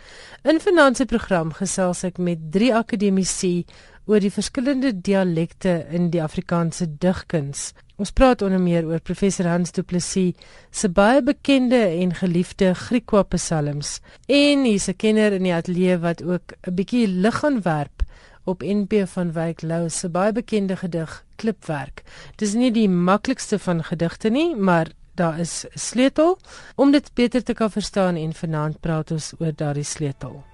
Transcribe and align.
In 0.44 0.60
finansie 0.60 1.06
program 1.06 1.52
gesels 1.52 2.04
ek 2.04 2.18
met 2.18 2.38
drie 2.52 2.74
akademici 2.74 3.64
oor 4.06 4.20
die 4.20 4.30
verskillende 4.30 5.00
dialekte 5.00 5.86
in 5.90 6.10
die 6.10 6.22
Afrikaanse 6.22 6.86
digkuns. 6.98 7.72
Ons 7.96 8.10
praat 8.10 8.42
onder 8.42 8.60
meer 8.60 8.86
oor 8.88 9.00
professor 9.00 9.46
Hans 9.46 9.70
Du 9.72 9.82
Plessis 9.82 10.34
se 10.70 10.88
baie 10.88 11.22
bekende 11.22 11.78
en 12.02 12.14
geliefde 12.14 12.74
Griekwa 12.74 13.22
psalms 13.22 14.00
en 14.26 14.64
hy's 14.64 14.88
'n 14.88 14.96
kenner 14.96 15.32
in 15.32 15.42
die 15.42 15.54
ateljee 15.54 15.98
wat 15.98 16.22
ook 16.22 16.54
'n 16.66 16.74
bietjie 16.74 17.06
lig 17.06 17.44
aan 17.44 17.62
werp 17.62 18.02
op 18.44 18.62
NP 18.62 19.06
van 19.06 19.32
Wyk 19.32 19.62
Lou 19.62 19.88
se 19.88 20.08
baie 20.08 20.32
bekende 20.32 20.76
gedig 20.76 21.24
Klipwerk. 21.42 22.04
Dis 22.38 22.54
nie 22.54 22.70
die 22.74 22.88
maklikste 22.88 23.58
van 23.58 23.82
gedigte 23.84 24.30
nie, 24.30 24.52
maar 24.54 24.92
daar 25.18 25.38
is 25.38 25.64
'n 25.66 25.78
sleutel 25.78 26.38
om 26.76 26.92
dit 26.92 27.10
beter 27.14 27.42
te 27.42 27.54
kan 27.54 27.70
verstaan 27.70 28.16
en 28.16 28.32
vanaand 28.32 28.80
praat 28.80 29.10
ons 29.10 29.32
oor 29.38 29.52
daardie 29.54 29.84
sleutel. 29.84 30.44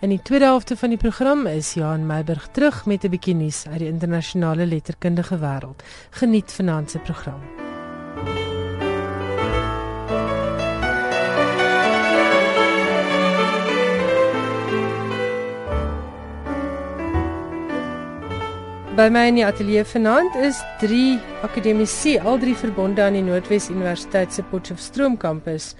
In 0.00 0.08
die 0.08 0.22
tweede 0.22 0.44
helfte 0.44 0.76
van 0.76 0.88
die 0.88 0.98
program 0.98 1.46
is 1.46 1.74
Johan 1.74 2.06
Meiburg 2.06 2.48
terug 2.52 2.86
met 2.86 3.04
'n 3.04 3.10
bietjie 3.10 3.34
nuus 3.34 3.66
uit 3.66 3.78
die 3.78 3.88
internasionale 3.88 4.66
letterkundige 4.66 5.38
wêreld. 5.38 5.82
Geniet 6.10 6.52
vanaand 6.52 6.90
se 6.90 6.98
program. 6.98 7.65
By 18.96 19.10
my 19.12 19.26
in 19.28 19.36
die 19.36 19.42
ateljee 19.44 19.82
vanaand 19.84 20.38
is 20.40 20.56
drie 20.80 21.18
akademici, 21.44 22.14
al 22.16 22.38
drie 22.40 22.54
verbonde 22.56 23.02
aan 23.04 23.18
die 23.18 23.20
Noordwes 23.26 23.66
Universiteit 23.68 24.32
se 24.32 24.40
Potchefstroom 24.48 25.18
kampus. 25.20 25.74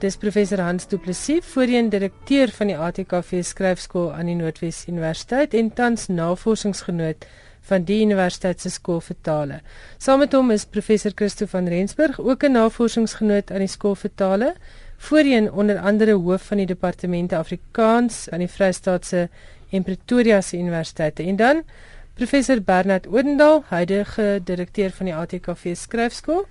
Dis 0.00 0.16
professor 0.16 0.62
Hans 0.64 0.88
Du 0.88 0.96
Plessis, 0.96 1.44
voorheen 1.52 1.90
direkteur 1.92 2.48
van 2.56 2.72
die 2.72 2.78
ATKV 2.80 3.42
skryfskool 3.44 4.08
aan 4.16 4.32
die 4.32 4.38
Noordwes 4.38 4.86
Universiteit 4.88 5.52
en 5.52 5.68
tans 5.76 6.08
navorsingsgenoot 6.08 7.28
van 7.68 7.84
die 7.84 8.00
universiteit 8.06 8.64
se 8.64 8.72
skool 8.72 9.04
vir 9.04 9.20
tale. 9.20 9.60
Saam 10.00 10.24
met 10.24 10.32
hom 10.32 10.48
is 10.56 10.64
professor 10.64 11.12
Christo 11.12 11.44
van 11.52 11.68
Rensburg, 11.68 12.24
ook 12.24 12.48
'n 12.48 12.56
navorsingsgenoot 12.56 13.52
aan 13.52 13.66
die 13.68 13.74
skool 13.76 14.00
vir 14.00 14.16
tale, 14.16 14.54
voorheen 14.96 15.52
onder 15.52 15.78
andere 15.78 16.16
hoof 16.16 16.42
van 16.48 16.56
die 16.56 16.66
departemente 16.72 17.36
Afrikaans 17.36 18.30
aan 18.30 18.40
die 18.40 18.48
Vrystaatse 18.48 19.28
en 19.70 19.82
Pretoria 19.82 20.40
se 20.40 20.56
universiteite. 20.56 21.22
En 21.22 21.36
dan 21.36 21.62
Professor 22.14 22.60
Bernard 22.60 23.06
Odendaal, 23.08 23.62
huidige 23.68 24.40
direkteur 24.44 24.90
van 24.92 25.08
die 25.08 25.14
ATKV 25.16 25.70
skryfskool 25.80 26.42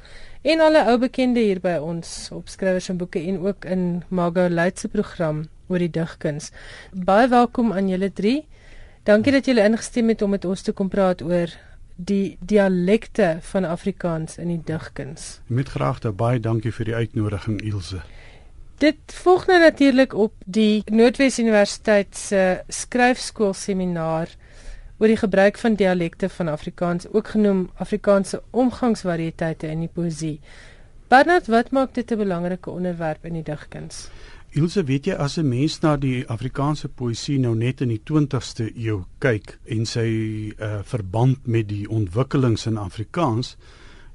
en 0.42 0.64
alle 0.66 0.82
ou 0.90 0.96
bekende 0.98 1.44
hier 1.46 1.60
by 1.62 1.76
ons 1.78 2.32
op 2.34 2.50
skrywers 2.50 2.88
en 2.90 2.98
boeke 2.98 3.22
en 3.22 3.38
ook 3.46 3.68
in 3.70 3.84
Mago 4.10 4.48
Leitse 4.50 4.90
program 4.90 5.44
oor 5.70 5.84
die 5.86 5.92
digkuns. 5.94 6.50
Baie 6.98 7.30
welkom 7.30 7.70
aan 7.78 7.94
julle 7.94 8.10
drie. 8.10 8.48
Dankie 9.06 9.36
dat 9.38 9.46
julle 9.46 9.68
ingestem 9.70 10.10
het 10.10 10.26
om 10.26 10.34
met 10.34 10.50
ons 10.50 10.66
te 10.66 10.74
kom 10.74 10.90
praat 10.90 11.22
oor 11.22 11.54
die 11.96 12.40
dialekte 12.42 13.36
van 13.54 13.70
Afrikaans 13.70 14.42
in 14.42 14.50
die 14.56 14.62
digkuns. 14.66 15.44
Met 15.46 15.70
graagte 15.78 16.10
baie 16.10 16.42
dankie 16.42 16.74
vir 16.74 16.90
die 16.90 17.00
uitnodiging 17.06 17.62
Ilse. 17.62 18.02
Dit 18.82 19.14
volg 19.22 19.46
nou 19.46 19.62
natuurlik 19.62 20.18
op 20.18 20.34
die 20.50 20.82
Noordwes 20.90 21.38
Universiteit 21.38 22.18
se 22.18 22.64
skryfskool 22.66 23.54
seminar 23.54 24.34
oor 25.02 25.10
die 25.10 25.18
gebruik 25.18 25.58
van 25.58 25.76
dialekte 25.76 26.30
van 26.30 26.48
Afrikaans, 26.48 27.08
ook 27.10 27.32
genoem 27.34 27.70
Afrikaanse 27.82 28.44
omgangsvariëteite 28.52 29.68
in 29.68 29.80
die 29.82 29.90
poësie. 29.90 30.36
Bernard, 31.10 31.48
wat 31.50 31.72
maak 31.72 31.94
dit 31.94 32.12
'n 32.12 32.18
belangrike 32.18 32.70
onderwerp 32.70 33.26
in 33.26 33.34
die 33.34 33.44
digkuns? 33.44 34.10
Ilse, 34.52 34.84
weet 34.84 35.06
jy 35.06 35.14
as 35.14 35.38
'n 35.38 35.48
mens 35.48 35.80
na 35.80 35.98
die 35.98 36.28
Afrikaanse 36.28 36.88
poësie 36.88 37.40
nou 37.40 37.56
net 37.56 37.82
in 37.82 37.88
die 37.88 38.02
20ste 38.04 38.72
eeu 38.76 39.04
kyk 39.18 39.58
en 39.66 39.86
sy 39.86 40.54
uh, 40.60 40.80
verband 40.84 41.48
met 41.48 41.68
die 41.68 41.90
ontwikkelings 41.90 42.66
in 42.66 42.78
Afrikaans, 42.78 43.58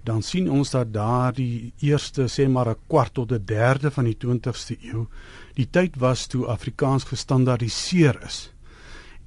dan 0.05 0.23
sien 0.23 0.51
ons 0.51 0.71
dat 0.71 0.93
daar 0.93 1.33
die 1.33 1.73
eerste 1.81 2.29
sê 2.29 2.49
maar 2.49 2.69
'n 2.69 2.77
kwart 2.87 3.15
tot 3.15 3.33
'n 3.33 3.45
derde 3.45 3.91
van 3.91 4.05
die 4.05 4.17
20ste 4.17 4.77
eeu 4.83 5.07
die 5.55 5.69
tyd 5.71 5.97
was 5.97 6.27
toe 6.27 6.47
Afrikaans 6.47 7.05
gestandaardiseer 7.05 8.23
is. 8.25 8.53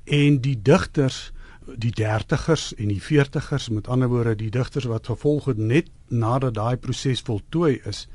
En 0.06 0.40
die 0.42 0.62
digters 0.62 1.34
die 1.78 1.94
30ers 2.02 2.74
en 2.78 2.88
die 2.88 3.02
40ers 3.02 3.70
met 3.72 3.88
ander 3.88 4.08
woorde 4.08 4.36
die 4.36 4.50
digters 4.50 4.86
wat 4.86 5.08
gevolg 5.08 5.46
het 5.46 5.58
net 5.58 5.90
nadat 6.08 6.54
daai 6.54 6.78
proses 6.78 7.22
voltooi 7.22 7.80
is 7.86 8.08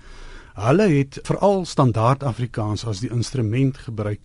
hulle 0.54 0.86
het 0.88 1.18
veral 1.26 1.64
standaard 1.66 2.22
Afrikaans 2.22 2.84
as 2.86 3.00
die 3.02 3.10
instrument 3.10 3.78
gebruik 3.86 4.20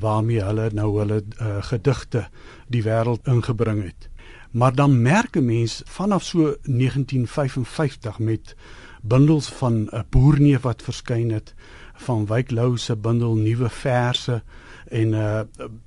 waarmee 0.00 0.42
hulle 0.44 0.68
nou 0.76 0.90
hulle 0.98 1.22
uh, 1.22 1.60
gedigte 1.64 2.26
die 2.68 2.82
wêreld 2.84 3.26
ingebring 3.28 3.82
het. 3.84 4.08
Maar 4.50 4.74
dan 4.74 5.02
merk 5.02 5.36
'n 5.36 5.44
mens 5.44 5.82
vanaf 5.84 6.22
so 6.24 6.56
1955 6.62 8.18
met 8.18 8.56
bundels 9.02 9.48
van 9.48 9.72
'n 9.72 9.88
uh, 9.92 10.00
boerneef 10.08 10.60
wat 10.60 10.82
verskyn 10.82 11.30
het 11.30 11.54
van 11.94 12.26
Wyk 12.26 12.50
Lou 12.50 12.76
se 12.76 12.96
bundel 12.96 13.34
nuwe 13.34 13.68
verse 13.68 14.42
en 14.88 15.12
uh 15.12 15.40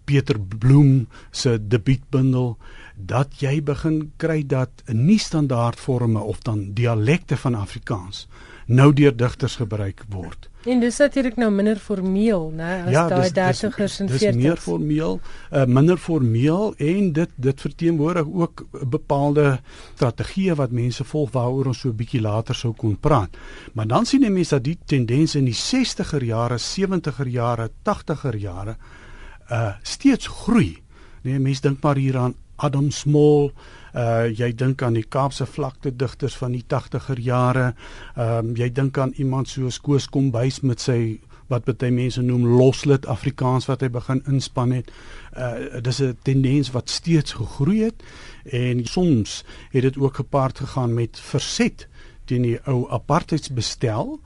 Pieter 0.03 0.39
Bloem 0.39 1.07
se 1.31 1.67
debuutbundel 1.67 2.57
dat 2.95 3.39
jy 3.41 3.63
begin 3.63 4.11
kry 4.17 4.43
dat 4.45 4.83
nie 4.87 5.19
standaard 5.19 5.79
forme 5.79 6.19
of 6.19 6.41
dan 6.41 6.73
dialekte 6.73 7.37
van 7.37 7.55
Afrikaans 7.55 8.27
nou 8.65 8.93
deur 8.95 9.15
digters 9.15 9.55
gebruik 9.59 10.03
word. 10.09 10.49
En 10.63 10.79
dis 10.79 10.97
natuurlik 10.97 11.35
nou 11.35 11.49
minder 11.51 11.79
formeel, 11.79 12.45
né, 12.55 12.69
as 12.85 12.93
ja, 12.95 13.01
daai 13.11 13.31
30ers 13.35 13.97
en 13.99 14.09
40s. 14.09 14.21
Dis 14.21 14.37
meer 14.39 14.61
formeel, 14.61 15.17
uh, 15.51 15.65
minder 15.67 15.97
formeel 15.99 16.71
en 16.77 17.09
dit 17.17 17.33
dit 17.35 17.65
verteenwoordig 17.65 18.29
ook 18.31 18.63
bepaalde 18.93 19.57
strategieë 19.95 20.55
wat 20.55 20.71
mense 20.71 21.03
volg 21.03 21.33
waaroor 21.35 21.73
ons 21.73 21.79
so 21.83 21.89
'n 21.89 21.95
bietjie 21.95 22.21
later 22.21 22.55
sou 22.55 22.73
kon 22.73 22.95
praat. 22.99 23.35
Maar 23.73 23.87
dan 23.87 24.05
sien 24.05 24.21
jy 24.21 24.29
mense 24.29 24.55
dat 24.55 24.63
die 24.63 24.77
tendens 24.85 25.35
in 25.35 25.45
die 25.45 25.59
60er 25.59 26.23
jare, 26.23 26.57
70er 26.57 27.27
jare, 27.27 27.69
80er 27.83 28.37
jare 28.37 28.77
uh 29.51 29.73
steeds 29.83 30.27
groei. 30.27 30.81
Nee, 31.23 31.39
mense 31.39 31.61
dink 31.61 31.81
maar 31.81 31.95
hier 31.95 32.17
aan 32.17 32.35
Adam 32.55 32.91
Small, 32.91 33.51
uh 33.93 34.25
jy 34.29 34.51
dink 34.55 34.81
aan 34.81 34.93
die 34.97 35.05
Kaapse 35.05 35.45
vlakte 35.45 35.91
digters 35.95 36.35
van 36.37 36.51
die 36.51 36.63
80er 36.67 37.19
jare. 37.19 37.73
Ehm 38.15 38.49
um, 38.49 38.55
jy 38.55 38.71
dink 38.71 38.97
aan 38.97 39.13
iemand 39.17 39.49
soos 39.49 39.79
Koos 39.81 40.09
Kombuis 40.09 40.61
met 40.61 40.81
sy 40.81 41.19
wat 41.51 41.67
baie 41.67 41.91
mense 41.91 42.21
noem 42.21 42.45
loslit 42.57 43.05
Afrikaans 43.05 43.67
wat 43.69 43.83
hy 43.83 43.89
begin 43.93 44.23
inspan 44.29 44.71
het. 44.71 44.91
Uh 45.37 45.81
dis 45.81 46.01
'n 46.01 46.17
tendens 46.23 46.71
wat 46.71 46.89
steeds 46.89 47.33
gegroei 47.33 47.83
het 47.83 48.03
en 48.43 48.85
soms 48.85 49.43
het 49.71 49.81
dit 49.81 49.97
ook 49.97 50.15
gepaard 50.15 50.59
gegaan 50.59 50.93
met 50.93 51.19
verset 51.19 51.87
teen 52.25 52.41
die 52.41 52.59
ou 52.65 52.89
apartheidsbestel 52.89 54.19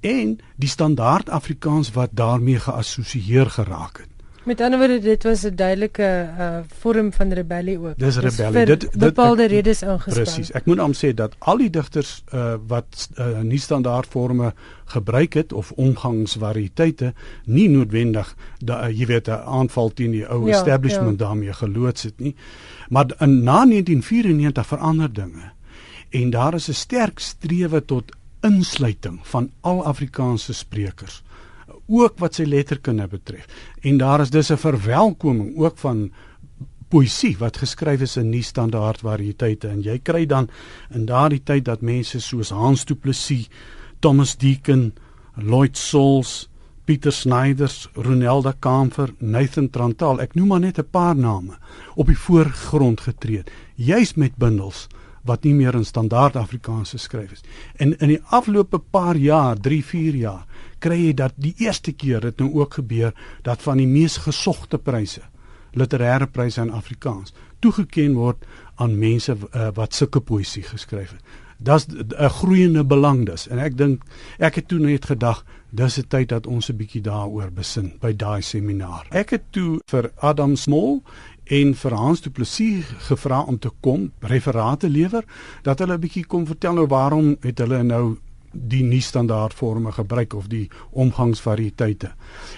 en 0.00 0.38
die 0.56 0.68
standaard 0.68 1.28
Afrikaans 1.28 1.92
wat 1.92 2.10
daarmee 2.12 2.58
geassosieer 2.58 3.50
geraak 3.50 3.98
het. 3.98 4.17
Met 4.48 4.60
ander 4.60 4.78
woorde 4.78 4.98
dit 5.00 5.22
was 5.22 5.42
'n 5.42 5.54
duidelike 5.54 6.28
uh, 6.38 6.58
vorm 6.80 7.12
van 7.12 7.32
rebellie 7.32 7.78
ook. 7.78 7.98
Dis 7.98 8.16
rebellie. 8.16 8.64
Dit 8.64 8.80
dit 8.80 8.96
bepaalde 8.98 9.46
redes 9.46 9.82
ingespan. 9.82 10.12
Presies. 10.14 10.50
Ek 10.50 10.64
moet 10.64 10.78
hom 10.78 10.94
sê 10.96 11.12
dat 11.14 11.34
al 11.38 11.56
die 11.56 11.70
digters 11.70 12.24
uh, 12.32 12.54
wat 12.66 13.08
uh, 13.18 13.40
nie 13.40 13.58
standaard 13.58 14.06
forme 14.06 14.54
gebruik 14.84 15.34
het 15.34 15.52
of 15.52 15.70
omgangsvariëteite 15.70 17.12
nie 17.44 17.68
noodwendig 17.68 18.36
da, 18.58 18.88
uh, 18.88 18.98
jy 18.98 19.06
weet 19.06 19.28
'n 19.28 19.44
aanval 19.44 19.92
teen 19.92 20.10
die 20.10 20.24
ou 20.28 20.48
ja, 20.48 20.56
establishment 20.56 21.20
ja. 21.20 21.26
daarmee 21.26 21.52
geloods 21.52 22.02
het 22.02 22.18
nie. 22.18 22.34
Maar 22.88 23.06
in 23.18 23.42
na 23.42 23.64
1994 23.66 24.66
verander 24.66 25.12
dinge. 25.12 25.52
En 26.08 26.30
daar 26.30 26.54
is 26.54 26.68
'n 26.68 26.72
sterk 26.72 27.18
strewe 27.18 27.84
tot 27.84 28.16
insluiting 28.40 29.20
van 29.22 29.50
al 29.60 29.84
Afrikaanse 29.84 30.54
sprekers 30.54 31.22
ook 31.88 32.18
wat 32.18 32.34
sy 32.34 32.44
letterkunde 32.44 33.08
betref. 33.08 33.46
En 33.82 33.98
daar 33.98 34.20
is 34.20 34.30
dus 34.30 34.50
'n 34.50 34.56
verwelkoming 34.56 35.56
ook 35.56 35.78
van 35.78 36.10
poësie 36.88 37.36
wat 37.38 37.56
geskryf 37.56 38.00
is 38.00 38.16
in 38.16 38.30
nie 38.30 38.42
standaard 38.42 39.00
variëteite 39.04 39.68
en 39.68 39.82
jy 39.82 39.98
kry 39.98 40.26
dan 40.26 40.48
in 40.94 41.06
daardie 41.06 41.42
tyd 41.44 41.64
dat 41.64 41.84
mense 41.84 42.20
soos 42.20 42.50
Hans 42.50 42.84
Du 42.84 42.94
Plessis, 42.94 43.48
Thomas 44.00 44.36
Deacon, 44.36 44.92
Lloyd 45.36 45.76
Souls, 45.76 46.48
Pieter 46.88 47.12
Snyders, 47.12 47.88
Ronelda 47.94 48.54
Kamfer, 48.60 49.12
Nathan 49.20 49.68
Trantal, 49.68 50.22
ek 50.24 50.34
noem 50.34 50.48
maar 50.48 50.60
net 50.60 50.78
'n 50.78 50.88
paar 50.90 51.16
name 51.16 51.58
op 51.96 52.06
die 52.06 52.16
voorgrond 52.16 53.00
getree, 53.00 53.44
juis 53.76 54.14
met 54.14 54.36
bundels 54.36 54.88
wat 55.24 55.44
nie 55.44 55.54
meer 55.54 55.74
in 55.74 55.84
standaard 55.84 56.36
Afrikaans 56.36 56.90
geskryf 56.90 57.32
is. 57.32 57.42
En 57.76 57.98
in 57.98 58.08
die 58.08 58.22
afgelope 58.30 58.78
paar 58.78 59.16
jaar, 59.16 59.56
3, 59.56 59.84
4 59.84 60.14
jaar, 60.14 60.46
kry 60.78 60.98
jy 61.06 61.14
dat 61.14 61.34
die 61.36 61.54
eerste 61.58 61.92
keer 61.92 62.20
dit 62.20 62.38
nou 62.38 62.52
ook 62.60 62.74
gebeur 62.74 63.14
dat 63.42 63.62
van 63.62 63.76
die 63.76 63.86
mees 63.86 64.16
gesogte 64.16 64.78
pryse, 64.78 65.22
literêre 65.72 66.26
pryse 66.26 66.60
in 66.60 66.70
Afrikaans, 66.70 67.34
toegeken 67.60 68.14
word 68.14 68.46
aan 68.76 68.98
mense 68.98 69.34
uh, 69.34 69.68
wat 69.74 69.94
sulke 69.94 70.20
poësie 70.20 70.62
geskryf 70.62 71.10
het. 71.16 71.22
Dis 71.58 71.86
'n 71.90 72.30
groeiende 72.30 72.84
belang 72.84 73.26
dus 73.26 73.48
en 73.48 73.58
ek 73.58 73.76
dink 73.76 74.02
ek 74.38 74.54
het 74.54 74.68
toe 74.68 74.78
net 74.78 75.04
gedag 75.04 75.44
dis 75.70 75.98
'n 75.98 76.06
tyd 76.08 76.28
dat 76.28 76.46
ons 76.46 76.70
'n 76.70 76.76
bietjie 76.76 77.02
daaroor 77.02 77.50
besin 77.50 77.92
by 78.00 78.12
daai 78.12 78.42
seminar. 78.42 79.06
Ek 79.10 79.30
het 79.30 79.42
toe 79.50 79.80
vir 79.86 80.12
Adam 80.16 80.56
Small 80.56 81.02
en 81.44 81.74
vir 81.74 81.94
Hans 81.94 82.20
Du 82.20 82.30
Plessis 82.30 82.84
gevra 83.08 83.40
om 83.40 83.58
te 83.58 83.70
kom 83.80 84.12
referate 84.20 84.88
lewer 84.88 85.24
dat 85.62 85.78
hulle 85.78 85.94
'n 85.94 86.00
bietjie 86.00 86.26
kom 86.26 86.46
vertel 86.46 86.74
nou 86.74 86.86
waarom 86.86 87.36
het 87.40 87.58
hulle 87.58 87.82
nou 87.82 88.18
die 88.58 88.82
nie 88.82 89.02
standaard 89.02 89.54
forme 89.54 89.92
gebruik 89.92 90.34
of 90.34 90.48
die 90.48 90.68
omgangsvariëteite. 90.90 92.12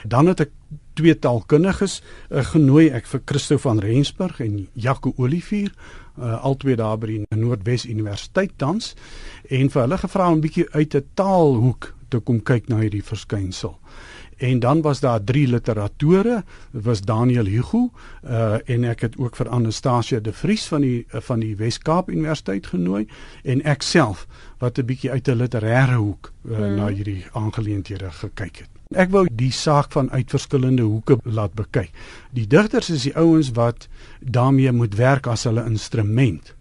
Dan 0.05 0.27
het 0.27 0.41
ek 0.41 0.53
twee 0.95 1.15
taalkundiges 1.19 2.01
uh, 2.01 2.45
genooi 2.45 2.91
ek 2.91 3.07
vir 3.07 3.23
Christo 3.27 3.59
van 3.59 3.81
Rensburg 3.83 4.41
en 4.41 4.67
Jaco 4.75 5.13
Olivier 5.17 5.71
uh, 6.19 6.45
albei 6.45 6.77
daar 6.77 6.99
by 7.01 7.15
die 7.15 7.23
Noordwes 7.37 7.87
Universiteit 7.89 8.57
tans 8.61 8.95
en 9.49 9.71
vir 9.73 9.83
hulle 9.85 9.99
gevra 9.99 10.29
om 10.31 10.39
'n 10.39 10.45
bietjie 10.45 10.69
uit 10.73 10.95
'n 10.95 11.07
taalhoek 11.15 11.95
te 12.09 12.19
kom 12.19 12.41
kyk 12.43 12.69
na 12.69 12.81
hierdie 12.83 13.05
verskynsel. 13.07 13.79
En 14.41 14.59
dan 14.59 14.81
was 14.81 15.01
daar 15.01 15.25
drie 15.25 15.49
literatore, 15.49 16.45
dit 16.73 16.85
was 16.85 17.01
Daniel 17.01 17.45
Hugo 17.45 17.91
uh 18.25 18.57
en 18.65 18.85
ek 18.89 19.01
het 19.01 19.19
ook 19.21 19.37
vir 19.37 19.49
Anastasia 19.53 20.21
de 20.21 20.33
Vries 20.33 20.65
van 20.73 20.81
die 20.81 21.05
uh, 21.13 21.21
van 21.21 21.43
die 21.45 21.57
Wes-Kaap 21.57 22.09
Universiteit 22.09 22.67
genooi 22.73 23.05
en 23.45 23.61
ek 23.69 23.85
self 23.85 24.25
wat 24.59 24.79
'n 24.79 24.87
bietjie 24.89 25.11
uit 25.11 25.29
'n 25.29 25.37
literêre 25.43 25.99
hoek 26.01 26.33
uh, 26.49 26.57
hmm. 26.57 26.75
na 26.77 26.89
hierdie 26.89 27.25
aangeleenthede 27.33 28.11
gekyk 28.11 28.57
het. 28.65 28.71
Ek 28.97 29.11
wou 29.11 29.27
die 29.29 29.53
saak 29.53 29.93
van 29.93 30.11
uit 30.11 30.31
verskillende 30.31 30.83
hoeke 30.83 31.19
laat 31.23 31.53
bekyk. 31.55 31.93
Die 32.33 32.47
digters 32.47 32.91
is 32.91 33.03
die 33.03 33.17
ouens 33.17 33.53
wat 33.53 33.89
daarmee 34.21 34.73
moet 34.73 34.97
werk 34.97 35.27
as 35.27 35.45
hulle 35.45 35.65
instrument. 35.69 36.55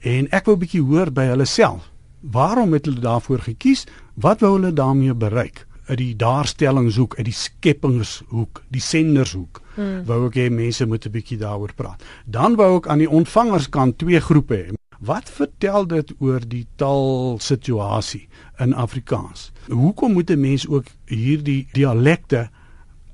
En 0.00 0.28
ek 0.30 0.44
wou 0.44 0.56
bietjie 0.56 0.84
hoor 0.84 1.10
by 1.10 1.24
hulle 1.32 1.48
self. 1.48 1.88
Waarom 2.20 2.72
het 2.72 2.84
hulle 2.84 3.00
daarvoor 3.00 3.38
gekies? 3.38 3.86
Wat 4.14 4.40
wou 4.40 4.52
hulle 4.60 4.72
daarmee 4.72 5.14
bereik? 5.14 5.66
Uit 5.86 5.98
die 5.98 6.16
daarstellingshoek, 6.16 7.16
uit 7.16 7.24
die 7.26 7.34
skepingshoek, 7.36 8.62
die 8.68 8.80
sendershoek. 8.80 9.60
Hmm. 9.74 10.04
Wou 10.06 10.26
ek 10.28 10.38
hê 10.38 10.50
mense 10.50 10.86
moet 10.86 11.06
'n 11.06 11.10
bietjie 11.10 11.38
daaroor 11.38 11.74
praat. 11.74 12.02
Dan 12.26 12.56
wou 12.56 12.76
ek 12.76 12.86
aan 12.86 12.98
die 12.98 13.10
ontvangerskant 13.10 13.98
twee 13.98 14.20
groepe 14.20 14.54
hê. 14.54 14.72
Wat 15.00 15.30
vertel 15.30 15.86
dit 15.86 16.12
oor 16.18 16.40
die 16.46 16.66
taalsituasie 16.76 18.28
in 18.58 18.74
Afrikaans? 18.74 19.50
Hoekom 19.68 20.12
moet 20.12 20.30
'n 20.30 20.40
mens 20.40 20.68
ook 20.68 20.86
hierdie 21.06 21.66
dialekte 21.72 22.50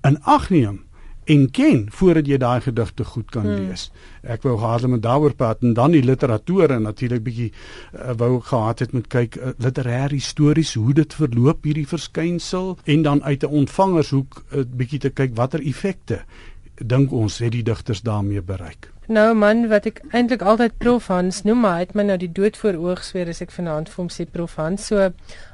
in 0.02 0.22
ag 0.22 0.50
neem 0.50 0.87
en 1.34 1.44
ken 1.50 1.86
voordat 1.92 2.26
jy 2.26 2.38
daai 2.40 2.60
gedigte 2.64 3.04
goed 3.04 3.30
kan 3.34 3.46
hmm. 3.46 3.68
lees. 3.68 3.88
Ek 4.22 4.44
wou 4.46 4.56
gehad 4.58 4.84
het 4.86 4.90
met 4.90 5.02
daaroor 5.04 5.34
praat 5.36 5.62
en 5.62 5.74
dan 5.76 5.92
die 5.92 6.04
literatuur 6.04 6.72
en 6.76 6.86
natuurlik 6.88 7.24
bietjie 7.26 7.48
uh, 7.52 8.16
wou 8.16 8.38
ek 8.38 8.50
gehad 8.52 8.84
het 8.84 8.94
met 8.96 9.08
kyk 9.12 9.36
uh, 9.36 9.54
literêre 9.60 10.16
histories 10.16 10.74
hoe 10.74 10.94
dit 10.96 11.18
verloop 11.20 11.68
hierdie 11.68 11.88
verskynsel 11.88 12.76
en 12.84 13.02
dan 13.02 13.24
uit 13.24 13.42
'n 13.44 13.58
ontvangershoek 13.64 14.44
'n 14.50 14.58
uh, 14.58 14.64
bietjie 14.82 15.02
te 15.04 15.10
kyk 15.10 15.36
watter 15.36 15.60
effekte 15.60 16.24
dink 16.78 17.12
ons 17.12 17.38
het 17.38 17.52
die 17.52 17.62
digters 17.62 18.00
daarmee 18.06 18.42
bereik. 18.42 18.92
Nou 19.08 19.34
man, 19.34 19.68
wat 19.70 19.86
ek 19.88 20.02
eintlik 20.12 20.42
altyd 20.44 20.74
Prof 20.78 21.06
Hans 21.08 21.42
noem, 21.48 21.62
maar 21.64 21.78
hy 21.78 21.84
het 21.86 21.94
my 21.96 22.04
nou 22.10 22.16
die 22.20 22.32
dood 22.32 22.58
voor 22.60 22.76
oog 22.76 23.04
sweer 23.04 23.30
as 23.32 23.40
ek 23.40 23.54
vanaand 23.54 23.88
vir 23.88 24.02
hom 24.02 24.10
sê 24.12 24.26
Prof 24.28 24.58
Hans. 24.60 24.90
So 24.90 25.08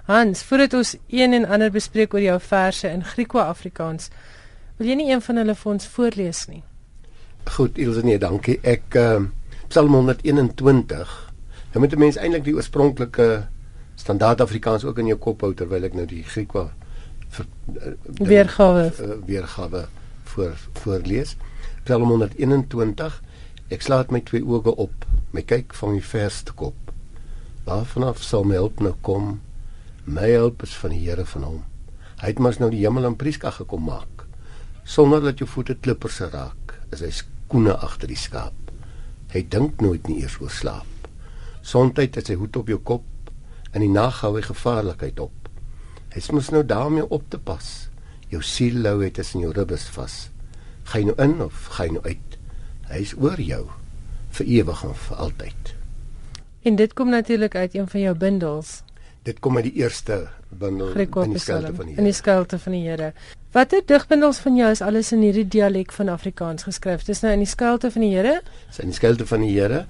Hans, 0.09 0.43
voordat 0.43 0.75
ons 0.75 0.97
een 1.09 1.33
en 1.39 1.47
ander 1.47 1.71
bespreek 1.71 2.15
oor 2.15 2.25
jou 2.25 2.39
verse 2.43 2.91
in 2.91 3.07
Griekwa-Afrikaans, 3.07 4.11
Wil 4.85 4.91
jy 4.93 4.97
nie 5.01 5.13
een 5.15 5.23
van 5.25 5.39
hulle 5.41 5.53
vir 5.57 5.69
ons 5.71 5.87
voorlees 5.89 6.39
nie? 6.45 6.59
Goed, 7.55 7.79
Ilse 7.81 8.03
nee, 8.05 8.19
dankie. 8.21 8.59
Ek 8.69 8.93
uh, 9.01 9.23
Psalm 9.71 9.95
121. 9.97 11.15
Nou 11.73 11.81
moet 11.81 11.95
'n 11.97 12.03
mens 12.03 12.19
eintlik 12.21 12.45
die 12.45 12.53
oorspronklike 12.53 13.29
standaard 13.97 14.43
Afrikaans 14.45 14.85
ook 14.85 14.99
in 15.01 15.09
jou 15.09 15.17
kop 15.17 15.41
hou 15.41 15.55
terwyl 15.55 15.89
ek 15.89 15.97
nou 15.97 16.05
die 16.05 16.21
Griek 16.23 16.53
wou 16.53 16.67
uh, 16.69 17.95
weergawe 18.21 18.93
uh, 19.01 19.17
weergawe 19.25 19.87
voor 20.35 20.53
voorlees. 20.83 21.37
Psalm 21.89 22.13
121. 22.13 23.23
Ek 23.73 23.81
slaat 23.81 24.13
my 24.13 24.21
twee 24.21 24.45
oë 24.45 24.77
op, 24.77 25.07
my 25.33 25.43
kyk 25.43 25.73
van 25.81 25.97
die 25.97 26.05
verste 26.05 26.53
kop. 26.53 26.93
Waarvanaf 27.65 28.21
sal 28.21 28.45
my 28.45 28.61
hulp 28.61 28.85
nou 28.85 28.93
kom? 29.01 29.41
My 30.05 30.29
hulp 30.29 30.61
is 30.63 30.77
van 30.77 30.93
die 30.93 31.09
Here 31.09 31.25
van 31.25 31.43
hom. 31.43 31.65
Hy 32.21 32.35
het 32.35 32.39
mos 32.39 32.61
nou 32.61 32.69
die 32.69 32.85
hemel 32.85 33.09
en 33.09 33.17
Priska 33.17 33.51
gekom 33.51 33.89
maak 33.89 34.14
sonder 34.85 35.23
dat 35.25 35.41
jou 35.41 35.49
voete 35.49 35.75
klippers 35.81 36.21
raak, 36.33 36.77
is 36.93 37.01
hy 37.01 37.11
skoene 37.13 37.75
agter 37.83 38.11
die 38.11 38.19
skaap. 38.21 38.57
Hy 39.33 39.43
dink 39.51 39.81
nooit 39.83 40.07
nie 40.09 40.21
eers 40.23 40.37
oor 40.41 40.53
slaap. 40.53 41.09
Sondheid 41.65 42.15
het 42.15 42.29
sy 42.29 42.37
hoed 42.39 42.57
op 42.61 42.69
jou 42.71 42.79
kop 42.79 43.33
en 43.73 43.83
die 43.83 43.91
nag 43.91 44.21
hou 44.23 44.35
hy 44.37 44.45
gevaarlikheid 44.45 45.19
op. 45.25 45.49
Hy 46.15 46.23
moet 46.31 46.51
nou 46.55 46.63
daarmee 46.63 47.09
op 47.11 47.25
te 47.33 47.41
pas. 47.43 47.89
Jou 48.31 48.43
siel 48.45 48.77
lou 48.85 49.01
het 49.03 49.19
is 49.19 49.33
in 49.35 49.43
jou 49.47 49.53
ribbes 49.57 49.89
vas. 49.97 50.29
Gaan 50.93 51.11
nou 51.11 51.17
in 51.25 51.41
of 51.43 51.67
gaan 51.75 51.97
nou 51.97 52.05
uit? 52.05 52.39
Hy 52.91 53.01
is 53.03 53.17
oor 53.19 53.41
jou 53.41 53.65
vir 54.37 54.51
ewig 54.61 54.85
en 54.85 54.95
vir 55.09 55.23
altyd. 55.27 55.75
En 56.65 56.77
dit 56.77 56.95
kom 56.95 57.11
natuurlik 57.11 57.55
uit 57.55 57.75
een 57.75 57.89
van 57.89 58.01
jou 58.01 58.15
bundels. 58.17 58.83
Dit 59.25 59.41
kom 59.41 59.57
uit 59.57 59.67
die 59.71 59.81
eerste 59.81 60.29
bundel 60.49 60.93
in 60.95 61.35
die 61.35 61.39
skelte 61.41 61.75
van 61.75 61.87
die 61.87 61.95
Here. 61.95 62.01
In 62.01 62.09
die 62.09 62.17
skelte 62.17 62.59
van 62.59 62.77
die 62.77 62.83
Here. 62.85 63.13
Watter 63.55 63.85
digbundels 63.87 64.41
van 64.43 64.57
jou 64.59 64.69
is 64.75 64.81
alles 64.83 65.13
in 65.15 65.21
hierdie 65.23 65.45
dialek 65.47 65.93
van 65.95 66.09
Afrikaans 66.11 66.65
geskryf? 66.67 67.05
Dis 67.07 67.21
nou 67.23 67.31
in 67.37 67.45
die 67.45 67.47
skelte 67.47 67.87
van 67.95 68.03
die 68.03 68.09
Here? 68.11 68.41
Dis 68.67 68.81
in 68.83 68.91
die 68.91 68.97
skelte 68.97 69.29
van 69.31 69.45
die 69.47 69.53
Here. 69.55 69.85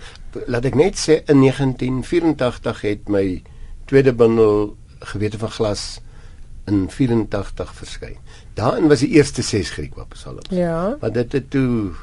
Laat 0.53 0.69
ek 0.69 0.77
net 0.77 1.01
sê 1.01 1.23
in 1.33 1.41
1984 1.41 2.83
het 2.85 3.09
my 3.09 3.23
tweede 3.89 4.13
bundel 4.13 4.75
gewete 5.15 5.41
van 5.41 5.55
glas 5.57 5.87
in 6.69 6.85
84 6.93 7.73
verskyn. 7.79 8.21
Daarin 8.61 8.93
was 8.93 9.01
die 9.01 9.15
eerste 9.17 9.41
6 9.41 9.73
Griekse 9.79 10.05
psalms. 10.13 10.53
Ja. 10.53 10.99
Want 11.01 11.17
dit 11.17 11.41
het 11.41 11.49
toe 11.57 11.97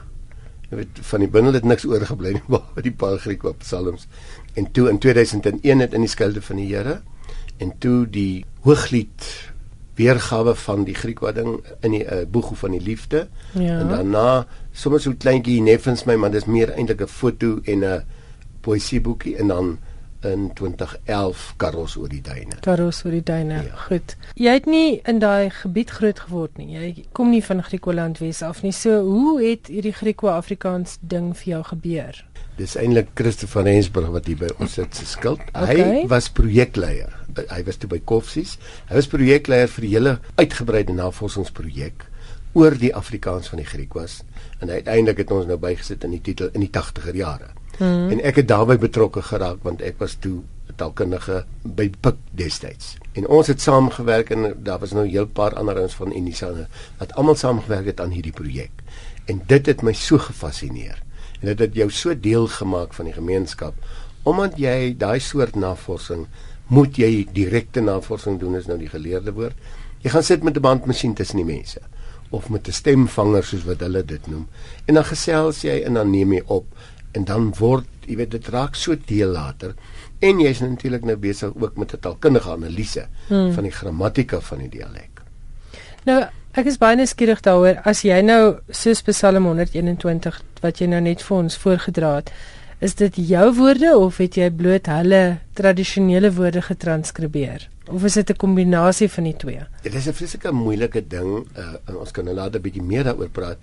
jy 0.71 0.81
weet 0.81 1.05
van 1.11 1.27
die 1.27 1.29
bundel 1.29 1.59
het 1.59 1.69
niks 1.69 1.85
oorgebly 1.85 2.39
nie 2.39 2.45
behalwe 2.57 2.87
die 2.89 2.97
paar 3.05 3.21
Griekse 3.21 3.53
psalms. 3.61 4.09
En 4.57 4.71
toe 4.73 4.89
in 4.89 4.97
2001 4.97 5.85
het 5.85 5.93
in 5.93 6.09
die 6.09 6.09
skelte 6.09 6.41
van 6.41 6.57
die 6.57 6.71
Here 6.73 7.03
en 7.61 7.77
toe 7.77 8.09
die 8.09 8.47
hooglied 8.65 9.29
weergawe 10.01 10.55
van 10.65 10.85
die 10.87 10.97
Griekse 10.97 11.33
ding 11.37 11.59
in 11.85 11.95
die 11.95 12.03
uh, 12.05 12.23
boeg 12.25 12.51
van 12.63 12.75
die 12.75 12.81
liefde. 12.81 13.27
Ja. 13.53 13.79
En 13.79 13.93
daarna 13.93 14.45
sommer 14.71 15.01
so 15.01 15.13
kleintjie 15.17 15.61
neffens 15.61 16.05
my, 16.09 16.17
maar 16.17 16.33
dis 16.33 16.49
meer 16.49 16.73
eintlik 16.73 17.05
'n 17.05 17.15
foto 17.21 17.59
en 17.63 17.85
'n 17.85 18.03
poësieboekie 18.61 19.37
en 19.37 19.47
dan 19.47 19.77
in 20.27 20.49
2011 20.57 21.53
Karos 21.61 21.95
oor 21.97 22.09
die 22.11 22.21
duine. 22.21 22.59
Karos 22.65 23.03
oor 23.05 23.15
die 23.15 23.23
duine. 23.25 23.61
Ja. 23.67 23.77
Goed. 23.87 24.15
Jy 24.39 24.55
het 24.59 24.67
nie 24.69 24.99
in 25.09 25.21
daai 25.23 25.49
gebied 25.61 25.93
groot 25.97 26.19
geword 26.27 26.57
nie. 26.61 26.71
Jy 26.75 27.05
kom 27.17 27.31
nie 27.33 27.43
van 27.45 27.63
Griekeland 27.65 28.21
Wes 28.23 28.41
af 28.45 28.61
nie. 28.65 28.73
So 28.75 29.01
hoe 29.07 29.39
het 29.43 29.71
hierdie 29.71 29.95
Grieko-Afrikaans 29.97 30.99
ding 31.01 31.31
vir 31.37 31.55
jou 31.55 31.63
gebeur? 31.73 32.21
Dis 32.59 32.75
eintlik 32.77 33.15
Christoffel 33.17 33.65
Rensburg 33.69 34.11
wat 34.13 34.27
hier 34.29 34.37
by 34.43 34.51
ons 34.61 34.77
sit 34.77 34.95
se 34.95 35.07
skuld. 35.09 35.41
Okay. 35.55 35.81
Hy 35.81 36.05
was 36.11 36.29
projekleier 36.29 37.21
hy 37.51 37.61
was 37.67 37.79
toe 37.79 37.89
by 37.91 38.01
Koffsies. 38.03 38.57
Hy 38.89 38.97
was 38.97 39.09
projekleier 39.11 39.69
vir 39.71 39.85
die 39.85 39.93
hele 39.93 40.17
uitgebreide 40.39 40.95
navorsingsprojek 40.97 42.07
oor 42.59 42.75
die 42.75 42.91
Afrikaans 42.95 43.47
van 43.51 43.61
die 43.61 43.67
Griek 43.67 43.95
was 43.95 44.21
en 44.59 44.69
uiteindelik 44.69 45.23
het 45.23 45.31
ons 45.31 45.47
nou 45.47 45.57
bygesit 45.61 46.03
in 46.03 46.17
die 46.17 46.23
titel 46.23 46.51
in 46.51 46.65
die 46.65 46.71
80er 46.71 47.15
jare. 47.15 47.53
Hmm. 47.77 48.09
En 48.09 48.21
ek 48.21 48.35
het 48.35 48.47
daarbey 48.47 48.77
betrokke 48.77 49.21
geraak 49.21 49.63
want 49.63 49.81
ek 49.81 49.97
was 49.97 50.17
toe 50.19 50.41
taalkundige 50.75 51.43
by 51.63 51.89
Pik 52.01 52.19
destyds. 52.37 52.95
En 53.17 53.27
ons 53.27 53.47
het 53.47 53.61
saamgewerk 53.61 54.31
en 54.31 54.53
daar 54.63 54.79
was 54.79 54.93
nou 54.95 55.05
'n 55.05 55.11
heel 55.11 55.27
paar 55.27 55.55
ander 55.55 55.81
ons 55.81 55.95
van 55.95 56.15
Unisane 56.15 56.67
wat 56.97 57.13
almal 57.13 57.35
saamgewerk 57.35 57.85
het 57.85 57.99
aan 58.01 58.11
hierdie 58.11 58.31
projek. 58.31 58.71
En 59.25 59.41
dit 59.45 59.65
het 59.65 59.81
my 59.81 59.93
so 59.93 60.17
gefassineer. 60.17 61.03
En 61.39 61.47
dit 61.47 61.59
het 61.59 61.73
jou 61.75 61.89
so 61.89 62.19
deel 62.19 62.47
gemaak 62.47 62.93
van 62.93 63.05
die 63.05 63.13
gemeenskap 63.13 63.73
omdat 64.23 64.57
jy 64.57 64.95
daai 64.97 65.19
soort 65.19 65.55
navorsing 65.55 66.27
moet 66.67 66.97
jy 66.97 67.27
direkte 67.33 67.81
navorsing 67.81 68.39
doen 68.39 68.55
is 68.55 68.67
nou 68.69 68.77
die 68.77 68.89
geleerde 68.89 69.33
woord. 69.33 69.55
Jy 70.01 70.09
gaan 70.09 70.23
sit 70.23 70.43
met 70.43 70.55
'n 70.57 70.61
bandmasjien 70.61 71.13
tussen 71.13 71.37
die 71.37 71.45
mense 71.45 71.81
of 72.29 72.49
met 72.49 72.67
'n 72.67 72.71
stemvanger 72.71 73.43
soos 73.43 73.63
wat 73.63 73.79
hulle 73.79 74.05
dit 74.05 74.27
noem. 74.27 74.47
En 74.85 74.93
dan 74.93 75.05
gesels 75.05 75.61
jy 75.61 75.81
en 75.85 75.93
dan 75.93 76.09
neem 76.09 76.33
jy 76.33 76.41
op 76.45 76.65
en 77.11 77.23
dan 77.23 77.53
word, 77.59 77.87
jy 78.05 78.15
weet 78.15 78.31
dit 78.31 78.47
raak 78.47 78.75
so 78.75 78.95
deel 78.95 79.31
later 79.31 79.75
en 80.19 80.39
jy's 80.39 80.59
natuurlik 80.61 81.05
nou 81.05 81.15
besig 81.17 81.51
ook 81.55 81.77
met 81.77 81.93
'n 81.93 81.99
taalkundige 81.99 82.51
analise 82.51 83.07
hmm. 83.27 83.53
van 83.53 83.63
die 83.63 83.71
grammatika 83.71 84.39
van 84.39 84.57
die 84.57 84.69
dialek. 84.69 85.21
Nou 86.05 86.25
Ek 86.51 86.67
is 86.67 86.75
baie 86.75 86.97
nuuskierig 86.99 87.39
daaroor 87.45 87.77
as 87.87 88.01
jy 88.03 88.17
nou 88.27 88.57
soos 88.75 88.99
Psalm 89.07 89.45
121 89.47 90.41
wat 90.59 90.81
jy 90.81 90.87
nou 90.91 90.99
net 90.99 91.21
vir 91.23 91.37
ons 91.37 91.55
voorgedra 91.55 92.09
het, 92.17 92.33
is 92.83 92.97
dit 92.99 93.19
jou 93.29 93.45
woorde 93.55 93.93
of 93.95 94.17
het 94.19 94.35
jy 94.35 94.49
bloot 94.51 94.89
hulle 94.91 95.21
tradisionele 95.55 96.33
woorde 96.35 96.59
getranskribeer? 96.65 97.69
Of 97.87 98.03
is 98.03 98.19
dit 98.19 98.29
'n 98.31 98.35
kombinasie 98.35 99.07
van 99.07 99.23
die 99.23 99.37
twee? 99.37 99.63
Dit 99.83 99.95
is 99.95 100.07
'n 100.07 100.13
vreeslike 100.13 100.51
moeilike 100.51 101.07
ding. 101.07 101.47
Uh, 101.55 101.99
ons 101.99 102.11
kan 102.11 102.25
nou 102.25 102.35
later 102.35 102.59
'n 102.59 102.63
bietjie 102.63 102.83
meer 102.83 103.03
daaroor 103.03 103.29
praat. 103.29 103.57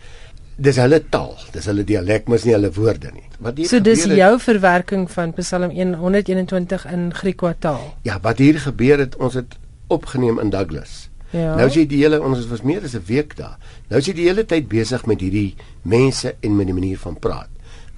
Dis 0.59 0.79
hulle 0.83 0.99
taal, 1.07 1.37
dis 1.55 1.69
hulle 1.71 1.85
dialek, 1.87 2.27
mos 2.27 2.43
nie 2.43 2.55
hulle 2.57 2.71
woorde 2.75 3.13
nie. 3.15 3.29
Wat 3.39 3.61
hier 3.61 3.69
So 3.71 3.79
dis 3.79 4.03
jou 4.11 4.31
het, 4.33 4.43
verwerking 4.43 5.05
van 5.11 5.33
Psalm 5.37 5.71
121 5.71 6.87
in 6.91 7.13
Griekwa 7.15 7.53
taal. 7.63 7.85
Ja, 8.03 8.19
wat 8.25 8.43
hier 8.43 8.59
gebeur 8.65 8.99
het, 8.99 9.15
ons 9.23 9.39
het 9.39 9.55
opgeneem 9.87 10.41
in 10.43 10.51
Douglas. 10.51 11.07
Ja. 11.31 11.55
Nou 11.55 11.69
sien 11.71 11.87
die 11.87 12.01
hele 12.03 12.19
ons 12.25 12.47
was 12.51 12.65
meer 12.67 12.83
as 12.83 12.97
'n 12.97 13.05
week 13.07 13.37
daar. 13.37 13.59
Nou 13.89 14.03
sien 14.03 14.15
die 14.15 14.27
hele 14.27 14.45
tyd 14.45 14.69
besig 14.69 15.07
met 15.07 15.21
hierdie 15.21 15.55
mense 15.83 16.35
en 16.41 16.57
met 16.57 16.67
die 16.67 16.75
manier 16.75 16.99
van 16.99 17.19
praat. 17.19 17.49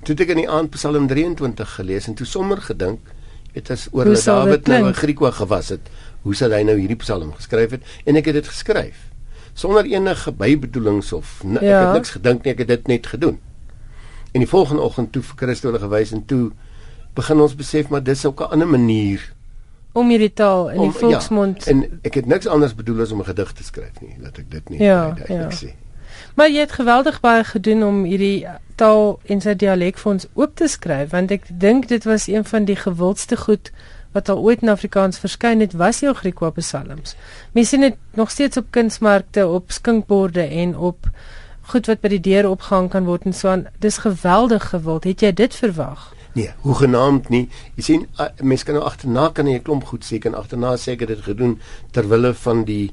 Toe 0.03 0.15
het 0.15 0.21
ek 0.21 0.29
in 0.29 0.45
die 0.45 0.51
aand 0.51 0.71
Psalm 0.71 1.07
23 1.07 1.75
gelees 1.75 2.07
en 2.09 2.15
toe 2.15 2.27
sommer 2.27 2.61
gedink, 2.61 3.01
dit 3.53 3.71
is 3.71 3.89
oor 3.93 4.05
dat 4.05 4.25
Dawid 4.25 4.67
nou 4.67 4.87
in 4.87 4.95
Griekwa 4.95 5.31
gewas 5.31 5.69
het 5.69 5.89
hoe 6.23 6.35
sal 6.35 6.53
hy 6.55 6.63
nou 6.63 6.77
hierdie 6.79 6.99
psalm 7.01 7.33
geskryf 7.33 7.71
het 7.71 7.83
en 8.05 8.19
ek 8.21 8.29
het 8.31 8.35
dit 8.35 8.49
geskryf 8.49 9.10
sonder 9.55 9.85
enige 9.85 10.33
bybedoelings 10.33 11.13
of 11.13 11.41
ja. 11.43 11.61
ek 11.61 11.87
het 11.87 11.93
niks 11.93 12.11
gedink 12.11 12.45
nie 12.45 12.53
ek 12.53 12.59
het 12.65 12.69
dit 12.69 12.87
net 12.87 13.07
gedoen 13.07 13.39
en 14.33 14.45
die 14.45 14.49
volgende 14.49 14.83
oggend 14.83 15.13
toe 15.13 15.23
vir 15.23 15.37
Christus 15.37 15.71
hulle 15.71 15.83
gewys 15.83 16.13
en 16.13 16.25
toe 16.25 16.51
begin 17.15 17.41
ons 17.41 17.57
besef 17.59 17.91
maar 17.91 18.03
dis 18.03 18.25
ook 18.27 18.41
'n 18.41 18.53
ander 18.53 18.69
manier 18.69 19.33
om 19.93 20.09
hierdie 20.09 20.33
taal 20.33 20.69
in 20.71 20.81
die 20.81 20.99
volksmond 20.99 21.65
ja, 21.65 21.71
en 21.73 22.01
ek 22.03 22.15
het 22.15 22.27
niks 22.27 22.47
anders 22.47 22.75
bedoel 22.75 23.01
as 23.01 23.13
om 23.13 23.21
'n 23.21 23.25
gedig 23.25 23.53
te 23.53 23.65
skryf 23.65 24.01
nie 24.01 24.17
dat 24.19 24.39
ek 24.39 24.51
dit 24.51 24.69
nie 24.69 24.83
ja, 24.83 25.17
ja. 25.29 25.51
sê 25.51 25.75
maar 26.35 26.49
jy 26.49 26.61
het 26.61 26.73
geweldig 26.73 27.21
baie 27.21 27.45
gedoen 27.45 27.83
om 27.85 28.05
hierdie 28.05 28.47
taal 28.77 29.19
en 29.25 29.41
sy 29.41 29.55
dialek 29.55 29.99
vir 29.99 30.13
ons 30.13 30.27
oop 30.35 30.55
te 30.55 30.69
skryf 30.69 31.11
want 31.11 31.31
ek 31.31 31.43
dink 31.49 31.89
dit 31.89 32.05
was 32.05 32.29
een 32.29 32.45
van 32.45 32.65
die 32.65 32.77
gewildste 32.77 33.37
goed 33.37 33.73
wat 34.13 34.29
al 34.29 34.39
ooit 34.39 34.63
in 34.63 34.69
Afrikaans 34.69 35.19
verskyn 35.19 35.61
het, 35.61 35.73
was 35.73 36.01
jou 36.01 36.15
Griekse 36.15 36.53
psalms. 36.57 37.17
Mense 37.53 37.71
sien 37.71 37.81
dit 37.81 37.97
nog 38.15 38.31
steeds 38.31 38.57
op 38.57 38.71
kunsmarkte, 38.71 39.47
op 39.47 39.71
skinkborde 39.71 40.43
en 40.43 40.77
op 40.77 41.11
goed 41.71 41.87
wat 41.87 42.01
by 42.01 42.09
die 42.09 42.23
deur 42.23 42.49
opgehang 42.51 42.89
kan 42.91 43.07
word 43.07 43.29
en 43.29 43.37
so 43.37 43.49
aan. 43.49 43.67
Dis 43.79 44.01
geweldig 44.03 44.71
gewild. 44.73 45.05
Het 45.05 45.21
jy 45.21 45.33
dit 45.33 45.55
verwag? 45.55 46.11
Nee, 46.35 46.51
hoe 46.63 46.75
genaamd 46.75 47.29
nie. 47.29 47.49
Jy 47.75 47.83
sien 47.83 48.09
mense 48.43 48.67
kan 48.67 48.79
nou 48.79 48.85
agterna 48.87 49.31
kan 49.35 49.47
jy 49.47 49.59
'n 49.59 49.63
klomp 49.63 49.85
goed 49.85 50.05
sê 50.05 50.19
en 50.25 50.35
agterna 50.35 50.77
sê 50.77 50.93
ek 50.93 51.01
het 51.01 51.09
dit 51.09 51.23
gedoen 51.23 51.61
ter 51.91 52.09
wille 52.09 52.35
van 52.35 52.65
die 52.65 52.93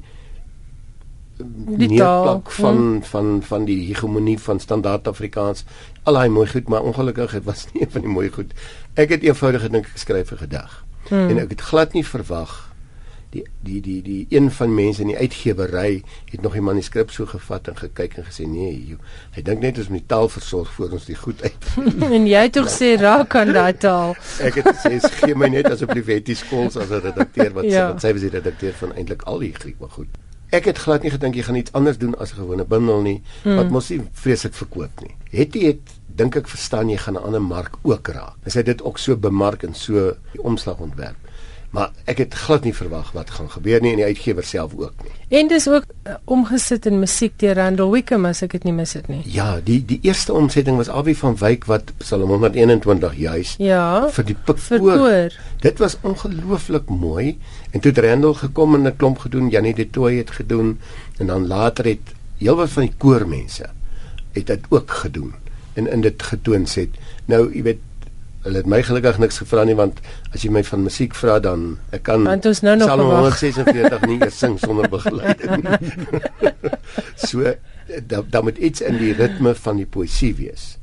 die 1.38 1.88
neerplak 1.88 2.52
van, 2.52 2.76
hmm. 2.76 3.04
van 3.04 3.26
van 3.26 3.44
van 3.44 3.66
die 3.66 3.86
hegemonie 3.88 4.40
van 4.40 4.60
standaard 4.60 5.08
Afrikaans. 5.08 5.66
Al 6.04 6.14
daai 6.14 6.30
mooi 6.30 6.48
goed, 6.48 6.68
maar 6.68 6.82
ongelukkig 6.82 7.32
het 7.32 7.44
was 7.44 7.66
nie 7.74 7.84
een 7.84 7.92
van 7.92 8.02
die 8.02 8.10
mooi 8.10 8.30
goed. 8.30 8.54
Ek 8.94 9.10
het 9.10 9.24
eenvoudig 9.24 9.62
gedink 9.62 9.86
ek 9.86 9.98
skryf 9.98 10.32
'n 10.32 10.38
gedig. 10.38 10.87
Hmm. 11.10 11.30
En 11.30 11.44
ek 11.44 11.50
het 11.58 11.62
glad 11.62 11.94
nie 11.94 12.06
verwag 12.06 12.68
die 13.30 13.44
die 13.62 13.82
die 13.82 14.02
die 14.02 14.26
een 14.30 14.52
van 14.52 14.74
mense 14.74 15.02
in 15.02 15.12
die 15.12 15.18
uitgewery 15.18 16.04
het 16.32 16.42
nog 16.42 16.54
die 16.56 16.64
manuskrip 16.64 17.12
so 17.12 17.26
gevat 17.28 17.68
en 17.68 17.76
gekyk 17.76 18.16
en 18.18 18.28
gesê 18.28 18.48
nee, 18.48 18.72
jy, 18.72 19.00
hy 19.36 19.44
dink 19.50 19.64
net 19.66 19.82
ons 19.82 19.90
moet 19.92 20.04
die 20.06 20.12
taal 20.14 20.30
versorg 20.32 20.72
voor 20.78 20.96
ons 20.98 21.10
die 21.10 21.18
goed 21.20 21.44
uit. 21.44 21.68
en 22.18 22.28
jy 22.30 22.46
het 22.48 22.56
tog 22.56 22.70
sê 22.72 22.94
raak 23.02 23.36
aan 23.36 23.52
daai 23.58 23.74
taal. 23.76 24.16
ek 24.48 24.62
het 24.62 24.72
gesê 24.72 25.02
gee 25.20 25.36
my 25.36 25.52
net 25.52 25.68
asseblief 25.72 26.14
Etty 26.16 26.38
Skols 26.40 26.80
as 26.80 26.94
'n 26.94 27.04
redakteur 27.10 27.52
wat 27.60 27.68
ja. 27.68 27.90
wat 27.92 28.06
sy 28.06 28.14
was 28.16 28.24
die 28.24 28.36
redakteur 28.38 28.74
van 28.80 28.96
eintlik 28.96 29.28
al 29.28 29.44
die 29.44 29.54
Griek 29.54 29.84
maar 29.84 29.92
goed. 30.00 30.24
Ek 30.50 30.66
het 30.66 30.78
glad 30.80 31.04
nie 31.04 31.12
gedink 31.12 31.36
jy 31.36 31.44
gaan 31.44 31.60
iets 31.60 31.74
anders 31.76 31.98
doen 32.00 32.16
as 32.24 32.32
'n 32.32 32.40
gewone 32.40 32.64
bundel 32.64 33.02
nie 33.02 33.22
hmm. 33.44 33.56
wat 33.56 33.70
mos 33.70 33.90
nie 33.90 34.02
vreeslik 34.14 34.54
verkoop 34.54 35.02
nie. 35.02 35.16
Het 35.32 35.56
jy 35.56 35.66
het 35.66 35.96
dink 36.08 36.36
ek 36.36 36.48
verstaan 36.48 36.90
jy 36.90 36.98
gaan 36.98 37.18
'n 37.20 37.24
ander 37.28 37.42
mark 37.42 37.76
ook 37.84 38.08
raak. 38.08 38.36
As 38.46 38.54
hy 38.54 38.64
dit 38.64 38.82
ook 38.84 38.98
so 38.98 39.16
bemark 39.16 39.64
en 39.64 39.74
so 39.74 40.16
die 40.32 40.44
omslag 40.44 40.80
ontwerp. 40.80 41.18
Maar 41.76 41.92
ek 42.08 42.22
het 42.24 42.34
glad 42.34 42.64
nie 42.64 42.74
verwag 42.74 43.10
wat 43.12 43.32
gaan 43.36 43.50
gebeur 43.52 43.82
nie 43.84 43.92
en 43.92 44.00
die 44.00 44.08
uitgewer 44.08 44.46
self 44.48 44.72
ook 44.78 45.04
nie. 45.04 45.40
En 45.40 45.50
dis 45.52 45.68
ook 45.68 45.84
uh, 46.08 46.14
omgesit 46.24 46.86
in 46.88 47.00
musiek 47.02 47.34
deur 47.44 47.58
Randall 47.60 47.92
Wickham 47.92 48.26
as 48.30 48.42
ek 48.46 48.56
dit 48.56 48.68
nie 48.70 48.74
mis 48.78 48.94
het 48.96 49.10
nie. 49.12 49.20
Ja, 49.28 49.60
die 49.64 49.82
die 49.86 50.00
eerste 50.08 50.34
omsetting 50.34 50.80
was 50.80 50.88
Abby 50.88 51.16
van 51.20 51.36
Wyk 51.42 51.68
wat 51.68 51.92
Psalm 52.00 52.32
121 52.32 53.18
juis 53.20 53.56
ja, 53.60 54.08
vir 54.16 54.30
die 54.32 54.38
pikkoor. 54.48 55.36
Dit 55.62 55.84
was 55.84 55.98
ongelooflik 56.08 56.88
mooi 56.90 57.36
en 57.72 57.84
toe 57.84 57.92
het 57.92 58.00
Randall 58.06 58.38
gekom 58.46 58.80
en 58.80 58.88
'n 58.88 58.96
klomp 58.96 59.20
gedoen, 59.26 59.50
Janie 59.50 59.76
de 59.76 59.90
Tooy 59.90 60.16
het 60.18 60.32
gedoen 60.32 60.80
en 61.20 61.28
dan 61.28 61.48
later 61.48 61.86
het 61.86 62.16
heelwat 62.38 62.70
van 62.70 62.88
die 62.88 62.96
koormense 62.98 63.70
het 64.32 64.48
dit 64.48 64.66
ook 64.70 64.92
gedoen 64.92 65.34
en 65.74 65.92
in 65.92 66.02
dit 66.02 66.24
getoon 66.24 66.66
het. 66.66 66.90
Nou, 67.26 67.54
jy 67.54 67.62
weet, 67.64 67.82
hulle 68.46 68.62
het 68.62 68.70
my 68.70 68.82
gelukkig 68.86 69.18
niks 69.22 69.40
gevra 69.42 69.64
nie 69.68 69.76
want 69.78 70.00
as 70.34 70.44
jy 70.46 70.52
my 70.54 70.64
van 70.68 70.84
musiek 70.86 71.16
vra 71.18 71.40
dan 71.44 71.78
ek 71.96 72.06
kan 72.08 72.24
Want 72.28 72.46
ons 72.46 72.62
nou 72.66 72.76
nog 72.80 72.92
Psalm 72.92 73.12
146 73.12 74.06
nie 74.08 74.20
eers 74.22 74.38
sing 74.40 74.58
sonder 74.62 74.90
begeleiding. 74.96 75.66
so 77.30 77.56
dan 78.08 78.28
dan 78.30 78.44
moet 78.44 78.58
iets 78.58 78.82
in 78.82 79.00
die 79.02 79.14
ritme 79.18 79.56
van 79.56 79.82
die 79.82 79.90
poësie 79.90 80.34
wees 80.38 80.76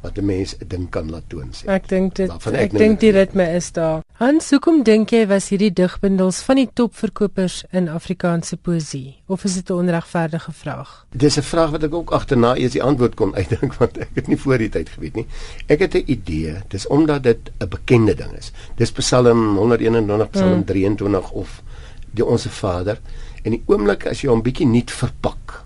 wat 0.00 0.18
'n 0.18 0.24
mens 0.24 0.56
'n 0.56 0.68
ding 0.68 0.90
kan 0.90 1.10
laat 1.10 1.28
toon 1.28 1.50
sê. 1.52 1.66
Ek 1.66 1.88
dink 1.88 2.14
dit 2.14 2.30
ek, 2.30 2.54
ek 2.54 2.70
dink 2.72 3.00
die 3.00 3.10
ritme 3.10 3.54
is 3.54 3.72
daar. 3.72 4.02
Hans, 4.12 4.50
hoekom 4.50 4.82
dink 4.82 5.10
jy 5.10 5.26
was 5.26 5.48
hierdie 5.48 5.72
digbundels 5.72 6.42
van 6.42 6.56
die 6.56 6.70
topverkopers 6.72 7.64
in 7.70 7.88
Afrikaanse 7.88 8.56
poësie 8.56 9.16
of 9.26 9.44
is 9.44 9.54
dit 9.54 9.70
'n 9.70 9.72
onregverdige 9.72 10.52
vraag? 10.52 11.06
Dis 11.10 11.36
'n 11.36 11.42
vraag 11.42 11.70
wat 11.70 11.82
ek 11.82 11.94
ook 11.94 12.10
agterna 12.10 12.56
eers 12.56 12.72
die 12.72 12.82
antwoord 12.82 13.14
kon 13.14 13.34
uitdink 13.40 13.74
want 13.74 13.98
ek 13.98 14.10
het 14.14 14.26
nie 14.26 14.38
voor 14.38 14.58
die 14.58 14.68
tyd 14.68 14.88
geweet 14.88 15.14
nie. 15.14 15.26
Ek 15.66 15.78
het 15.78 15.94
'n 15.94 16.04
idee, 16.06 16.62
dis 16.68 16.86
omdat 16.86 17.22
dit 17.22 17.50
'n 17.58 17.68
bekende 17.68 18.14
ding 18.14 18.32
is. 18.32 18.52
Dis 18.76 18.92
Psalm 18.92 19.56
121, 19.56 20.30
Psalm 20.30 20.52
hmm. 20.52 20.64
23 20.64 21.30
of 21.30 21.62
die 22.10 22.24
Onse 22.24 22.48
Vader 22.48 23.00
en 23.42 23.50
die 23.50 23.62
oomblik 23.66 24.06
as 24.06 24.22
jy 24.22 24.28
hom 24.28 24.42
bietjie 24.42 24.66
nuut 24.66 24.90
verpak 24.90 25.64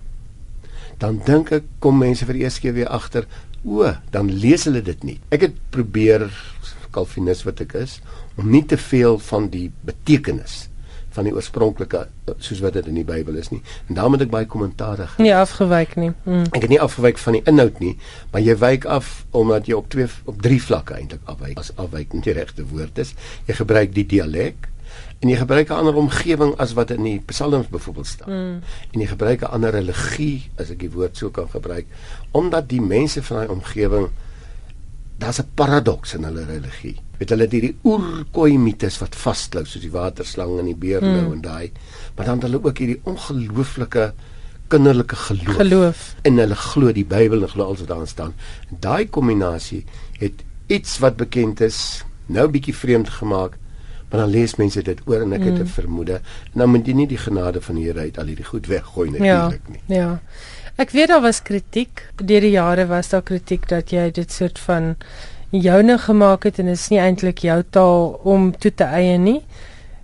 dan 0.97 1.19
dink 1.25 1.51
ek 1.55 1.67
kom 1.83 1.97
mense 1.99 2.25
vir 2.27 2.39
eers 2.45 2.59
keer 2.63 2.75
weer 2.77 2.91
agter 2.93 3.27
o, 3.65 3.89
dan 4.13 4.29
lees 4.29 4.67
hulle 4.69 4.83
dit 4.85 5.03
nie. 5.03 5.17
Ek 5.33 5.47
het 5.47 5.57
probeer 5.73 6.29
Calvinis 6.95 7.43
wat 7.43 7.59
ek 7.65 7.75
is 7.81 7.99
om 8.39 8.47
nie 8.51 8.63
te 8.67 8.77
veel 8.79 9.19
van 9.29 9.49
die 9.51 9.67
betekenis 9.87 10.65
van 11.15 11.27
die 11.27 11.33
oorspronklike 11.35 12.01
soos 12.43 12.59
wat 12.63 12.75
dit 12.75 12.89
in 12.91 12.99
die 12.99 13.05
Bybel 13.07 13.37
is 13.39 13.47
nie. 13.53 13.61
En 13.87 13.95
daarom 13.95 14.17
het 14.17 14.25
ek 14.25 14.33
baie 14.33 14.47
kommentare 14.51 15.07
gee. 15.13 15.23
Nie 15.23 15.35
afgewyk 15.35 15.95
nie. 15.99 16.11
Mm. 16.25 16.49
Ek 16.51 16.65
het 16.65 16.73
nie 16.73 16.81
afgewyk 16.83 17.21
van 17.21 17.37
die 17.37 17.43
inhoud 17.47 17.79
nie, 17.83 17.93
maar 18.33 18.43
jy 18.43 18.57
wyk 18.59 18.87
af 18.91 19.11
omdat 19.35 19.69
jy 19.71 19.77
op 19.79 19.87
twee 19.93 20.09
op 20.27 20.41
drie 20.43 20.59
vlakke 20.61 20.97
eintlik 20.97 21.23
afwyk. 21.31 21.59
As 21.61 21.71
afwyk 21.79 22.15
nie 22.15 22.23
die 22.25 22.35
regte 22.35 22.67
woord 22.67 22.99
is, 23.03 23.15
jy 23.47 23.55
gebruik 23.61 23.95
die 23.95 24.07
dialek 24.15 24.69
en 25.19 25.29
jy 25.29 25.37
gebruik 25.37 25.69
'n 25.69 25.79
ander 25.81 25.95
omgewing 25.95 26.53
as 26.57 26.73
wat 26.73 26.91
in 26.91 27.03
die 27.03 27.21
psalms 27.25 27.67
byvoorbeeld 27.67 28.07
staan. 28.07 28.29
Mm. 28.29 28.61
En 28.91 28.99
jy 28.99 29.07
gebruik 29.07 29.41
'n 29.41 29.51
ander 29.51 29.71
religie 29.71 30.49
as 30.57 30.69
ek 30.69 30.79
die 30.79 30.91
woord 30.91 31.17
sou 31.17 31.31
kan 31.31 31.49
gebruik 31.49 31.85
omdat 32.31 32.69
die 32.69 32.81
mense 32.81 33.23
van 33.23 33.37
daai 33.37 33.49
omgewing 33.49 34.09
daar's 35.17 35.39
'n 35.39 35.49
paradoks 35.53 36.13
in 36.13 36.23
hulle 36.23 36.45
religie. 36.45 36.99
Weet 37.17 37.29
hulle 37.29 37.47
hierdie 37.49 37.77
oerkoi 37.83 38.57
mites 38.57 38.97
wat 38.99 39.15
vasklou 39.15 39.65
soos 39.65 39.81
die 39.81 39.91
waterslang 39.91 40.59
en 40.59 40.65
die 40.65 40.75
beerlou 40.75 41.27
mm. 41.27 41.33
en 41.33 41.41
daai 41.41 41.71
maar 42.15 42.25
dan 42.25 42.41
hulle 42.41 42.63
ook 42.63 42.77
hierdie 42.77 43.01
ongelooflike 43.03 44.13
kinderlike 44.67 45.15
geloof. 45.15 45.55
Geloof. 45.55 46.15
En 46.21 46.37
hulle 46.37 46.55
glo 46.55 46.91
die 46.91 47.05
Bybel 47.05 47.41
en 47.41 47.49
glo 47.49 47.63
alles 47.63 47.79
wat 47.79 47.87
daarin 47.87 48.07
staan. 48.07 48.33
Daai 48.79 49.09
kombinasie 49.09 49.85
het 50.19 50.43
iets 50.67 50.99
wat 50.99 51.15
bekend 51.15 51.61
is 51.61 52.03
nou 52.25 52.47
bietjie 52.49 52.75
vreemd 52.75 53.09
gemaak 53.09 53.57
Maar 54.15 54.23
dan 54.23 54.33
lees 54.33 54.55
mense 54.55 54.81
dit 54.81 54.99
oor 55.05 55.25
en 55.25 55.33
ek 55.35 55.41
mm. 55.43 55.45
het 55.51 55.61
'n 55.61 55.67
vermoede. 55.67 56.19
Nou 56.53 56.67
moet 56.69 56.87
jy 56.87 56.93
nie 56.93 57.07
die 57.07 57.19
genade 57.19 57.61
van 57.61 57.75
die 57.75 57.85
Here 57.85 57.99
uit 57.99 58.17
al 58.17 58.25
hierdie 58.31 58.45
goed 58.45 58.67
weggooi 58.67 59.09
natuurlik 59.09 59.65
ja, 59.67 59.71
nie. 59.71 59.97
Ja. 59.97 60.21
Ek 60.75 60.89
weet 60.89 61.07
daar 61.07 61.21
was 61.21 61.41
kritiek. 61.41 62.07
Deur 62.15 62.41
die 62.41 62.51
jare 62.51 62.85
was 62.87 63.09
daar 63.09 63.21
kritiek 63.21 63.67
dat 63.67 63.91
jy 63.91 64.11
dit 64.11 64.31
soort 64.31 64.59
van 64.59 64.95
joune 65.49 65.97
gemaak 65.97 66.43
het 66.43 66.59
en 66.59 66.65
dit 66.65 66.75
is 66.75 66.87
nie 66.87 66.99
eintlik 66.99 67.43
jou 67.43 67.63
taal 67.69 68.19
om 68.23 68.57
toe 68.57 68.73
te 68.73 68.83
eie 68.83 69.17
nie. 69.17 69.41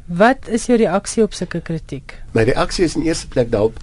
Wat 0.05 0.47
is 0.47 0.65
jou 0.65 0.77
reaksie 0.77 1.23
op 1.23 1.33
sulke 1.33 1.61
kritiek? 1.61 2.17
My 2.31 2.43
reaksie 2.43 2.85
is 2.85 2.95
in 2.95 3.07
eerste 3.07 3.27
plek 3.27 3.51
daarop 3.51 3.79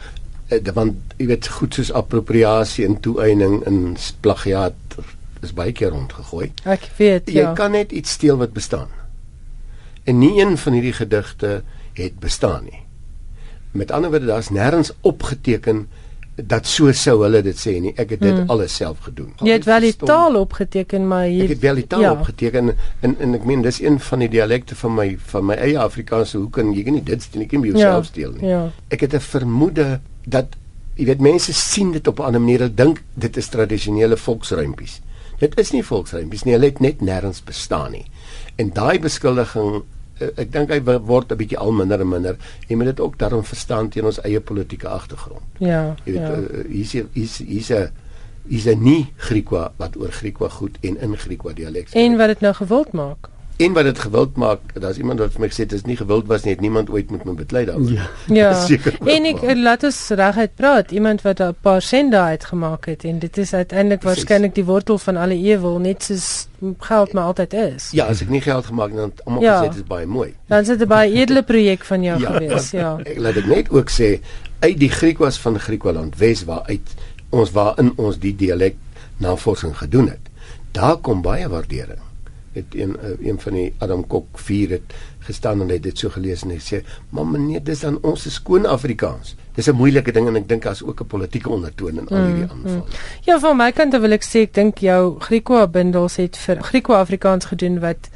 eh, 0.49 0.61
want 0.75 0.95
jy 1.17 1.27
weet 1.27 1.49
goed 1.49 1.75
soos 1.75 1.93
appropriasie 1.93 2.85
en 2.85 3.01
toeëning 3.01 3.65
en 3.65 3.97
plagiaat 4.21 4.99
is 5.43 5.53
baie 5.53 5.73
keer 5.73 5.91
rondgegooi. 5.91 6.53
Ek 6.65 6.89
weet 6.97 7.31
ja. 7.31 7.49
Jy 7.49 7.55
kan 7.55 7.71
net 7.71 7.93
iets 7.93 8.11
steel 8.11 8.37
wat 8.37 8.53
bestaan. 8.53 8.89
En 10.09 10.19
nie 10.19 10.35
een 10.41 10.57
van 10.57 10.73
hierdie 10.73 10.97
gedigte 10.97 11.63
het 11.99 12.19
bestaan 12.19 12.65
nie. 12.65 12.83
Met 13.77 13.91
ander 13.93 14.11
woorde, 14.11 14.27
daar's 14.27 14.49
nêrens 14.55 14.95
opgeteken 15.01 15.89
dat 16.47 16.67
so 16.67 16.93
sou 16.95 17.17
hulle 17.25 17.41
dit 17.43 17.59
sê 17.59 17.75
nie. 17.83 17.93
Ek 17.99 18.15
het 18.15 18.21
dit 18.23 18.35
hmm. 18.35 18.51
alles 18.53 18.77
self 18.79 19.03
gedoen. 19.09 19.33
Jy 19.43 19.57
het 19.57 19.67
wel 19.67 19.89
die 19.89 19.97
taal 19.97 20.39
opgeteken, 20.39 21.09
maar 21.11 21.27
hier 21.27 21.49
Ek 21.49 21.57
het 21.57 21.65
wel 21.65 21.81
die 21.83 21.87
taal 21.91 22.05
ja. 22.07 22.13
opgeteken 22.15 22.73
en 23.01 23.17
en 23.19 23.35
ek 23.35 23.45
meen 23.49 23.65
dis 23.67 23.81
een 23.83 23.99
van 24.01 24.23
die 24.23 24.31
dialekte 24.37 24.79
van 24.79 24.95
my 24.95 25.09
van 25.33 25.49
my 25.51 25.59
eie 25.59 25.79
Afrikaanse. 25.83 26.39
Hoe 26.39 26.51
kan 26.55 26.71
jy 26.73 26.87
nie 26.95 27.03
dit 27.03 27.23
steen 27.23 27.43
ek 27.49 27.57
in 27.59 27.67
jouself 27.73 28.07
ja. 28.07 28.11
steel 28.13 28.33
nie? 28.39 28.47
Ja. 28.53 28.63
Ek 28.95 29.03
het 29.07 29.19
'n 29.19 29.25
vermoede 29.35 30.01
dat 30.25 30.57
jy 30.95 31.11
weet 31.11 31.21
mense 31.21 31.53
sien 31.53 31.93
dit 31.93 32.07
op 32.07 32.21
'n 32.21 32.31
ander 32.31 32.41
manier. 32.41 32.59
Hulle 32.59 32.75
dink 32.75 33.03
dit 33.15 33.37
is 33.37 33.49
tradisionele 33.49 34.17
volksruimpies. 34.17 35.01
Dit 35.39 35.59
is 35.59 35.71
nie 35.71 35.85
volksruimpies 35.85 36.43
nie. 36.45 36.55
Hulle 36.55 36.71
het 36.71 36.81
net 36.81 37.01
nêrens 37.01 37.43
bestaan 37.45 37.93
nie. 37.93 38.07
En 38.57 38.71
daai 38.75 38.99
beskuldiging 38.99 39.83
ek 40.19 40.53
dink 40.53 40.71
hy 40.71 40.81
word 40.83 41.33
'n 41.33 41.37
bietjie 41.39 41.59
al 41.59 41.73
minder 41.73 42.01
en 42.01 42.09
minder. 42.09 42.37
Jy 42.69 42.77
moet 42.77 42.91
dit 42.93 43.01
ook 43.01 43.19
daarom 43.19 43.45
verstaan 43.45 43.89
teen 43.89 44.05
ons 44.05 44.21
eie 44.23 44.41
politieke 44.41 44.89
agtergrond. 44.89 45.43
Ja. 45.59 45.95
Jy 46.05 46.13
weet 46.13 46.23
ja. 46.23 46.37
uh, 46.37 46.65
hier's 46.69 46.93
hier's 46.93 47.39
hier's 47.39 47.71
'n 47.71 47.91
hier's 48.49 48.67
'n 48.67 48.83
nie 48.83 49.13
Griekwa 49.17 49.73
wat 49.77 49.97
oor 49.97 50.13
Griekwa 50.13 50.49
goed 50.49 50.79
en 50.81 51.01
in 51.01 51.17
Griekwa 51.17 51.53
dialek. 51.53 51.89
En 51.93 52.17
wat 52.17 52.27
dit 52.27 52.41
nou 52.41 52.55
gewild 52.55 52.93
maak 52.93 53.29
en 53.59 53.73
wat 53.75 53.85
dit 53.89 53.99
gewild 53.99 54.37
maak, 54.39 54.61
daar's 54.79 54.99
iemand 55.03 55.19
wat 55.19 55.33
vir 55.35 55.43
my 55.43 55.49
gesê 55.51 55.65
dit 55.67 55.73
is 55.75 55.85
nie 55.87 55.97
gewild 55.99 56.29
was 56.31 56.45
nie, 56.47 56.53
het 56.55 56.61
niemand 56.63 56.91
ooit 56.95 57.11
met 57.11 57.25
my 57.27 57.35
beklei 57.35 57.65
daaroor. 57.67 57.91
Ja. 57.91 58.07
ja. 58.39 58.53
en 59.15 59.27
ek 59.33 59.43
laat 59.59 59.87
ons 59.89 59.99
reguit 60.21 60.55
praat, 60.61 60.95
iemand 60.95 61.25
wat 61.27 61.43
'n 61.43 61.57
paar 61.67 61.83
sende 61.83 62.21
uitgemaak 62.21 62.87
het 62.87 63.05
en 63.05 63.19
dit 63.19 63.39
is 63.39 63.55
uiteindelik 63.55 64.07
waarskynlik 64.07 64.55
die 64.55 64.65
wortel 64.65 64.99
van 64.99 65.17
alle 65.17 65.35
ewel, 65.35 65.79
net 65.79 66.03
soos 66.03 66.47
geld 66.79 67.13
maar 67.13 67.25
altyd 67.25 67.53
is. 67.53 67.91
Ja, 67.91 68.07
as 68.07 68.23
ek 68.23 68.31
nie 68.31 68.41
geld 68.41 68.67
gemaak 68.67 68.95
dan 68.95 69.13
almal 69.25 69.43
ja. 69.43 69.59
gesê 69.59 69.75
dit 69.75 69.83
is 69.83 69.91
baie 69.91 70.07
mooi. 70.07 70.35
Dan 70.47 70.65
sit 70.65 70.79
dit 70.79 70.89
baie 70.89 71.13
edele 71.13 71.43
projek 71.43 71.85
van 71.85 72.03
jou 72.03 72.21
ja. 72.23 72.33
gewees, 72.33 72.71
ja. 72.71 72.97
Ek 73.11 73.19
laat 73.19 73.35
dit 73.35 73.47
net 73.47 73.71
ook 73.71 73.91
sê 73.91 74.21
uit 74.59 74.79
die 74.79 74.91
Griekwas 74.91 75.39
van 75.39 75.59
Griekwaland 75.59 76.19
Wes 76.19 76.45
waar 76.45 76.63
uit 76.67 76.95
ons 77.31 77.51
waar 77.51 77.75
in 77.79 77.93
ons 77.97 78.19
die 78.19 78.37
dialek 78.37 78.77
navorsing 79.19 79.75
gedoen 79.79 80.15
het. 80.15 80.31
Daar 80.73 80.97
kom 81.03 81.23
baie 81.23 81.49
waardering 81.49 82.08
het 82.59 82.75
een 82.77 82.97
uh, 82.97 83.15
een 83.29 83.39
van 83.41 83.57
die 83.57 83.67
Adam 83.85 84.05
Kok 84.07 84.39
4 84.39 84.71
het 84.77 84.95
gestaan 85.29 85.63
en 85.65 85.71
het 85.73 85.83
dit 85.83 85.99
so 85.99 86.13
gelees 86.15 86.43
en 86.47 86.53
hy 86.55 86.61
sê 86.63 86.83
maar 87.15 87.27
meneer 87.27 87.63
dis 87.65 87.85
dan 87.85 87.99
ons 88.03 88.27
is 88.27 88.39
skoon 88.41 88.67
Afrikaans. 88.67 89.35
Dis 89.57 89.69
'n 89.69 89.77
moeilike 89.77 90.13
ding 90.13 90.29
en 90.29 90.37
ek 90.37 90.49
dink 90.49 90.63
daar's 90.63 90.83
ook 90.83 91.01
'n 91.01 91.07
politieke 91.07 91.51
ondertoon 91.51 91.99
in 91.99 92.09
al 92.09 92.25
hierdie 92.25 92.45
mm, 92.45 92.51
aanvalle. 92.51 92.77
Mm. 92.77 92.99
ja 93.25 93.39
van 93.39 93.57
my 93.57 93.73
kant 93.73 93.97
wil 93.97 94.13
ek 94.13 94.25
sê 94.25 94.45
ek 94.49 94.55
dink 94.55 94.79
jou 94.79 95.19
Griekwa 95.19 95.67
bundels 95.67 96.17
het 96.17 96.37
vir 96.37 96.63
Griekwa 96.63 97.01
Afrikaans 97.01 97.45
gedoen 97.45 97.81
wat 97.81 98.11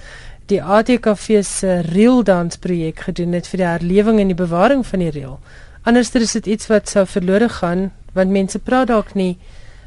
die 0.47 0.63
ATKV 0.63 1.43
se 1.45 1.81
reel 1.81 2.23
dans 2.23 2.57
projek 2.57 3.01
gedoen 3.01 3.33
het 3.33 3.47
vir 3.47 3.59
die 3.59 3.67
herlewing 3.67 4.21
en 4.21 4.27
die 4.27 4.43
bewaring 4.47 4.87
van 4.87 4.99
die 4.99 5.11
reel. 5.11 5.39
Anders 5.83 6.15
is 6.15 6.33
dit 6.33 6.47
iets 6.47 6.67
wat 6.67 6.89
sou 6.89 7.07
verlore 7.07 7.49
gaan 7.49 7.91
want 8.13 8.31
mense 8.31 8.59
praat 8.59 8.87
dalk 8.87 9.15
nie 9.15 9.39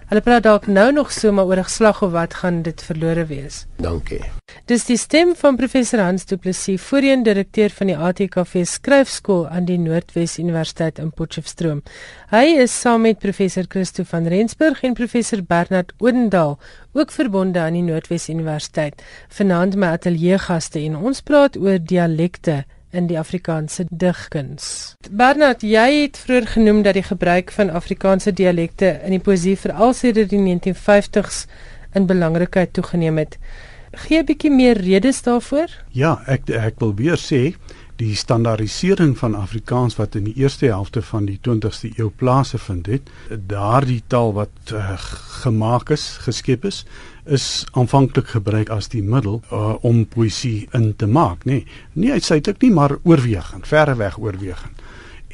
Hulle 0.05 0.21
praat 0.21 0.43
dalk 0.45 0.67
nou 0.69 0.91
nog 0.93 1.09
so 1.11 1.31
maar 1.33 1.47
oor 1.49 1.57
'n 1.57 1.69
slag 1.69 2.01
of 2.05 2.11
wat 2.11 2.33
gaan 2.33 2.61
dit 2.61 2.81
verlore 2.81 3.25
wees. 3.25 3.65
Dankie. 3.81 4.21
Dis 4.65 4.85
die 4.85 4.97
stem 4.97 5.35
van 5.35 5.55
professor 5.55 5.99
Hans 5.99 6.25
Du 6.25 6.37
Plessis, 6.37 6.81
voorheen 6.81 7.23
direkteur 7.23 7.69
van 7.69 7.87
die 7.87 7.97
ATKV 7.97 8.65
skryfskool 8.65 9.47
aan 9.47 9.65
die 9.65 9.77
Noordwes 9.77 10.37
Universiteit 10.37 10.99
in 10.99 11.11
Potchefstroom. 11.11 11.81
Hy 12.29 12.45
is 12.61 12.79
saam 12.81 13.01
met 13.01 13.19
professor 13.19 13.65
Christo 13.67 14.03
van 14.03 14.27
Rensburg 14.27 14.83
en 14.83 14.93
professor 14.93 15.43
Bernard 15.43 15.93
Odendaal 15.97 16.59
ook 16.93 17.11
verbonde 17.11 17.59
aan 17.59 17.73
die 17.73 17.81
Noordwes 17.81 18.29
Universiteit. 18.29 19.01
Vanaand 19.29 19.75
my 19.75 19.87
ateljee 19.87 20.37
gaste 20.37 20.79
en 20.79 20.95
ons 20.95 21.21
praat 21.21 21.57
oor 21.57 21.79
dialekte 21.81 22.65
in 22.95 23.07
die 23.07 23.19
Afrikaanse 23.19 23.85
digkuns. 23.89 24.95
Bernard, 25.11 25.61
jy 25.61 26.01
het 26.01 26.17
vroeër 26.17 26.47
genoem 26.55 26.81
dat 26.85 26.97
die 26.97 27.05
gebruik 27.05 27.51
van 27.51 27.69
Afrikaanse 27.69 28.33
dialekte 28.33 28.95
in 29.03 29.17
die 29.17 29.23
poesie 29.23 29.57
veral 29.59 29.93
sedert 29.93 30.31
die 30.33 30.41
1950s 30.41 31.45
in 31.93 32.07
belangrikheid 32.07 32.73
toegeneem 32.73 33.17
het. 33.17 33.37
Gee 34.05 34.19
'n 34.19 34.25
bietjie 34.25 34.51
meer 34.51 34.77
redes 34.77 35.21
daarvoor? 35.23 35.69
Ja, 35.91 36.21
ek 36.27 36.49
ek 36.49 36.79
wil 36.79 36.95
weer 36.95 37.17
sê 37.17 37.55
die 37.95 38.15
standaardisering 38.15 39.17
van 39.17 39.35
Afrikaans 39.35 39.95
wat 39.95 40.15
in 40.19 40.27
die 40.27 40.35
eerste 40.35 40.67
helfte 40.67 41.01
van 41.01 41.27
die 41.29 41.37
20ste 41.47 41.93
eeu 41.95 42.09
plaasgevind 42.09 42.89
het, 42.91 43.11
daardie 43.47 44.01
taal 44.11 44.33
wat 44.35 44.73
uh, 44.73 44.95
gemaak 45.43 45.93
is, 45.95 46.07
geskep 46.25 46.65
is, 46.67 46.83
is 47.25 47.65
aanvanklik 47.71 48.33
gebruik 48.35 48.69
as 48.69 48.91
die 48.91 49.03
middel 49.03 49.39
uh, 49.47 49.75
om 49.87 50.03
poësie 50.05 50.67
in 50.75 50.91
te 50.99 51.07
maak, 51.07 51.45
nê. 51.45 51.61
Nee, 51.63 51.81
nie 51.93 52.11
uitsluitlik 52.11 52.61
nie, 52.65 52.73
maar 52.75 52.97
oorwegend, 53.03 53.67
verreweg 53.67 54.19
oorwegend. 54.19 54.83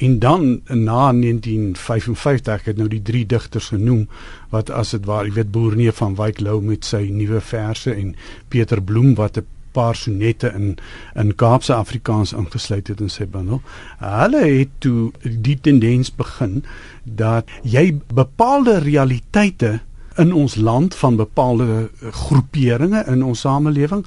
En 0.02 0.18
dan 0.18 0.46
na 0.66 1.12
1955 1.12 2.54
ek 2.54 2.70
het 2.72 2.78
nou 2.78 2.88
die 2.90 3.02
drie 3.02 3.26
digters 3.28 3.68
genoem 3.74 4.06
wat 4.50 4.70
as 4.70 4.94
dit 4.96 5.04
waar, 5.06 5.28
jy 5.28 5.36
weet 5.36 5.52
Boerneef 5.54 6.00
van 6.00 6.16
Wyk 6.18 6.40
Lou 6.42 6.60
met 6.64 6.86
sy 6.86 7.04
nuwe 7.12 7.42
verse 7.44 7.92
en 7.92 8.14
Pieter 8.50 8.82
Bloem 8.82 9.14
wat 9.18 9.38
'n 9.38 9.46
paar 9.72 9.96
sonette 9.96 10.52
in 10.54 10.76
in 11.18 11.34
Kaapse 11.34 11.74
Afrikaans 11.74 12.32
ingesluit 12.32 12.88
het 12.88 13.00
in 13.00 13.10
sy 13.10 13.26
bundel. 13.26 13.62
Hulle 13.98 14.44
het 14.44 14.74
toe 14.78 15.12
die 15.22 15.58
tendens 15.60 16.12
begin 16.14 16.62
dat 17.04 17.48
jy 17.62 17.92
bepaalde 18.14 18.78
realiteite 18.84 19.80
in 20.20 20.32
ons 20.32 20.54
land 20.56 20.94
van 20.94 21.16
bepaalde 21.16 21.68
eh, 21.88 22.12
groeperinge 22.12 23.04
in 23.08 23.24
ons 23.24 23.40
samelewing 23.40 24.04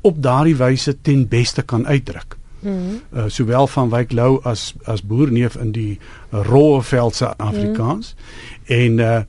op 0.00 0.22
daardie 0.22 0.56
wyse 0.56 0.96
ten 1.02 1.28
beste 1.28 1.62
kan 1.62 1.86
uitdruk. 1.86 2.36
Mm 2.36 2.40
uh, 2.62 3.24
sowel 3.26 3.66
van 3.66 3.88
Wyk 3.90 4.12
Lou 4.12 4.38
as 4.42 4.74
as 4.84 5.02
Boerneef 5.02 5.56
in 5.56 5.72
die 5.72 5.98
Roeveldse 6.30 7.36
Afrikaans 7.36 8.14
mm. 8.14 8.76
en 8.76 8.98
uh, 8.98 9.20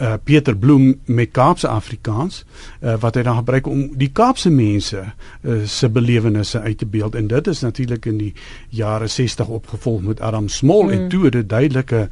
uh 0.00 0.14
Pieter 0.24 0.56
Bloem 0.56 1.00
met 1.04 1.30
Kaapse 1.30 1.68
Afrikaans 1.68 2.44
uh, 2.80 2.94
wat 3.00 3.14
hy 3.14 3.22
dan 3.22 3.36
gebruik 3.36 3.66
om 3.68 3.82
die 4.00 4.10
Kaapse 4.12 4.50
mense 4.50 5.02
uh, 5.04 5.56
se 5.68 5.88
belewennisse 5.88 6.60
uit 6.60 6.78
te 6.78 6.86
beeld 6.86 7.14
en 7.14 7.26
dit 7.28 7.46
is 7.46 7.60
natuurlik 7.60 8.06
in 8.06 8.18
die 8.18 8.32
jare 8.68 9.06
60 9.06 9.48
opgevolg 9.48 10.02
met 10.02 10.20
Adam 10.20 10.48
Small 10.48 10.84
mm. 10.84 10.90
en 10.90 11.08
toe 11.08 11.30
dit 11.30 11.48
duidelike 11.48 12.08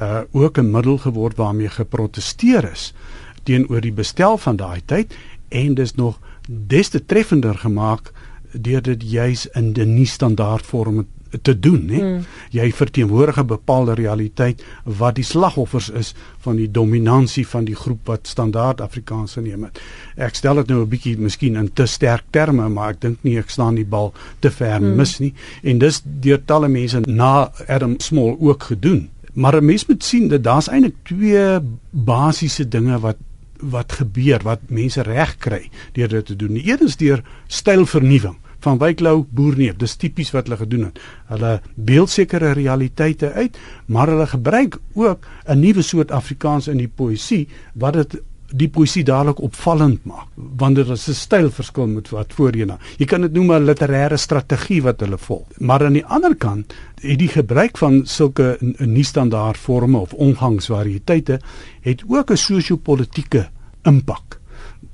uh 0.00 0.20
ook 0.32 0.58
'n 0.58 0.70
middel 0.70 0.98
geword 0.98 1.36
waarmee 1.36 1.68
geprotesteer 1.68 2.70
is 2.70 2.94
teenoor 3.42 3.80
die 3.80 3.92
bestel 3.92 4.38
van 4.38 4.56
daai 4.56 4.80
tyd 4.84 5.14
en 5.48 5.74
dis 5.74 5.94
nog 5.94 6.18
des 6.48 6.88
te 6.88 7.04
treffender 7.04 7.58
gemaak 7.58 8.12
deur 8.52 8.82
dit 8.82 9.02
juis 9.02 9.46
in 9.46 9.72
die 9.72 9.84
nie 9.84 10.06
standaard 10.06 10.66
vorm 10.66 11.06
te 11.42 11.58
doen 11.58 11.86
nê 11.86 12.00
mm. 12.02 12.24
jy 12.50 12.72
verteenwoordig 12.72 13.38
'n 13.40 13.46
bepaalde 13.46 13.94
realiteit 13.94 14.64
wat 14.84 15.14
die 15.14 15.24
slagoffers 15.24 15.90
is 15.90 16.14
van 16.38 16.56
die 16.56 16.70
dominansie 16.70 17.46
van 17.46 17.64
die 17.64 17.76
groep 17.76 18.06
wat 18.06 18.26
standaard 18.26 18.80
Afrikaans 18.80 19.32
geneem 19.32 19.64
het 19.64 19.80
ek 20.16 20.34
stel 20.34 20.54
dit 20.54 20.66
nou 20.66 20.82
'n 20.82 20.88
bietjie 20.88 21.16
miskien 21.18 21.56
in 21.56 21.72
te 21.72 21.86
sterk 21.86 22.24
terme 22.30 22.68
maar 22.68 22.90
ek 22.90 23.00
dink 23.00 23.18
nie 23.22 23.38
ek 23.38 23.50
staan 23.50 23.74
die 23.74 23.88
bal 23.88 24.12
te 24.40 24.50
ver 24.50 24.80
mm. 24.80 24.96
mis 24.96 25.18
nie 25.18 25.34
en 25.62 25.78
dis 25.78 26.02
deur 26.04 26.44
talle 26.44 26.68
mense 26.68 27.00
na 27.06 27.50
Adam 27.68 27.94
Small 27.98 28.36
ook 28.40 28.62
gedoen 28.62 29.08
Maar 29.32 29.56
'n 29.56 29.64
mens 29.64 29.86
moet 29.86 30.04
sien 30.04 30.28
dat 30.28 30.44
daar's 30.44 30.68
eintlik 30.68 30.94
twee 31.02 31.58
basiese 31.90 32.68
dinge 32.68 32.98
wat 33.00 33.16
wat 33.62 33.92
gebeur 33.92 34.40
wat 34.42 34.60
mense 34.66 35.02
reg 35.02 35.36
kry 35.36 35.70
deur 35.92 36.08
dit 36.08 36.26
te 36.26 36.36
doen. 36.36 36.52
Die 36.52 36.70
een 36.70 36.86
is 36.86 36.96
deur 36.96 37.22
stylvernuwing 37.46 38.36
van 38.62 38.78
Wyklou 38.78 39.26
Boerneef. 39.30 39.76
Dis 39.76 39.96
tipies 39.96 40.32
wat 40.34 40.48
hulle 40.48 40.60
gedoen 40.62 40.84
het. 40.90 40.98
Hulle 41.32 41.60
beeld 41.74 42.10
sekere 42.10 42.52
realiteite 42.52 43.32
uit, 43.32 43.58
maar 43.86 44.08
hulle 44.08 44.26
gebruik 44.26 44.78
ook 44.94 45.26
'n 45.46 45.60
nuwe 45.60 45.82
soort 45.82 46.10
Afrikaans 46.10 46.68
in 46.68 46.78
die 46.78 46.92
poësie 46.94 47.48
wat 47.74 47.92
dit 47.92 48.20
die 48.56 48.68
poesie 48.68 49.02
dadelik 49.06 49.40
opvallend 49.44 50.04
maak 50.08 50.28
want 50.60 50.76
dit 50.76 50.88
is 50.88 51.08
'n 51.08 51.14
stylverskil 51.14 51.86
met 51.86 52.08
wat 52.10 52.32
voorheen. 52.32 52.72
Jy 52.98 53.06
kan 53.06 53.20
dit 53.20 53.32
noem 53.32 53.52
'n 53.52 53.64
literêre 53.64 54.16
strategie 54.16 54.82
wat 54.82 55.00
hulle 55.00 55.18
volg. 55.18 55.46
Maar 55.58 55.84
aan 55.84 55.92
die 55.92 56.06
ander 56.06 56.34
kant, 56.36 56.74
het 57.00 57.18
die 57.18 57.28
gebruik 57.28 57.78
van 57.78 58.06
sulke 58.06 58.56
nie 58.78 59.04
standaard 59.04 59.56
forme 59.56 59.98
of 59.98 60.12
omgangsvariëteite 60.12 61.40
het 61.80 62.02
ook 62.08 62.30
'n 62.30 62.36
sosio-politieke 62.36 63.48
impak. 63.82 64.41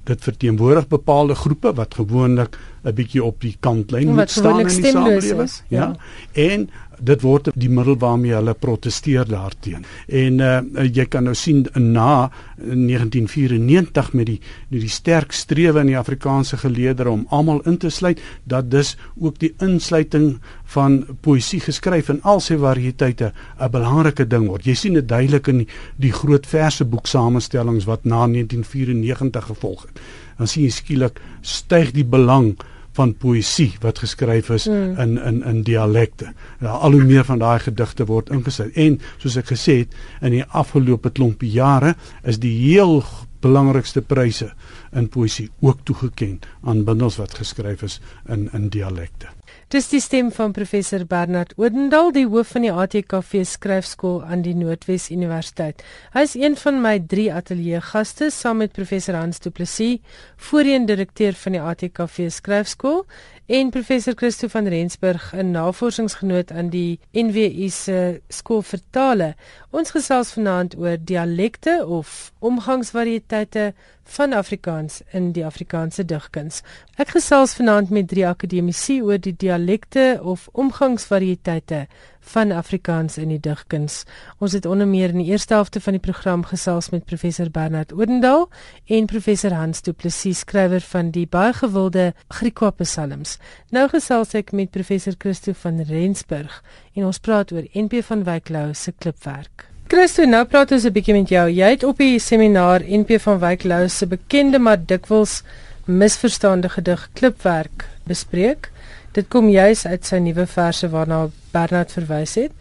Dit 0.08 0.24
verteenwoordig 0.24 0.88
bepaalde 0.88 1.34
groepe 1.36 1.74
wat 1.76 1.94
gewoonlik 1.94 2.56
'n 2.84 2.94
bietjie 2.94 3.24
op 3.24 3.40
die 3.40 3.56
kantlyn 3.60 4.14
moet 4.14 4.30
staan 4.30 4.60
in 4.60 4.66
die 4.66 4.86
samelewing. 4.86 5.50
Ja. 5.68 5.80
ja. 5.80 5.96
En 6.32 6.70
dit 7.00 7.22
word 7.22 7.50
die 7.54 7.70
middel 7.70 7.98
waarmee 7.98 8.34
hulle 8.34 8.54
proteseer 8.54 9.28
daarteen. 9.28 9.84
En 10.08 10.40
uh 10.40 10.86
jy 10.88 11.04
kan 11.10 11.24
nou 11.24 11.34
sien 11.34 11.66
na 11.74 12.30
1994 12.56 14.12
met 14.12 14.26
die 14.26 14.38
met 14.68 14.80
die 14.80 14.92
sterk 14.92 15.32
strewe 15.32 15.80
in 15.80 15.92
die 15.92 15.98
Afrikaanse 15.98 16.56
geleedere 16.56 17.10
om 17.10 17.26
almal 17.30 17.60
in 17.68 17.78
te 17.78 17.90
sluit 17.90 18.20
dat 18.44 18.70
dus 18.70 18.96
ook 19.16 19.38
die 19.38 19.54
insluiting 19.64 20.38
van 20.74 21.04
poësie 21.20 21.60
geskryf 21.64 22.08
in 22.12 22.22
al 22.22 22.40
sy 22.40 22.56
variëteite 22.60 23.32
'n 23.60 23.70
belangrike 23.70 24.26
ding 24.26 24.48
word. 24.48 24.64
Jy 24.64 24.74
sien 24.74 24.94
dit 24.94 25.08
duidelik 25.08 25.48
in 25.48 25.66
die, 25.96 26.12
groot 26.12 26.46
verseboek 26.46 27.06
samestellings 27.06 27.84
wat 27.84 28.04
na 28.04 28.26
1994 28.26 29.44
gevolg 29.44 29.82
het. 29.82 30.00
Dan 30.38 30.46
sien 30.46 30.62
jy 30.62 30.70
skielik 30.70 31.20
styg 31.40 31.92
die 31.92 32.04
belang 32.04 32.56
van 32.98 33.14
poësie 33.14 33.70
wat 33.82 34.02
geskryf 34.02 34.50
is 34.54 34.66
mm. 34.68 34.98
in 35.04 35.16
in 35.30 35.40
in 35.46 35.62
dialekte. 35.66 36.32
Ja, 36.60 36.74
al 36.74 36.98
hoe 36.98 37.06
meer 37.06 37.24
van 37.28 37.38
daai 37.42 37.58
gedigte 37.62 38.06
word 38.10 38.32
ingesit. 38.34 38.74
En 38.76 38.98
soos 39.22 39.38
ek 39.38 39.52
gesê 39.54 39.80
het, 39.84 39.96
in 40.20 40.38
die 40.38 40.44
afgelope 40.62 41.12
klompie 41.14 41.50
jare 41.54 41.94
is 42.22 42.40
die 42.42 42.54
heel 42.58 43.02
belangrikste 43.44 44.02
pryse 44.02 44.50
in 44.96 45.10
poësie 45.14 45.48
ook 45.62 45.84
toegekend 45.86 46.46
aan 46.62 46.84
bundels 46.84 47.20
wat 47.22 47.38
geskryf 47.38 47.86
is 47.86 48.00
in 48.26 48.48
in 48.52 48.70
dialekte. 48.74 49.37
Dis 49.68 49.90
die 49.92 49.98
stem 50.00 50.30
van 50.32 50.54
professor 50.56 51.02
Bernard 51.04 51.50
Odendaal, 51.60 52.06
die 52.16 52.22
hoof 52.24 52.54
van 52.54 52.64
die 52.64 52.70
ATKV 52.72 53.42
skryfskool 53.44 54.22
aan 54.24 54.40
die 54.40 54.54
Noordwes 54.56 55.10
Universiteit. 55.12 55.82
Hy 56.14 56.22
is 56.24 56.32
een 56.40 56.54
van 56.56 56.78
my 56.80 56.94
3 57.12 57.26
ateljee 57.36 57.82
gaste 57.90 58.30
saam 58.32 58.62
met 58.62 58.72
professor 58.72 59.18
Hans 59.20 59.42
Du 59.44 59.50
Plessis, 59.52 60.00
voorheen 60.40 60.88
direkteur 60.88 61.36
van 61.36 61.58
die 61.58 61.60
ATKV 61.60 62.30
skryfskool 62.32 63.02
en 63.48 63.70
professor 63.70 64.12
Christo 64.14 64.48
van 64.48 64.66
Rensburg, 64.68 65.32
'n 65.34 65.50
navorsingsgenoot 65.50 66.52
aan 66.52 66.68
die 66.68 67.00
NWU 67.12 67.68
se 67.68 68.20
skool 68.28 68.62
vir 68.62 68.80
tale. 68.90 69.34
Ons 69.70 69.90
gesels 69.90 70.32
vanaand 70.32 70.76
oor 70.76 70.96
dialekte 71.00 71.86
of 71.86 72.32
omgangsvariëteite 72.38 73.72
van 74.04 74.32
Afrikaans 74.32 75.00
in 75.12 75.32
die 75.32 75.44
Afrikaanse 75.44 76.04
digkuns. 76.04 76.62
Ek 76.96 77.08
gesels 77.08 77.54
vanaand 77.54 77.90
met 77.90 78.08
drie 78.08 78.26
akademici 78.26 79.02
oor 79.02 79.18
die 79.18 79.36
dialekte 79.36 80.20
of 80.22 80.48
omgangsvariëteite 80.52 81.86
van 82.28 82.52
Afrikaans 82.52 83.18
in 83.18 83.28
die 83.32 83.40
digkuns. 83.40 84.02
Ons 84.38 84.52
het 84.52 84.66
onder 84.66 84.88
meer 84.88 85.14
in 85.14 85.22
die 85.22 85.30
eerste 85.32 85.54
helfte 85.54 85.80
van 85.80 85.96
die 85.96 86.02
program 86.02 86.44
gesels 86.44 86.90
met 86.92 87.06
professor 87.08 87.50
Bernard 87.50 87.92
Odendaal 87.92 88.48
en 88.86 89.06
professor 89.06 89.54
Hans 89.56 89.82
Du 89.82 89.92
Plessis, 89.92 90.44
skrywer 90.44 90.84
van 90.92 91.10
die 91.14 91.26
baie 91.26 91.52
gewilde 91.52 92.12
Griekwa 92.28 92.70
Psalms. 92.82 93.38
Nou 93.70 93.88
gesels 93.88 94.34
ek 94.38 94.52
met 94.52 94.70
professor 94.70 95.16
Christo 95.18 95.56
van 95.64 95.80
Rensburg 95.88 96.62
en 96.94 97.08
ons 97.08 97.18
praat 97.18 97.52
oor 97.52 97.66
NP 97.72 98.02
van 98.10 98.24
Wyk 98.28 98.52
Lou 98.52 98.68
se 98.74 98.92
klipwerk. 98.92 99.68
Christo, 99.88 100.26
nou 100.28 100.44
praat 100.44 100.72
ons 100.72 100.84
'n 100.84 100.92
bietjie 100.92 101.14
met 101.14 101.28
jou. 101.28 101.48
Jy 101.48 101.70
het 101.70 101.84
op 101.84 101.96
die 101.96 102.18
seminar 102.18 102.82
NP 102.84 103.20
van 103.20 103.38
Wyk 103.38 103.64
Lou 103.64 103.88
se 103.88 104.06
bekende 104.06 104.58
maar 104.58 104.76
dikwels 104.76 105.42
misverstande 105.86 106.68
gedig 106.68 107.08
Klipwerk 107.14 107.88
bespreek. 108.04 108.70
Dit 109.12 109.28
kom 109.28 109.48
juis 109.48 109.86
uit 109.86 110.06
sy 110.06 110.18
nuwe 110.22 110.46
verse 110.46 110.88
waarna 110.88 111.28
Bernard 111.52 111.92
verwys 111.92 112.34
het. 112.34 112.52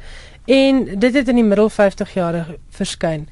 En 0.45 0.99
dit 0.99 1.13
het 1.13 1.27
in 1.27 1.35
die 1.35 1.43
middel 1.43 1.69
50 1.69 2.13
jare 2.13 2.43
verskyn. 2.69 3.27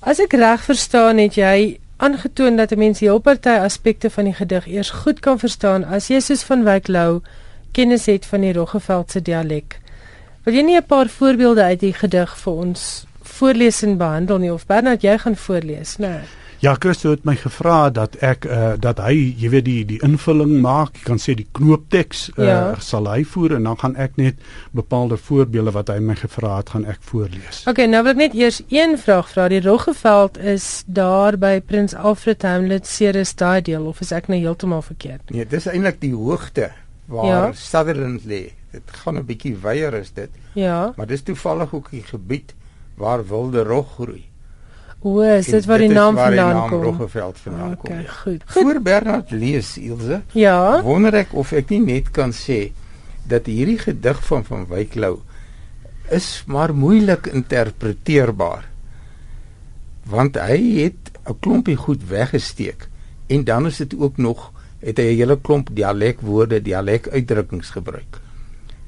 As 0.00 0.18
ek 0.18 0.34
reg 0.38 0.64
verstaan 0.66 1.18
het 1.22 1.38
jy 1.38 1.78
aangetoon 1.96 2.56
dat 2.56 2.72
'n 2.72 2.78
mens 2.78 3.00
heel 3.00 3.18
party 3.18 3.48
aspekte 3.48 4.10
van 4.10 4.24
die 4.24 4.34
gedig 4.34 4.66
eers 4.66 4.90
goed 4.90 5.20
kan 5.20 5.38
verstaan 5.38 5.84
as 5.84 6.08
jy 6.08 6.20
soos 6.20 6.42
van 6.42 6.64
Wyk 6.64 6.88
Lou 6.88 7.20
kennis 7.72 8.06
het 8.06 8.26
van 8.26 8.40
die 8.40 8.52
Roggeveldse 8.52 9.22
dialek. 9.22 9.78
Wil 10.44 10.54
jy 10.54 10.62
nie 10.62 10.76
'n 10.76 10.86
paar 10.86 11.08
voorbeelde 11.08 11.62
uit 11.62 11.80
die 11.80 11.92
gedig 11.92 12.38
vir 12.38 12.52
ons 12.52 13.06
voorlees 13.22 13.82
en 13.82 13.96
behandel 13.96 14.38
nie 14.38 14.52
of 14.52 14.66
Bernard 14.66 15.02
jy 15.02 15.18
gaan 15.18 15.36
voorlees, 15.36 15.96
né? 15.96 16.08
Nee. 16.08 16.45
Ja, 16.64 16.74
Christo 16.78 17.10
het 17.10 17.24
my 17.28 17.34
gevra 17.36 17.90
dat 17.90 18.16
ek 18.24 18.46
uh, 18.48 18.72
dat 18.80 19.00
hy, 19.04 19.12
jy 19.36 19.50
weet 19.52 19.66
die 19.66 19.82
die 19.88 19.98
invulling 20.06 20.54
maak, 20.64 20.96
jy 20.96 21.04
kan 21.04 21.20
sê 21.20 21.34
die 21.36 21.46
knoopteks 21.56 22.22
uh, 22.36 22.46
ja. 22.46 22.60
sal 22.80 23.08
hy 23.10 23.26
voer 23.28 23.56
en 23.58 23.68
dan 23.68 23.76
gaan 23.82 23.96
ek 24.00 24.16
net 24.20 24.40
bepaalde 24.76 25.18
voorbeelde 25.20 25.74
wat 25.76 25.92
hy 25.92 25.98
my 26.00 26.16
gevra 26.16 26.56
het 26.56 26.72
gaan 26.72 26.86
ek 26.88 27.02
voorlees. 27.10 27.62
OK, 27.68 27.84
nou 27.90 28.02
wil 28.06 28.14
ek 28.14 28.22
net 28.22 28.38
eers 28.38 28.62
een 28.72 28.96
vraag 29.00 29.28
vra. 29.32 29.48
Die 29.52 29.60
Roggeveld 29.64 30.40
is 30.40 30.70
daar 30.86 31.36
by 31.40 31.58
Prins 31.60 31.94
Alfred 31.94 32.46
Hamlet 32.46 32.88
Ceres 32.88 33.34
daai 33.36 33.60
deel 33.66 33.84
of 33.86 34.00
is 34.04 34.14
ek 34.16 34.30
nou 34.32 34.40
heeltemal 34.40 34.84
verkeerd? 34.86 35.28
Nee, 35.36 35.44
dis 35.48 35.68
eintlik 35.68 36.00
die 36.00 36.14
hoogte 36.16 36.70
waar 37.12 37.28
ja. 37.28 37.42
Sutherland 37.52 38.24
lê. 38.24 38.46
Dit 38.72 38.90
gaan 39.02 39.16
'n 39.18 39.26
bietjie 39.26 39.56
weier 39.60 39.94
is 39.94 40.12
dit. 40.12 40.30
Ja. 40.54 40.92
Maar 40.96 41.06
dis 41.06 41.22
toevallig 41.22 41.74
ook 41.74 41.90
die 41.90 42.02
gebied 42.02 42.54
waar 42.96 43.26
wilde 43.28 43.62
rog 43.62 43.92
groei. 43.94 44.24
O, 45.06 45.20
is 45.22 45.46
dit 45.46 45.66
waar 45.70 45.78
die 45.78 45.92
naam 45.92 46.16
vandaan 46.18 46.68
kom? 46.68 46.82
Roggeveld 46.82 47.38
vandaan 47.38 47.76
okay, 47.76 47.78
kom. 47.78 47.92
Okay, 47.92 48.06
goed. 48.22 48.42
Voor 48.56 48.80
Bernard 48.82 49.30
lees 49.30 49.76
Ilse. 49.78 50.20
Ja. 50.34 50.82
Wonder 50.82 51.14
ek 51.14 51.34
of 51.38 51.52
ek 51.54 51.70
nie 51.70 51.82
net 51.84 52.10
kan 52.16 52.34
sê 52.34 52.72
dat 53.30 53.46
hierdie 53.46 53.78
gedig 53.78 54.18
van 54.26 54.42
van 54.46 54.66
Wyk 54.70 54.96
Lou 54.98 55.20
is 56.14 56.42
maar 56.50 56.74
moeilik 56.74 57.30
interpreteerbaar. 57.30 58.66
Want 60.10 60.38
hy 60.42 60.58
het 60.82 61.14
'n 61.22 61.38
klompie 61.38 61.78
goed 61.78 62.02
weggesteek 62.10 62.88
en 63.26 63.44
dan 63.44 63.66
is 63.66 63.76
dit 63.76 63.94
ook 63.98 64.16
nog 64.16 64.52
het 64.82 64.98
hy 64.98 65.14
'n 65.14 65.18
hele 65.22 65.38
klomp 65.40 65.70
dialekwoorde, 65.72 66.62
dialekuitdrukkings 66.62 67.70
gebruik. 67.70 68.18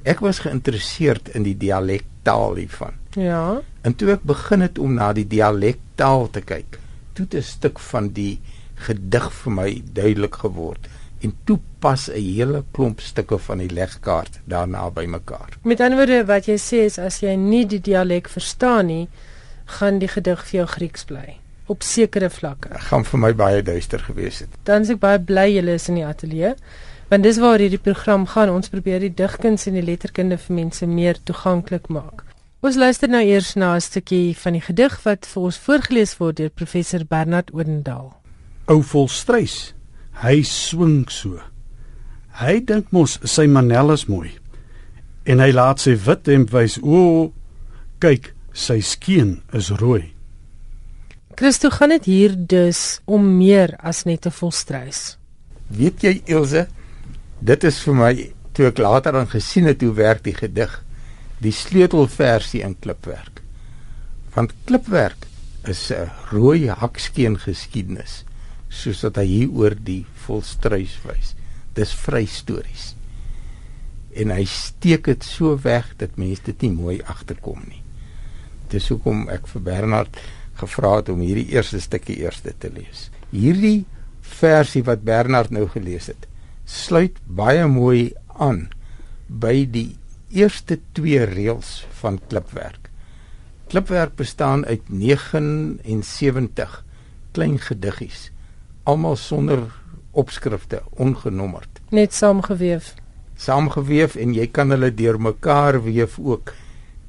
Ek 0.03 0.19
was 0.19 0.39
geïnteresseerd 0.39 1.29
in 1.35 1.43
die 1.43 1.57
dialektaal 1.57 2.55
hiervan. 2.55 2.95
Ja. 3.19 3.61
En 3.83 3.97
toe 3.99 4.13
ek 4.15 4.23
begin 4.29 4.63
het 4.63 4.79
om 4.79 4.95
na 4.95 5.11
die 5.17 5.27
dialektaal 5.27 6.31
te 6.31 6.43
kyk, 6.47 6.79
toe 7.15 7.27
het 7.27 7.35
'n 7.35 7.43
stuk 7.43 7.79
van 7.79 8.13
die 8.15 8.39
gedig 8.87 9.33
vir 9.43 9.53
my 9.53 9.83
duidelik 9.93 10.35
geword 10.45 10.87
en 11.21 11.33
toe 11.45 11.59
pas 11.79 12.09
'n 12.09 12.15
hele 12.15 12.65
klomp 12.71 13.01
stukke 13.01 13.39
van 13.39 13.59
die 13.59 13.71
legkaart 13.71 14.41
daarna 14.45 14.91
bymekaar. 14.91 15.59
Met 15.63 15.81
ander 15.81 15.99
woorde 15.99 16.25
wat 16.25 16.47
jy 16.47 16.57
sê 16.59 16.85
is 16.85 16.99
as 16.99 17.21
jy 17.21 17.35
nie 17.35 17.67
die 17.67 17.81
dialek 17.81 18.29
verstaan 18.29 18.87
nie, 18.87 19.09
gaan 19.65 19.99
die 19.99 20.09
gedig 20.09 20.45
vir 20.47 20.59
jou 20.59 20.67
Grieks 20.67 21.05
bly 21.05 21.37
op 21.67 21.83
sekere 21.83 22.31
vlakke. 22.31 22.69
Dit 22.69 22.81
gaan 22.81 23.05
vir 23.05 23.19
my 23.19 23.35
baie 23.35 23.63
duister 23.63 23.99
gewees 23.99 24.39
het. 24.39 24.49
Dan 24.63 24.83
is 24.83 24.91
ek 24.91 24.99
baie 24.99 25.21
bly 25.21 25.53
julle 25.53 25.75
is 25.77 25.89
in 25.89 25.95
die 25.95 26.07
ateljee. 26.07 26.55
Want 27.09 27.23
dis 27.23 27.39
waar 27.39 27.59
hierdie 27.59 27.81
program 27.81 28.27
gaan. 28.27 28.51
Ons 28.53 28.69
probeer 28.69 29.01
die 29.01 29.15
digkuns 29.15 29.67
en 29.67 29.77
die 29.79 29.85
letterkunde 29.85 30.39
vir 30.39 30.55
mense 30.55 30.87
meer 30.87 31.21
toeganklik 31.25 31.89
maak. 31.89 32.25
Ons 32.59 32.75
luister 32.75 33.07
nou 33.07 33.21
eers 33.23 33.53
na 33.55 33.77
'n 33.77 33.81
stukkie 33.81 34.35
van 34.35 34.53
die 34.53 34.61
gedig 34.61 34.95
wat 35.05 35.27
vir 35.27 35.43
ons 35.43 35.59
voorgeles 35.59 36.17
word 36.19 36.37
deur 36.37 36.51
professor 36.51 37.05
Bernard 37.07 37.53
Odendaal. 37.55 38.17
Ou 38.67 38.83
volstrys. 38.83 39.75
Hy 40.23 40.43
swing 40.43 41.11
so. 41.11 41.39
Hy 42.41 42.59
dink 42.65 42.91
mos 42.91 43.21
sy 43.23 43.47
manel 43.47 43.93
is 43.93 44.07
mooi. 44.07 44.33
En 45.25 45.39
hy 45.39 45.53
laat 45.53 45.79
sy 45.81 45.95
wit 45.95 46.27
hemp 46.27 46.51
wys. 46.51 46.81
O, 46.83 47.33
kyk, 48.01 48.35
sy 48.53 48.81
skeen 48.81 49.41
is 49.53 49.71
rooi. 49.71 50.13
Christo 51.37 51.71
gaan 51.71 51.91
dit 51.91 52.05
hier 52.05 52.35
dus 52.37 53.01
om 53.05 53.37
meer 53.39 53.77
as 53.79 54.05
net 54.05 54.27
'n 54.27 54.31
volstrys. 54.31 55.17
Weet 55.69 56.03
jy 56.03 56.23
Ilse, 56.27 56.67
dit 57.41 57.65
is 57.65 57.79
vir 57.79 57.95
my 57.95 58.33
toe 58.53 58.67
ek 58.67 58.79
later 58.79 59.13
dan 59.13 59.27
gesien 59.27 59.65
het 59.65 59.81
hoe 59.81 59.95
werk 59.95 60.25
die 60.25 60.35
gedig 60.35 60.88
die 61.45 61.55
sleutelversie 61.55 62.63
in 62.67 62.77
klipwerk. 62.83 63.43
Want 64.35 64.55
klipwerk 64.67 65.27
is 65.65 65.91
'n 65.91 66.11
rooi 66.31 66.69
hakskeen 66.69 67.39
geskiedenis 67.39 68.25
soos 68.69 69.03
wat 69.03 69.17
hy 69.17 69.27
hier 69.27 69.51
oor 69.51 69.75
die 69.75 70.05
volstruis 70.27 70.99
wys. 71.05 71.35
Dis 71.75 71.93
vry 71.93 72.25
stories. 72.27 72.95
En 74.15 74.31
hy 74.31 74.45
steek 74.45 75.05
dit 75.05 75.25
so 75.25 75.57
weg 75.63 75.95
dat 75.97 76.17
mense 76.17 76.43
dit 76.45 76.63
nie 76.63 76.73
mooi 76.73 77.01
agterkom 77.03 77.63
nie. 77.69 77.83
Dis 78.69 78.89
hoekom 78.89 79.29
ek 79.29 79.47
vir 79.47 79.63
Bernard 79.63 80.19
gevra 80.59 80.97
het 80.97 81.09
om 81.09 81.21
hierdie 81.21 81.49
eerste 81.55 81.81
stukkie 81.81 82.19
eers 82.21 82.41
te 82.41 82.71
lees. 82.71 83.11
Hierdie 83.31 83.87
versie 84.21 84.83
wat 84.83 85.05
Bernard 85.07 85.51
nou 85.51 85.69
gelees 85.69 86.07
het, 86.07 86.27
sluit 86.67 87.17
baie 87.25 87.67
mooi 87.67 88.13
aan 88.39 88.69
by 89.29 89.65
die 89.65 89.97
eerste 90.29 90.79
twee 90.93 91.25
reëls 91.25 91.87
van 92.01 92.21
klipwerk. 92.29 92.91
Klipwerk 93.69 94.15
bestaan 94.17 94.65
uit 94.67 94.89
79 94.89 96.85
klein 97.33 97.59
gediggies, 97.59 98.31
almal 98.89 99.17
sonder 99.17 99.67
opskrifte, 100.11 100.83
ongenommerd. 100.91 101.81
Net 101.91 102.15
saamgeweef. 102.15 102.95
Saamgeweef 103.39 104.17
en 104.17 104.33
jy 104.35 104.49
kan 104.51 104.73
hulle 104.75 104.91
deurmekaar 104.95 105.83
weef 105.85 106.19
ook. 106.19 106.55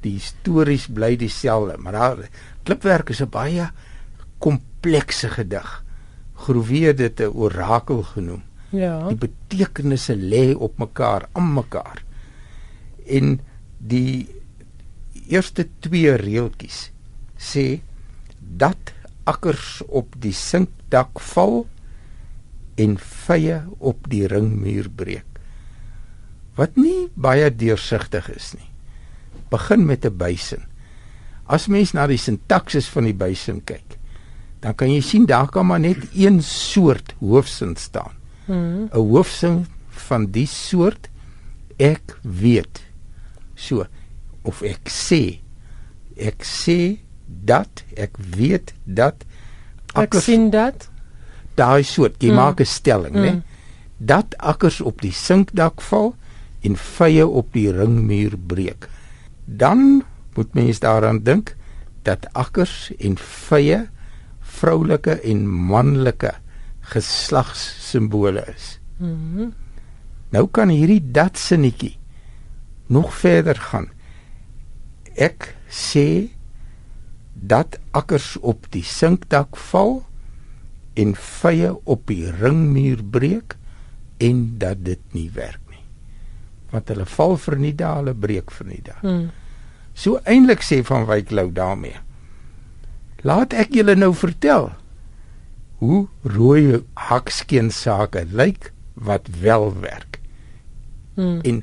Die 0.04 0.20
stories 0.22 0.86
bly 0.88 1.16
dieselfde, 1.20 1.76
maar 1.78 1.92
daar 1.92 2.28
klipwerk 2.64 3.10
is 3.10 3.20
'n 3.20 3.28
baie 3.28 3.70
komplekse 4.38 5.28
gedig. 5.28 5.84
Groewe 6.34 6.94
dit 6.94 7.20
'n 7.20 7.32
orakel 7.34 8.02
genoem. 8.02 8.42
Ja. 8.70 9.08
Die 9.08 9.16
betekenisse 9.16 10.16
lê 10.16 10.54
op 10.54 10.78
mekaar, 10.78 11.28
aan 11.32 11.52
mekaar 11.52 12.04
en 13.10 13.38
die 13.78 14.28
eerste 15.30 15.66
twee 15.84 16.14
reeltjies 16.20 16.88
sê 17.40 17.80
dat 18.38 18.94
akkers 19.30 19.80
op 19.88 20.16
die 20.22 20.34
sinkdak 20.34 21.20
val 21.32 21.64
en 22.80 22.96
vye 23.26 23.60
op 23.78 24.08
die 24.10 24.24
ringmuur 24.30 24.88
breek. 24.96 25.26
Wat 26.56 26.76
nie 26.80 27.08
baie 27.14 27.50
deursigtig 27.52 28.30
is 28.32 28.54
nie. 28.56 28.68
Begin 29.50 29.86
met 29.86 30.04
'n 30.04 30.16
bysin 30.16 30.66
as 31.50 31.66
mens 31.66 31.92
na 31.92 32.06
die 32.06 32.20
sintaksis 32.20 32.88
van 32.88 33.04
die 33.04 33.16
bysin 33.16 33.60
kyk 33.66 33.98
dan 34.60 34.76
kan 34.76 34.90
jy 34.92 35.00
sien 35.00 35.26
daar 35.26 35.48
kan 35.48 35.66
maar 35.66 35.80
net 35.80 35.98
een 36.14 36.42
soort 36.44 37.14
hoofsin 37.18 37.76
staan. 37.76 38.12
Hmm. 38.44 38.88
'n 38.92 38.96
hoofsin 38.96 39.66
van 39.88 40.30
die 40.30 40.46
soort 40.46 41.08
ek 41.76 42.18
weet 42.22 42.82
So 43.60 43.84
of 44.48 44.62
ek 44.64 44.88
sê 44.88 45.40
ek 46.16 46.44
sê 46.46 46.80
dat 47.28 47.84
ek 47.96 48.16
weet 48.36 48.72
dat 48.84 49.24
ek 50.00 50.16
sien 50.24 50.48
dat 50.54 50.88
daai 51.58 51.84
soort 51.84 52.16
jy 52.22 52.32
mm. 52.32 52.40
maak 52.40 52.60
'n 52.64 52.68
stelling 52.68 53.16
mm. 53.16 53.24
nê 53.24 53.32
dat 54.00 54.34
akkers 54.38 54.80
op 54.80 55.02
die 55.04 55.12
sinkdak 55.12 55.82
val 55.84 56.14
en 56.64 56.76
vye 56.76 57.24
op 57.26 57.52
die 57.52 57.68
ringmuur 57.72 58.36
breek. 58.48 58.88
Dan 59.44 60.02
moet 60.36 60.54
mens 60.54 60.80
daaraan 60.80 61.20
dink 61.24 61.54
dat 62.08 62.28
akkers 62.32 62.92
en 62.98 63.16
vye 63.20 63.88
vroulike 64.40 65.20
en 65.20 65.44
manlike 65.48 66.32
geslagssimbole 66.92 68.44
is. 68.56 68.78
Mm 68.98 69.52
nou 70.30 70.44
kan 70.54 70.70
hierdie 70.70 71.00
dat 71.10 71.34
sinnetjie 71.34 71.96
nog 72.90 73.14
verder 73.14 73.58
gaan. 73.70 73.88
Ek 75.14 75.52
sê 75.70 76.30
dat 77.34 77.78
akkers 77.96 78.34
op 78.42 78.66
die 78.74 78.84
sinkdak 78.84 79.56
val 79.70 80.00
en 80.98 81.14
vye 81.14 81.70
op 81.88 82.06
die 82.10 82.26
ringmuur 82.40 83.04
breek 83.14 83.56
en 84.20 84.42
dat 84.60 84.82
dit 84.84 85.00
nie 85.16 85.30
werk 85.34 85.62
nie. 85.70 85.84
Want 86.74 86.90
hulle 86.90 87.06
val 87.06 87.36
verniet, 87.40 87.80
hulle 87.80 88.14
breek 88.14 88.50
verniet. 88.52 88.90
Mm. 89.02 89.30
So 89.94 90.20
eintlik 90.28 90.62
sê 90.66 90.82
van 90.86 91.06
Wyk 91.08 91.30
Lou 91.34 91.48
daarmee. 91.54 91.98
Laat 93.26 93.54
ek 93.54 93.74
julle 93.76 93.94
nou 93.98 94.12
vertel 94.16 94.70
hoe 95.80 96.02
rooi 96.26 96.82
hakskeen 97.08 97.70
sake 97.72 98.26
lyk 98.28 98.72
wat 98.94 99.30
wel 99.40 99.70
werk. 99.80 100.20
Mm. 101.16 101.40
En 101.40 101.62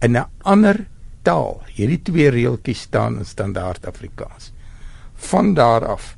in 0.00 0.16
'n 0.16 0.26
ander 0.42 0.86
taal, 1.22 1.62
hierdie 1.74 2.02
twee 2.02 2.30
reeltjies 2.30 2.80
staan 2.80 3.18
in 3.18 3.24
standaard 3.24 3.86
Afrikaans. 3.86 4.52
Van 5.14 5.54
daar 5.54 5.86
af 5.86 6.16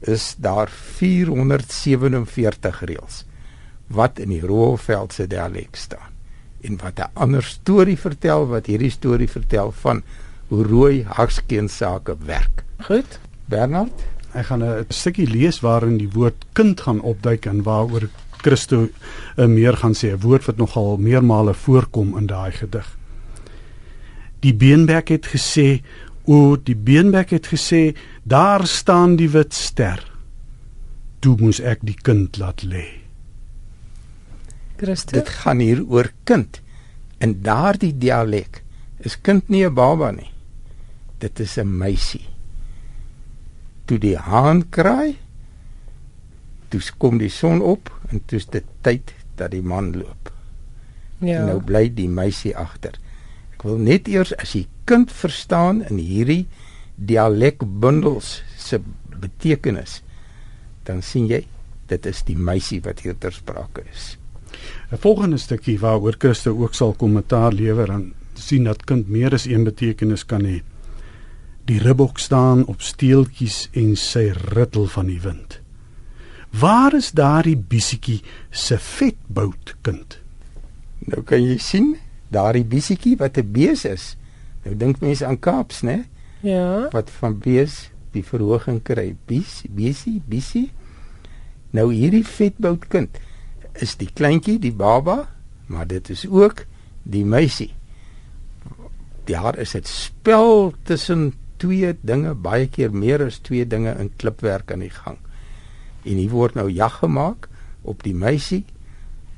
is 0.00 0.34
daar 0.38 0.68
447 0.68 2.80
reëls 2.80 3.24
wat 3.86 4.18
in 4.18 4.28
die 4.28 4.40
Roelveld 4.40 5.12
se 5.12 5.26
dialek 5.26 5.76
staan 5.76 6.12
en 6.60 6.76
wat 6.76 6.98
'n 6.98 7.10
ander 7.14 7.42
storie 7.42 7.98
vertel 7.98 8.46
wat 8.46 8.66
hierdie 8.66 8.90
storie 8.90 9.28
vertel 9.28 9.72
van 9.72 10.02
hoe 10.48 10.64
rooi 10.64 11.04
hakskeen 11.04 11.68
sake 11.68 12.16
werk. 12.24 12.64
Goed. 12.78 13.20
Bernard, 13.44 13.92
Ek 14.36 14.46
gaan 14.46 14.62
'n 14.62 14.84
stukkie 14.88 15.26
lees 15.26 15.60
waarin 15.60 15.96
die 15.98 16.10
woord 16.12 16.44
kind 16.52 16.80
gaan 16.80 17.00
opduik 17.00 17.46
en 17.46 17.62
waaroor 17.62 18.08
Christo 18.42 18.88
uh, 19.36 19.46
meer 19.46 19.76
gaan 19.76 19.94
sê, 19.94 20.12
'n 20.12 20.20
woord 20.20 20.44
wat 20.44 20.56
nogal 20.56 20.96
meermale 20.96 21.54
voorkom 21.54 22.16
in 22.16 22.26
daai 22.26 22.52
gedig. 22.52 22.97
Die 24.44 24.54
beenbek 24.54 25.08
het 25.08 25.26
gesê, 25.26 25.82
o, 26.24 26.56
die 26.56 26.76
beenbek 26.76 27.30
het 27.34 27.50
gesê, 27.50 27.96
daar 28.22 28.66
staan 28.66 29.16
die 29.16 29.30
wit 29.32 29.54
ster. 29.54 30.04
Toe 31.18 31.36
moes 31.40 31.58
ek 31.60 31.82
die 31.82 31.96
kind 31.96 32.38
laat 32.38 32.62
lê. 32.62 32.86
Christo. 34.78 35.16
dit 35.16 35.28
gaan 35.28 35.58
hier 35.58 35.82
oor 35.90 36.12
kind. 36.24 36.60
In 37.18 37.40
daardie 37.42 37.92
dialek 37.98 38.62
is 39.02 39.18
kind 39.20 39.48
nie 39.48 39.66
'n 39.66 39.74
baba 39.74 40.10
nie. 40.10 40.30
Dit 41.18 41.40
is 41.40 41.58
'n 41.58 41.78
meisie. 41.78 42.26
Toe 43.86 43.98
die 43.98 44.16
haan 44.16 44.68
kraai, 44.70 45.16
toe 46.68 46.80
kom 46.98 47.18
die 47.18 47.30
son 47.30 47.60
op 47.60 47.90
en 48.10 48.22
toe 48.26 48.38
is 48.38 48.46
dit 48.46 48.64
tyd 48.80 49.14
dat 49.36 49.50
die 49.50 49.62
man 49.62 49.92
loop. 49.96 50.32
Ja. 51.18 51.44
Nou 51.44 51.60
bly 51.62 51.88
die 51.94 52.08
meisie 52.08 52.56
agter. 52.56 52.98
Ek 53.58 53.64
wil 53.66 53.80
net 53.82 54.06
eers 54.06 54.30
as 54.38 54.52
jy 54.54 54.68
kind 54.86 55.10
verstaan 55.10 55.80
in 55.90 55.98
hierdie 55.98 56.44
dialekbundels 56.94 58.36
se 58.54 58.78
betekenis, 59.18 59.96
dan 60.86 61.02
sien 61.02 61.26
jy 61.26 61.40
dit 61.90 62.06
is 62.06 62.22
die 62.28 62.36
meisie 62.38 62.78
wat 62.84 63.02
hier 63.02 63.18
ter 63.18 63.34
sprake 63.34 63.82
is. 63.90 64.14
'n 64.94 65.02
Volgende 65.02 65.42
stukkie 65.42 65.74
waaroor 65.82 66.14
Christo 66.22 66.54
ook 66.54 66.74
sal 66.74 66.94
kommentaar 66.94 67.52
lewer 67.52 67.90
en 67.90 68.14
sien 68.34 68.70
dat 68.70 68.86
kind 68.86 69.08
meer 69.08 69.34
as 69.34 69.50
een 69.50 69.64
betekenis 69.66 70.22
kan 70.22 70.46
hê. 70.46 70.62
Die 71.66 71.82
ribbok 71.82 72.18
staan 72.18 72.64
op 72.66 72.80
steeltjies 72.80 73.68
en 73.74 73.96
sy 73.96 74.30
rittel 74.54 74.86
van 74.86 75.10
die 75.10 75.20
wind. 75.20 75.60
Waar 76.54 76.94
is 76.94 77.10
daardie 77.10 77.56
bissietjie 77.58 78.22
se 78.50 78.78
vetbout 78.78 79.74
kind? 79.82 80.20
Nou 81.10 81.22
kan 81.26 81.42
jy 81.42 81.58
sien 81.58 81.96
daardie 82.28 82.64
bissietjie 82.64 83.16
wat 83.16 83.38
'n 83.38 83.52
bees 83.52 83.84
is. 83.84 84.16
Nou 84.64 84.76
dink 84.76 85.00
mense 85.00 85.26
aan 85.26 85.38
Kaaps, 85.38 85.82
né? 85.82 86.04
Ja. 86.40 86.88
Wat 86.90 87.10
van 87.10 87.38
bees 87.38 87.90
die 88.12 88.24
verhoging 88.24 88.82
kry. 88.82 89.16
Bies, 89.26 89.62
besie, 89.68 90.22
bissie. 90.26 90.70
Nou 91.70 91.92
hierdie 91.92 92.24
vetboutkind 92.26 93.18
is 93.72 93.96
die 93.96 94.10
kleintjie, 94.14 94.58
die 94.58 94.72
baba, 94.72 95.28
maar 95.66 95.86
dit 95.86 96.08
is 96.10 96.26
ook 96.26 96.64
die 97.02 97.24
meisie. 97.24 97.74
Daar 99.24 99.58
is 99.58 99.74
'n 99.74 99.84
spel 99.84 100.72
tussen 100.82 101.32
twee 101.56 101.96
dinge, 102.00 102.34
baie 102.34 102.68
keer 102.68 102.94
meer 102.94 103.24
as 103.24 103.38
twee 103.38 103.66
dinge 103.66 103.94
in 103.98 104.10
klipwerk 104.16 104.72
aan 104.72 104.84
die 104.84 104.90
gang. 104.90 105.18
En 106.02 106.16
hier 106.16 106.30
word 106.30 106.54
nou 106.54 106.70
jag 106.70 106.92
gemaak 106.92 107.48
op 107.82 108.02
die 108.02 108.14
meisie 108.14 108.64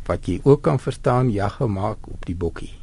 wat 0.06 0.26
jy 0.26 0.40
ook 0.42 0.62
kan 0.62 0.80
verstaan 0.80 1.30
jag 1.30 1.52
gemaak 1.52 2.08
op 2.08 2.26
die 2.26 2.34
bokkie. 2.34 2.79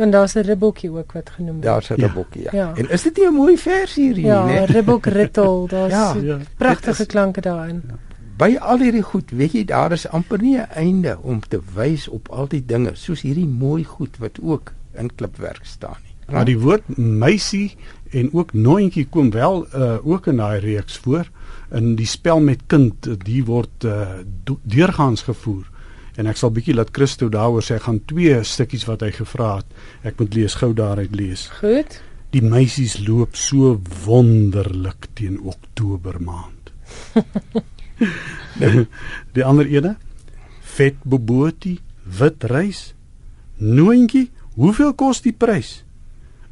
Want 0.00 0.12
daar's 0.12 0.34
'n 0.34 0.40
ribbokkie 0.48 0.90
ook 0.90 1.12
wat 1.12 1.30
genoem 1.30 1.52
word. 1.52 1.62
Daar's 1.64 1.88
'n 1.90 2.00
Ja. 2.00 2.12
bokkie, 2.12 2.42
ja. 2.42 2.50
Ja. 2.52 2.72
En 2.76 2.90
is 2.90 3.02
dit 3.02 3.16
nie 3.16 3.26
'n 3.28 3.34
mooi 3.34 3.56
vers 3.58 3.94
hierdie 3.94 4.24
Ja, 4.26 4.46
nie? 4.46 4.64
ribbok 4.64 5.06
rittel, 5.06 5.66
daar's 5.74 5.92
Ja, 5.92 6.14
ja. 6.22 6.38
pragtige 6.56 7.00
is- 7.02 7.06
klanke 7.06 7.40
daarin. 7.40 7.82
By 8.36 8.56
al 8.60 8.78
hierdie 8.78 9.02
goed, 9.02 9.30
weet 9.30 9.52
jy, 9.52 9.64
daar 9.64 9.92
is 9.92 10.08
amper 10.08 10.40
nie 10.42 10.56
'n 10.56 10.68
einde 10.74 11.18
om 11.22 11.40
te 11.48 11.60
wys 11.74 12.08
op 12.08 12.28
al 12.28 12.48
die 12.48 12.64
dinge 12.66 12.90
soos 12.94 13.20
hierdie 13.20 13.46
mooi 13.46 13.84
goed 13.84 14.16
wat 14.18 14.38
ook 14.42 14.72
in 14.94 15.14
klipwerk 15.14 15.60
staan 15.62 15.96
nie. 16.02 16.34
Maar 16.34 16.44
die 16.44 16.58
woord 16.58 16.96
meisie 16.96 17.76
en 18.10 18.30
ook 18.32 18.52
nooitjie 18.52 19.06
kom 19.10 19.30
wel 19.30 19.66
uh, 19.76 20.06
ook 20.06 20.26
in 20.26 20.36
daai 20.36 20.60
reeks 20.60 20.96
voor. 20.98 21.30
In 21.72 21.94
die 21.94 22.06
spel 22.06 22.40
met 22.40 22.58
kind, 22.66 23.06
uh, 23.06 23.14
die 23.24 23.44
word 23.44 23.84
uh, 23.84 24.08
deurgaans 24.62 25.22
gevoer. 25.22 25.68
En 26.18 26.30
ek 26.30 26.40
sal 26.40 26.52
bietjie 26.54 26.74
laat 26.74 26.92
Christo 26.96 27.30
daaroor 27.30 27.64
sê, 27.64 27.78
Hy 27.78 27.86
gaan 27.86 28.00
twee 28.10 28.38
stukkies 28.44 28.86
wat 28.88 29.04
hy 29.06 29.12
gevra 29.14 29.56
het. 29.60 29.74
Ek 30.02 30.18
moet 30.20 30.34
lees 30.34 30.56
gou 30.58 30.72
daaruit 30.74 31.14
lees. 31.16 31.46
Goed. 31.60 32.00
Die 32.34 32.42
meisies 32.42 32.98
loop 33.02 33.36
so 33.38 33.76
wonderlik 34.04 35.10
teen 35.18 35.40
Oktober 35.42 36.20
maand. 36.22 36.70
die 39.34 39.44
ander 39.44 39.66
ene, 39.66 39.96
vet 40.76 40.98
bobotie, 41.02 41.80
wit 42.04 42.46
rys, 42.50 42.92
nooitjie, 43.58 44.28
hoeveel 44.54 44.94
kos 44.94 45.22
die 45.24 45.34
prys? 45.34 45.80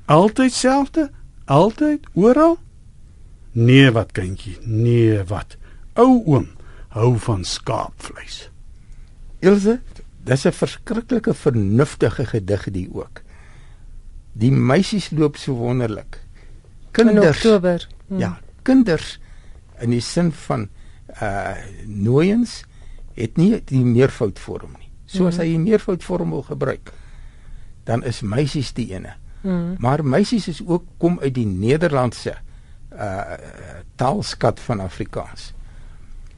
Altyd 0.09 0.55
selfde, 0.55 1.09
altyd 1.47 2.07
oral? 2.14 2.59
Nee 3.59 3.90
wat 3.94 4.14
kindjie, 4.16 4.57
nee 4.64 5.23
wat. 5.29 5.59
Ou 5.99 6.23
oom 6.27 6.49
hou 6.94 7.14
van 7.23 7.44
skaapvleis. 7.44 8.49
Ilse, 9.40 9.81
dis 10.24 10.44
'n 10.46 10.53
verskriklike 10.53 11.35
vernuftige 11.35 12.27
gedig 12.27 12.70
die 12.70 12.88
ook. 12.92 13.22
Die 14.33 14.53
meisies 14.53 15.11
loop 15.11 15.37
so 15.37 15.55
wonderlik. 15.55 16.18
In 16.98 17.07
Kinders, 17.07 17.37
Oktober. 17.37 17.88
Hm. 18.09 18.18
ja, 18.18 18.40
kinders 18.62 19.20
in 19.81 19.90
die 19.90 20.01
sin 20.01 20.33
van 20.33 20.68
uh 21.22 21.55
nooiens 21.87 22.64
het 23.14 23.37
nie 23.37 23.62
die 23.64 23.85
meervoudvorm 23.85 24.72
nie. 24.79 24.90
So 25.07 25.27
as 25.27 25.37
Mhm. 25.37 25.42
hy 25.42 25.48
die 25.48 25.59
meervoudvorm 25.59 26.31
wil 26.31 26.42
gebruik, 26.42 26.92
dan 27.85 28.05
is 28.05 28.20
meisies 28.20 28.72
die 28.72 28.92
ene. 28.94 29.14
Hm. 29.42 29.74
Maar 29.79 30.05
meisies 30.05 30.48
is 30.48 30.62
ook 30.66 30.85
kom 30.98 31.18
uit 31.20 31.35
die 31.35 31.46
Nederlandse 31.46 32.35
uh 32.92 33.22
taalskat 33.96 34.61
van 34.61 34.81
Afrikaans. 34.81 35.53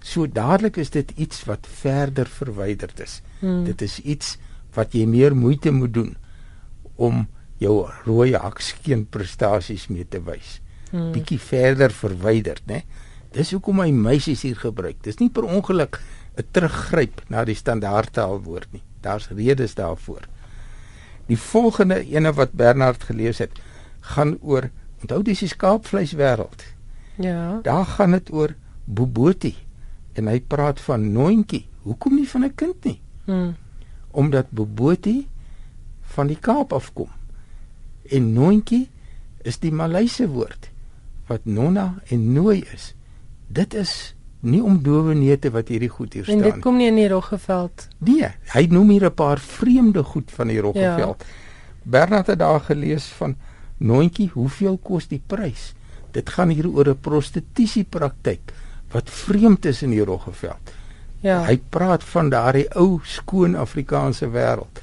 So 0.01 0.27
dadelik 0.27 0.77
is 0.81 0.91
dit 0.91 1.13
iets 1.17 1.45
wat 1.45 1.67
verder 1.69 2.27
verwyderd 2.27 3.01
is. 3.01 3.21
Hm. 3.41 3.65
Dit 3.65 3.83
is 3.83 3.99
iets 4.01 4.39
wat 4.75 4.95
jy 4.97 5.05
meer 5.07 5.37
moeite 5.37 5.73
moet 5.75 5.93
doen 5.95 6.17
om 6.97 7.27
jou 7.61 7.85
rooi 8.07 8.33
hakskeen 8.35 9.05
prestasies 9.13 9.89
mee 9.93 10.07
te 10.09 10.23
wys. 10.25 10.59
Hm. 10.91 11.11
Bietjie 11.13 11.41
verder 11.41 11.93
verwyderd, 11.93 12.65
né? 12.67 12.83
Dis 13.31 13.53
hoekom 13.55 13.83
hy 13.85 13.91
meisies 13.95 14.43
hier 14.43 14.59
gebruik. 14.59 14.99
Dis 15.05 15.21
nie 15.21 15.31
per 15.31 15.47
ongeluk 15.47 16.01
'n 16.37 16.47
teruggryp 16.51 17.23
na 17.29 17.45
die 17.45 17.55
standaardtaalwoord 17.55 18.73
nie. 18.73 18.83
Daar's 19.01 19.29
redes 19.29 19.75
daarvoor. 19.75 20.27
Die 21.27 21.39
volgende 21.39 22.01
ene 22.07 22.33
wat 22.33 22.53
Bernard 22.53 23.03
gelees 23.03 23.39
het, 23.39 23.53
gaan 24.01 24.39
oor 24.41 24.71
onthou 25.03 25.23
dis 25.23 25.39
die 25.39 25.49
skaapvleiswêreld. 25.49 26.65
Ja. 27.15 27.61
Daar 27.63 27.85
gaan 27.85 28.11
dit 28.11 28.33
oor 28.33 28.55
Bobotie 28.85 29.57
en 30.21 30.29
hy 30.31 30.39
praat 30.41 30.81
van 30.85 31.09
noontjie. 31.15 31.65
Hoekom 31.89 32.21
nie 32.21 32.29
van 32.29 32.45
'n 32.45 32.55
kind 32.55 32.85
nie? 32.85 33.01
Hm. 33.25 33.53
Omdat 34.11 34.51
Bobotie 34.51 35.29
van 36.15 36.27
die 36.27 36.39
Kaap 36.39 36.73
afkom. 36.73 37.09
En 38.11 38.33
noontjie 38.33 38.89
is 39.43 39.59
die 39.59 39.73
Malayse 39.73 40.29
woord 40.29 40.71
wat 41.27 41.45
nonna 41.45 42.03
en 42.11 42.33
nooi 42.33 42.65
is. 42.75 42.95
Dit 43.47 43.75
is 43.75 44.15
nie 44.41 44.63
om 44.63 44.83
dowe 44.83 45.15
neute 45.15 45.51
wat 45.51 45.69
hierdie 45.69 45.89
goed 45.89 46.13
hier 46.13 46.25
staan. 46.25 46.43
En 46.43 46.51
dit 46.51 46.63
kom 46.63 46.77
nie 46.77 46.89
in 46.89 46.97
die 46.97 47.09
Roggeveld. 47.09 47.89
Nee, 47.99 48.29
hy 48.55 48.67
noem 48.71 48.91
hier 48.91 49.07
'n 49.07 49.15
paar 49.15 49.39
vreemde 49.39 50.03
goed 50.03 50.31
van 50.31 50.49
die 50.49 50.61
Roggeveld. 50.61 51.25
Ja. 51.27 51.35
Bernard 51.83 52.27
het 52.27 52.39
daar 52.39 52.61
gelees 52.61 53.05
van 53.05 53.37
Noontjie, 53.79 54.29
hoeveel 54.33 54.79
kos 54.79 55.09
die 55.09 55.23
prys? 55.27 55.75
Dit 56.13 56.29
gaan 56.29 56.49
hier 56.49 56.69
oor 56.69 56.89
'n 56.89 57.01
prostitusie 57.01 57.85
praktyk 57.85 58.53
wat 58.93 59.11
vreemd 59.11 59.65
is 59.71 59.83
in 59.83 59.91
die 59.91 60.05
Roggeveld. 60.05 60.73
Ja. 61.21 61.43
Hy 61.45 61.59
praat 61.69 62.05
van 62.05 62.31
daardie 62.33 62.67
ou 62.81 63.01
skoon 63.05 63.57
Afrikaanse 63.59 64.31
wêreld. 64.33 64.81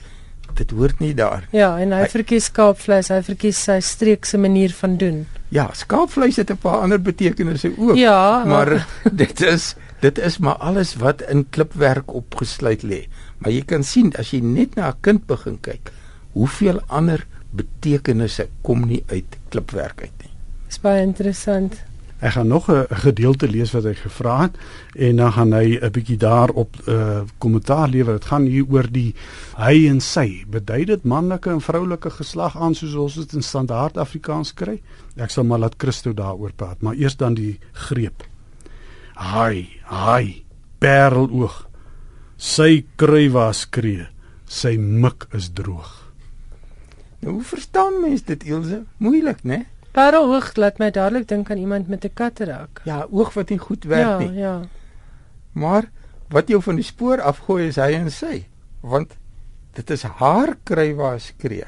Dit 0.57 0.71
hoort 0.71 0.99
nie 0.99 1.13
daar. 1.17 1.47
Ja, 1.53 1.75
en 1.81 1.91
hy, 1.93 2.03
hy 2.05 2.11
verkies 2.13 2.47
skaapvleis, 2.49 3.09
hy 3.13 3.19
verkies 3.25 3.59
sy 3.67 3.79
streekse 3.83 4.39
manier 4.41 4.73
van 4.73 4.95
doen. 5.01 5.25
Ja, 5.53 5.69
skaapvleis 5.73 6.37
het 6.37 6.51
'n 6.51 6.57
paar 6.57 6.81
ander 6.85 7.01
betekenisse 7.01 7.73
ook. 7.77 7.95
Ja, 7.95 8.43
maar 8.51 8.87
dit 9.23 9.41
is 9.41 9.75
dit 9.99 10.19
is 10.19 10.37
maar 10.37 10.55
alles 10.61 10.95
wat 10.95 11.21
in 11.21 11.49
klipwerk 11.49 12.13
opgesluit 12.13 12.83
lê. 12.83 13.07
Maar 13.37 13.51
jy 13.51 13.63
kan 13.65 13.83
sien 13.83 14.13
as 14.15 14.31
jy 14.31 14.39
net 14.41 14.75
na 14.75 14.89
'n 14.89 15.01
kind 15.01 15.25
begin 15.25 15.57
kyk, 15.61 15.91
hoeveel 16.33 16.81
ander 16.87 17.25
betekenisse 17.51 18.47
kom 18.61 18.85
nie 18.85 19.03
uit 19.07 19.37
klipwerk 19.49 20.01
uit 20.01 20.17
nie. 20.21 20.33
Dis 20.67 20.79
baie 20.79 21.01
interessant. 21.01 21.81
Ek 22.19 22.34
gaan 22.34 22.47
nog 22.47 22.69
'n 22.71 22.86
gedeelte 22.89 23.47
lees 23.47 23.71
wat 23.71 23.84
hy 23.84 23.93
gevra 23.93 24.41
het 24.41 24.56
en 24.95 25.15
dan 25.15 25.32
gaan 25.32 25.51
hy 25.53 25.77
'n 25.77 25.91
bietjie 25.91 26.17
daarop 26.17 26.75
'n 26.75 26.91
uh, 26.91 27.21
kommentaar 27.38 27.89
lewer. 27.89 28.13
Dit 28.13 28.25
gaan 28.25 28.45
hier 28.45 28.65
oor 28.69 28.88
die 28.91 29.15
hy 29.58 29.88
en 29.88 30.01
sy. 30.01 30.43
Bedui 30.49 30.86
dit 30.86 31.03
manlike 31.03 31.49
en 31.49 31.62
vroulike 31.62 32.10
geslag 32.10 32.58
aan 32.58 32.75
soos 32.75 32.95
ons 32.95 33.15
dit 33.15 33.34
in 33.34 33.43
standaard 33.43 33.97
Afrikaans 33.97 34.53
kry? 34.53 34.82
Ek 35.15 35.30
sal 35.30 35.43
maar 35.43 35.60
laat 35.60 35.75
Christo 35.77 36.13
daaroor 36.13 36.51
praat, 36.56 36.82
maar 36.82 36.95
eers 36.95 37.15
dan 37.15 37.34
die 37.34 37.60
greep. 37.71 38.23
Hy, 39.17 39.67
hy, 39.86 40.43
pareloog. 40.80 41.67
Sy 42.38 42.86
kry 42.95 43.30
was 43.32 43.60
skree. 43.60 44.08
Sy 44.45 44.77
mik 44.77 45.27
is 45.34 45.49
droog. 45.53 46.12
Nou, 47.19 47.34
hoe 47.34 47.43
verstaan 47.43 48.01
mens 48.01 48.23
dit 48.23 48.43
Ilse? 48.43 48.84
Moeilik, 48.97 49.43
né? 49.43 49.65
Pareloog 49.97 50.51
laat 50.62 50.77
my 50.77 50.91
dadelik 50.93 51.25
dink 51.25 51.49
aan 51.49 51.57
iemand 51.57 51.88
met 51.88 52.05
'n 52.05 52.13
katarak. 52.13 52.81
Ja, 52.86 53.07
oog 53.10 53.33
wat 53.33 53.49
nie 53.49 53.57
goed 53.57 53.83
werk 53.83 54.05
ja, 54.05 54.17
nie. 54.17 54.31
Ja, 54.31 54.39
ja. 54.39 54.62
Maar 55.51 55.89
wat 56.29 56.47
jou 56.47 56.62
van 56.62 56.75
die 56.75 56.83
spoor 56.83 57.21
afgooi 57.21 57.67
is 57.67 57.75
hy 57.75 57.91
en 57.97 58.12
sy, 58.12 58.45
want 58.81 59.17
dit 59.73 59.89
is 59.89 60.03
haar 60.03 60.57
kry 60.63 60.93
waar 60.95 61.19
skree. 61.19 61.65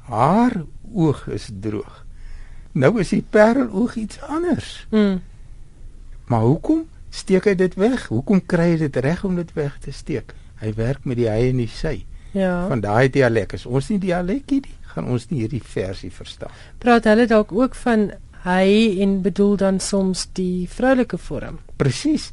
Haar 0.00 0.62
oog 0.94 1.26
is 1.28 1.50
droog. 1.60 2.06
Nou 2.72 3.00
is 3.00 3.08
die 3.08 3.24
pareloog 3.30 3.94
iets 3.94 4.20
anders. 4.20 4.86
Mm. 4.90 5.20
Maar 6.26 6.40
hoekom 6.40 6.86
steek 7.10 7.44
hy 7.44 7.54
dit 7.54 7.74
weg? 7.74 8.06
Hoekom 8.06 8.46
kry 8.46 8.70
hy 8.70 8.76
dit 8.76 8.96
reg 8.96 9.24
om 9.24 9.34
dit 9.36 9.52
weg 9.52 9.78
te 9.78 9.90
steek? 9.92 10.34
Hy 10.62 10.74
werk 10.74 11.04
met 11.04 11.16
die 11.16 11.28
hy 11.28 11.48
en 11.48 11.56
die 11.56 11.68
sy. 11.68 12.04
Ja. 12.32 12.68
Van 12.68 12.80
daai 12.80 13.10
dialek 13.10 13.52
is 13.52 13.66
ons 13.66 13.88
nie 13.88 13.98
dialekkie 13.98 14.60
nie, 14.60 14.76
gaan 14.94 15.08
ons 15.08 15.28
nie 15.30 15.42
hierdie 15.42 15.62
versie 15.64 16.10
verstaan. 16.10 16.50
Praat 16.78 17.04
hulle 17.10 17.26
dalk 17.26 17.52
ook 17.52 17.74
van 17.84 18.10
hy 18.44 18.98
en 19.02 19.20
bedoel 19.22 19.56
dan 19.56 19.80
soms 19.80 20.26
die 20.38 20.68
vroulike 20.70 21.18
vorm? 21.18 21.60
Presies. 21.76 22.32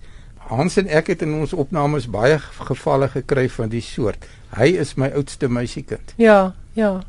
Hans 0.49 0.79
en 0.81 0.87
ek 0.89 1.11
het 1.13 1.21
in 1.21 1.35
ons 1.37 1.53
opnames 1.53 2.07
baie 2.09 2.39
gevalle 2.39 3.09
gekry 3.13 3.45
van 3.53 3.69
die 3.69 3.83
soort. 3.85 4.25
Hy 4.57 4.71
is 4.81 4.95
my 4.97 5.11
oudste 5.13 5.49
meisiekind. 5.49 6.15
Ja, 6.17 6.55
ja. 6.73 6.99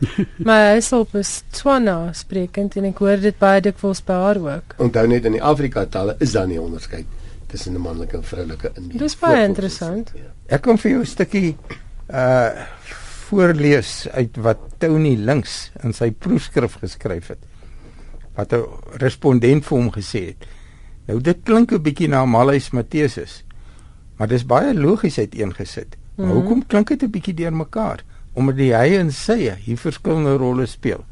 maar 0.46 0.70
hy 0.72 0.80
sou 0.82 1.04
bes 1.12 1.42
Tswana 1.52 2.10
sprekend 2.16 2.78
en 2.80 2.88
ek 2.88 3.02
hoor 3.04 3.20
dit 3.20 3.36
baie 3.38 3.60
dikwels 3.62 4.00
by 4.06 4.16
haar 4.24 4.40
ook. 4.42 4.76
Onthou 4.82 5.06
net 5.10 5.28
in 5.28 5.36
die 5.36 5.44
Afrika 5.44 5.84
tale 5.86 6.16
is 6.24 6.34
daar 6.34 6.48
nie 6.50 6.60
onderskeid 6.60 7.06
tussen 7.50 7.74
'n 7.74 7.82
manlike 7.82 8.16
en 8.16 8.24
vroulike 8.24 8.72
in 8.76 8.88
die. 8.88 8.98
Dis 8.98 9.16
baie 9.18 9.44
interessant. 9.44 10.12
Ja. 10.14 10.32
Ek 10.56 10.62
kom 10.62 10.78
vir 10.78 10.90
jou 10.90 11.00
'n 11.00 11.06
stukkie 11.06 11.56
uh 12.08 12.50
voorlees 13.30 14.08
uit 14.10 14.36
wat 14.42 14.58
Tony 14.82 15.14
Links 15.16 15.70
in 15.84 15.94
sy 15.96 16.10
proefskrif 16.10 16.76
geskryf 16.82 17.30
het. 17.32 17.42
Wat 18.34 18.52
'n 18.52 18.66
respondent 18.98 19.64
vir 19.64 19.78
hom 19.78 19.90
gesê 19.90 20.34
het. 20.34 20.46
Nou 21.06 21.20
dit 21.20 21.38
klink 21.44 21.72
'n 21.72 21.82
bietjie 21.82 22.08
na 22.08 22.24
Malhuis 22.24 22.70
Mattheusus. 22.70 23.44
Maar 24.16 24.28
dis 24.28 24.46
baie 24.46 24.74
logies 24.74 25.18
uiteengesit. 25.18 25.96
Maar 26.16 26.26
mm 26.26 26.32
-hmm. 26.32 26.40
hoekom 26.40 26.66
klink 26.66 26.88
dit 26.88 27.02
'n 27.02 27.10
bietjie 27.10 27.34
deurmekaar? 27.34 28.04
omdat 28.32 28.58
die 28.60 28.72
hy 28.74 28.96
en 29.00 29.10
sy 29.14 29.50
hier 29.64 29.80
verskillende 29.80 30.36
rolle 30.40 30.66
speel. 30.70 31.02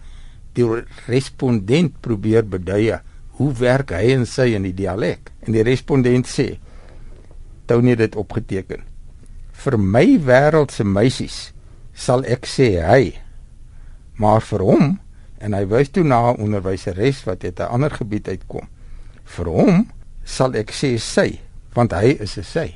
Die 0.56 0.66
respondent 1.08 1.98
probeer 2.04 2.46
beduie 2.46 2.98
hoe 3.38 3.50
werk 3.60 3.92
hy 3.94 4.14
en 4.16 4.26
sy 4.26 4.52
in 4.56 4.66
die 4.66 4.74
dialek 4.74 5.30
en 5.46 5.54
die 5.54 5.66
respondent 5.66 6.26
sê 6.30 6.56
Tony 7.68 7.92
het 7.92 8.00
dit 8.00 8.16
opgeteken. 8.16 8.82
Vir 9.58 9.76
my 9.78 10.06
wêreldse 10.24 10.86
meisies 10.86 11.50
sal 11.98 12.22
ek 12.30 12.46
sê 12.46 12.70
hy 12.86 13.02
maar 14.22 14.42
vir 14.46 14.62
hom 14.62 14.86
en 15.42 15.54
hy 15.54 15.64
wys 15.70 15.90
toe 15.90 16.04
na 16.06 16.30
'n 16.30 16.42
onderwyseres 16.46 17.24
wat 17.26 17.44
uit 17.44 17.58
'n 17.58 17.72
ander 17.74 17.90
gebied 17.90 18.28
uitkom. 18.28 18.66
Vir 19.24 19.46
hom 19.46 19.90
sal 20.24 20.54
ek 20.54 20.70
sê 20.70 20.98
sy 20.98 21.40
want 21.74 21.92
hy 21.92 22.16
is 22.20 22.38
'n 22.38 22.46
sy. 22.46 22.68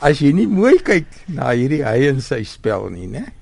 As 0.00 0.18
jy 0.18 0.32
nie 0.32 0.46
mooi 0.46 0.78
kyk 0.78 1.06
na 1.28 1.50
hierdie 1.50 1.84
hy 1.84 2.08
en 2.08 2.20
sy 2.20 2.42
spel 2.44 2.88
nie, 2.90 3.06
né? 3.06 3.32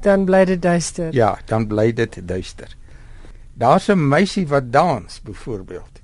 dan 0.00 0.24
bly 0.24 0.44
dit 0.44 0.62
duister. 0.62 1.14
Ja, 1.14 1.38
dan 1.46 1.66
bly 1.66 1.92
dit 1.92 2.20
duister. 2.28 2.76
Daar's 3.54 3.88
'n 3.88 4.08
meisie 4.08 4.46
wat 4.46 4.72
dans 4.72 5.20
byvoorbeeld. 5.20 6.00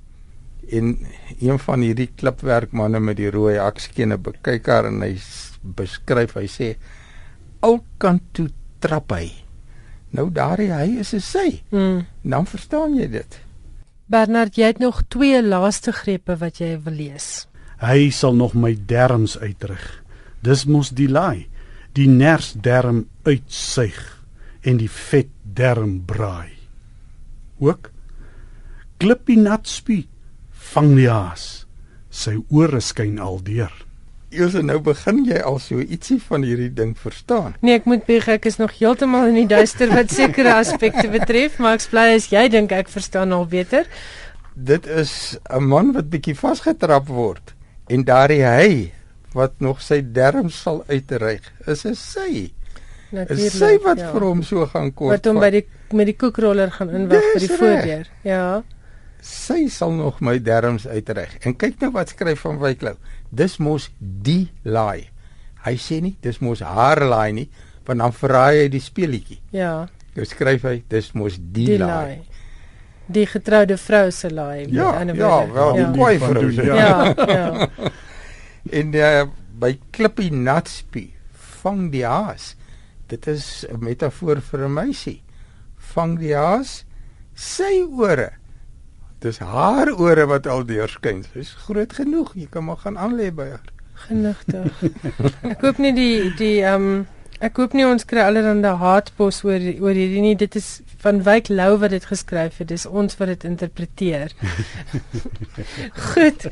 En 0.68 0.98
een 1.40 1.58
van 1.58 1.80
hierdie 1.80 2.10
klipwerkmanne 2.14 3.00
met 3.00 3.16
die 3.16 3.30
rooi 3.30 3.58
akskene 3.58 4.18
bekyk 4.18 4.66
haar 4.66 4.84
en 4.84 5.00
hy 5.00 5.20
beskryf, 5.60 6.34
hy 6.34 6.46
sê 6.46 6.76
alkant 7.64 8.22
toe 8.36 8.50
trap 8.84 9.14
hy. 9.16 9.30
Nou 10.14 10.28
daardie 10.30 10.70
hy 10.72 11.00
is 11.00 11.14
'n 11.14 11.20
sy. 11.20 11.62
Mm. 11.70 12.06
Dan 12.22 12.46
verstaan 12.46 12.94
jy 12.94 13.08
dit. 13.10 13.40
Bernard, 14.06 14.56
jy 14.56 14.66
het 14.66 14.78
nog 14.78 15.02
twee 15.08 15.42
laaste 15.42 15.92
grepe 15.92 16.36
wat 16.36 16.60
jy 16.60 16.78
wil 16.84 16.92
lees. 16.94 17.46
Hy 17.80 18.10
sal 18.10 18.34
nog 18.34 18.54
my 18.54 18.76
derms 18.86 19.38
uitrig. 19.38 20.04
Dis 20.42 20.64
mos 20.64 20.90
die 20.90 21.08
laai 21.08 21.48
die 21.94 22.08
nersderm 22.10 23.04
uitsuig 23.26 24.00
en 24.66 24.80
die 24.80 24.90
vet 24.90 25.30
derm 25.42 26.00
braai. 26.06 26.50
Ook 27.62 27.90
klippie 28.98 29.38
nat 29.38 29.68
spie 29.70 30.08
vang 30.72 30.94
die 30.98 31.10
haas. 31.10 31.64
Sy 32.10 32.38
ore 32.50 32.80
skyn 32.82 33.18
aldeur. 33.22 33.72
Eers 34.34 34.56
nou 34.66 34.80
begin 34.82 35.22
jy 35.28 35.38
al 35.46 35.58
so 35.62 35.78
ietsie 35.78 36.18
van 36.28 36.42
hierdie 36.42 36.72
ding 36.74 36.94
verstaan. 36.98 37.54
Nee, 37.60 37.78
ek 37.78 37.86
moet 37.90 38.04
bieg 38.08 38.28
ek 38.28 38.48
is 38.50 38.58
nog 38.58 38.74
heeltemal 38.78 39.30
in 39.30 39.38
die 39.42 39.48
duister 39.50 39.92
wat 39.94 40.10
sekere 40.10 40.56
aspekte 40.58 41.06
betref, 41.12 41.60
maar 41.62 41.78
ek 41.78 41.86
bly 41.90 42.08
as 42.16 42.30
jy 42.32 42.48
dink 42.50 42.74
ek 42.74 42.90
verstaan 42.92 43.32
al 43.32 43.46
beter. 43.46 43.86
Dit 44.54 44.86
is 44.86 45.38
'n 45.50 45.62
man 45.62 45.92
wat 45.92 46.10
bietjie 46.10 46.36
vasgetrap 46.38 47.08
word 47.08 47.54
en 47.88 48.04
daardie 48.04 48.44
hy 48.44 48.92
wat 49.34 49.58
nog 49.58 49.80
sy 49.82 50.00
derm 50.02 50.50
sal 50.50 50.84
uitreik. 50.88 51.52
Is 51.66 51.82
dit 51.82 51.98
sy? 51.98 52.52
Natuurlik. 53.14 53.46
Is 53.46 53.58
sy 53.58 53.78
wat 53.84 53.98
ja. 53.98 54.10
vir 54.12 54.26
hom 54.26 54.42
so 54.42 54.66
gaan 54.66 54.92
kort. 54.94 55.14
Wat 55.16 55.26
hom 55.26 55.40
by 55.42 55.50
die 55.50 55.66
met 55.94 56.08
die 56.10 56.16
koekroller 56.18 56.72
gaan 56.74 56.90
inwag 56.90 57.26
by 57.34 57.42
die 57.42 57.50
voordeur. 57.50 58.08
Ja. 58.26 58.62
Sy 59.24 59.70
sal 59.72 59.94
nog 59.96 60.20
my 60.20 60.36
derms 60.44 60.84
uitreik. 60.84 61.38
En 61.48 61.56
kyk 61.56 61.80
nou 61.80 61.90
wat 61.94 62.12
skryf 62.12 62.42
van 62.44 62.58
Wyklou. 62.60 62.98
Dis 63.32 63.56
mos 63.56 63.88
die 63.98 64.50
laai. 64.68 65.08
Hy 65.64 65.74
sê 65.80 66.02
nie 66.04 66.12
dis 66.24 66.42
mos 66.44 66.60
haar 66.60 67.00
laai 67.08 67.32
nie, 67.32 67.46
want 67.88 68.02
dan 68.04 68.12
verraai 68.12 68.64
hy 68.64 68.68
die 68.72 68.82
speelietjie. 68.84 69.38
Ja. 69.56 69.86
Nou 70.14 70.28
skryf 70.28 70.66
hy 70.68 70.76
dis 70.92 71.08
mos 71.16 71.38
die, 71.40 71.70
die 71.72 71.80
laai. 71.80 72.20
Die 73.08 73.24
getroude 73.28 73.78
vrou 73.80 74.10
se 74.12 74.28
laai. 74.32 74.66
Ja, 74.72 74.92
ja, 75.00 75.16
wel 75.16 75.56
ja. 75.56 75.70
die 75.80 75.88
kwai 75.96 76.14
vrou 76.20 76.44
se. 76.52 76.68
Ja, 76.68 77.14
ja. 77.16 77.88
en 78.80 78.94
uh, 78.96 79.24
by 79.60 79.74
Klippie 79.92 80.30
Natspie 80.32 81.10
vang 81.64 81.88
die 81.96 82.04
haas. 82.04 82.52
Dit 83.08 83.26
is 83.28 83.64
'n 83.68 83.80
metafoor 83.80 84.40
vir 84.40 84.68
'n 84.68 84.72
meisie. 84.72 85.20
Vang 85.94 86.18
die 86.20 86.36
haas 86.36 86.84
sy 87.34 87.84
ore. 87.88 88.43
Dis 89.24 89.40
haar 89.40 89.88
ore 89.96 90.26
wat 90.28 90.46
al 90.46 90.66
deurskyn. 90.68 91.24
Dis 91.32 91.54
groot 91.64 91.92
genoeg. 91.96 92.34
Jy 92.36 92.46
kan 92.52 92.66
maar 92.68 92.82
gaan 92.82 92.98
aanlê 93.00 93.30
by 93.32 93.54
haar. 93.54 93.68
Genigtig. 94.04 94.82
Ek 95.48 95.60
koop 95.62 95.80
nie 95.80 95.94
die 95.96 96.16
die 96.38 96.56
ehm 96.60 96.88
um 96.92 97.04
Ek 97.44 97.58
hoop 97.58 97.72
nie 97.74 97.84
ons 97.84 98.06
kry 98.06 98.22
allerhande 98.22 98.70
haatpos 98.78 99.40
oor 99.44 99.62
oor 99.82 99.96
hierdie 99.96 100.22
nie. 100.22 100.36
Dit 100.38 100.54
is 100.56 100.68
van 101.02 101.18
Wyk 101.26 101.50
Lou 101.50 101.74
wat 101.82 101.92
dit 101.92 102.04
geskryf 102.06 102.60
het. 102.62 102.68
Dis 102.70 102.86
ons 102.86 103.18
wat 103.18 103.32
dit 103.32 103.46
interpreteer. 103.48 104.32
Goed. 106.12 106.46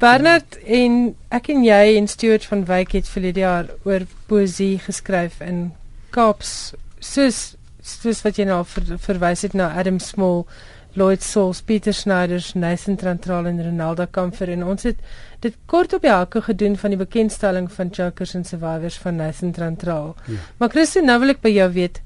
Bernard 0.00 0.56
en 0.64 1.00
ek 1.34 1.50
en 1.52 1.66
jy 1.66 1.96
en 1.98 2.08
Stuart 2.08 2.46
van 2.48 2.64
Wyk 2.70 2.94
het 3.00 3.10
vir 3.10 3.26
die 3.26 3.42
jaar 3.42 3.68
oor 3.88 4.06
poesie 4.30 4.78
geskryf 4.86 5.42
in 5.44 5.66
Kaaps 6.14 6.54
soos 7.02 7.42
soos 7.84 8.22
wat 8.24 8.38
jy 8.40 8.46
nou 8.48 8.62
ver, 8.64 8.94
verwys 9.02 9.42
het 9.44 9.52
na 9.58 9.72
Adam 9.76 9.98
Small 10.00 10.46
Lloyd 10.94 11.22
Souls, 11.22 11.60
Pieter 11.66 11.94
Snyders, 11.94 12.52
Nathan 12.54 12.96
Trantral 12.96 13.48
en 13.50 13.58
Ronaldo 13.64 14.06
Kamfer 14.06 14.52
en 14.52 14.62
ons 14.62 14.82
het 14.86 15.00
dit 15.42 15.56
kort 15.66 15.92
op 15.96 16.04
die 16.06 16.12
hakke 16.12 16.42
gedoen 16.46 16.76
van 16.78 16.94
die 16.94 16.98
bekendstelling 17.00 17.66
van 17.74 17.90
Chokers 17.90 18.36
and 18.38 18.46
Survivors 18.46 18.98
van 19.02 19.18
Nathan 19.18 19.50
Trantral. 19.52 20.12
Ja. 20.30 20.38
Maar 20.60 20.70
Christo, 20.70 21.02
nou 21.02 21.18
wil 21.24 21.34
ek 21.34 21.42
by 21.42 21.50
jou 21.50 21.66
weet, 21.74 21.98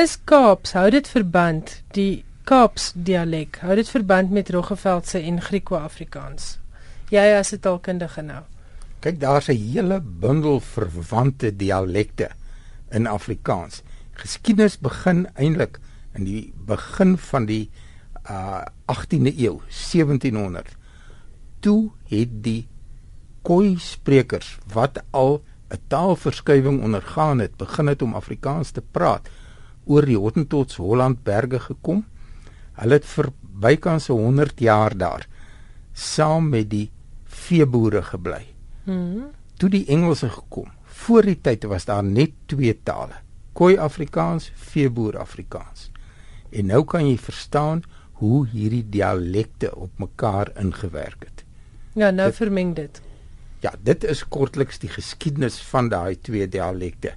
is 0.00 0.16
Kaaps 0.24 0.72
hou 0.78 0.86
dit 0.94 1.10
verband 1.12 1.74
die 1.92 2.22
Kaaps 2.48 2.92
dialek 2.96 3.60
hou 3.66 3.76
dit 3.76 3.92
verband 3.92 4.32
met 4.32 4.48
Roggeveldse 4.50 5.20
en 5.20 5.42
Griekwa-Afrikaans? 5.44 6.56
Jy 7.12 7.26
as 7.36 7.52
'n 7.52 7.60
taalkundige 7.60 8.22
nou. 8.22 8.42
Kyk, 9.00 9.20
daar's 9.20 9.48
'n 9.48 9.60
hele 9.60 10.00
bundel 10.00 10.60
verwante 10.60 11.52
dialekte 11.56 12.30
in 12.90 13.06
Afrikaans. 13.06 13.82
Geskiedenis 14.14 14.78
begin 14.78 15.28
eintlik 15.34 15.78
in 16.14 16.24
die 16.24 16.52
begin 16.66 17.18
van 17.18 17.46
die 17.46 17.68
uh 18.30 18.62
18de 18.90 19.32
eeu, 19.38 19.58
1700. 19.68 20.76
Toe 21.60 21.90
het 22.10 22.42
die 22.42 22.68
Khoi 23.42 23.76
sprekers 23.78 24.58
wat 24.72 25.02
al 25.10 25.42
'n 25.70 25.78
taalverskywing 25.88 26.82
ondergaan 26.82 27.38
het, 27.38 27.56
begin 27.56 27.86
het 27.86 28.02
om 28.02 28.14
Afrikaans 28.14 28.70
te 28.70 28.82
praat 28.82 29.28
oor 29.84 30.04
die 30.06 30.18
Hottentots 30.18 30.76
Holland 30.76 31.22
berge 31.22 31.58
gekom. 31.58 32.04
Hulle 32.72 32.94
het 32.94 33.04
vir 33.04 33.32
bykans 33.40 34.06
100 34.06 34.60
jaar 34.60 34.96
daar 34.96 35.26
saam 35.92 36.48
met 36.48 36.70
die 36.70 36.90
veeboere 37.24 38.02
gebly. 38.02 38.46
Mhm. 38.84 39.30
Toe 39.56 39.68
die 39.68 39.86
Engelse 39.86 40.28
gekom, 40.28 40.70
voor 40.84 41.22
die 41.22 41.40
tyd 41.40 41.64
was 41.64 41.84
daar 41.84 42.04
net 42.04 42.30
twee 42.46 42.82
tale: 42.82 43.14
Khoi 43.52 43.76
Afrikaans, 43.76 44.52
veeboer 44.54 45.18
Afrikaans. 45.18 45.90
En 46.50 46.66
nou 46.66 46.84
kan 46.84 47.06
jy 47.06 47.18
verstaan 47.18 47.82
hoe 48.20 48.46
hierdie 48.52 48.84
dialekte 48.92 49.72
op 49.76 49.90
mekaar 50.02 50.52
ingewerk 50.60 51.24
het. 51.24 51.44
Ja, 51.96 52.10
nou 52.10 52.28
dit, 52.28 52.36
vermeng 52.36 52.74
dit. 52.76 53.00
Ja, 53.64 53.72
dit 53.82 54.04
is 54.04 54.22
kortliks 54.28 54.80
die 54.80 54.90
geskiedenis 54.92 55.58
van 55.70 55.88
daai 55.92 56.16
twee 56.20 56.48
dialekte. 56.48 57.14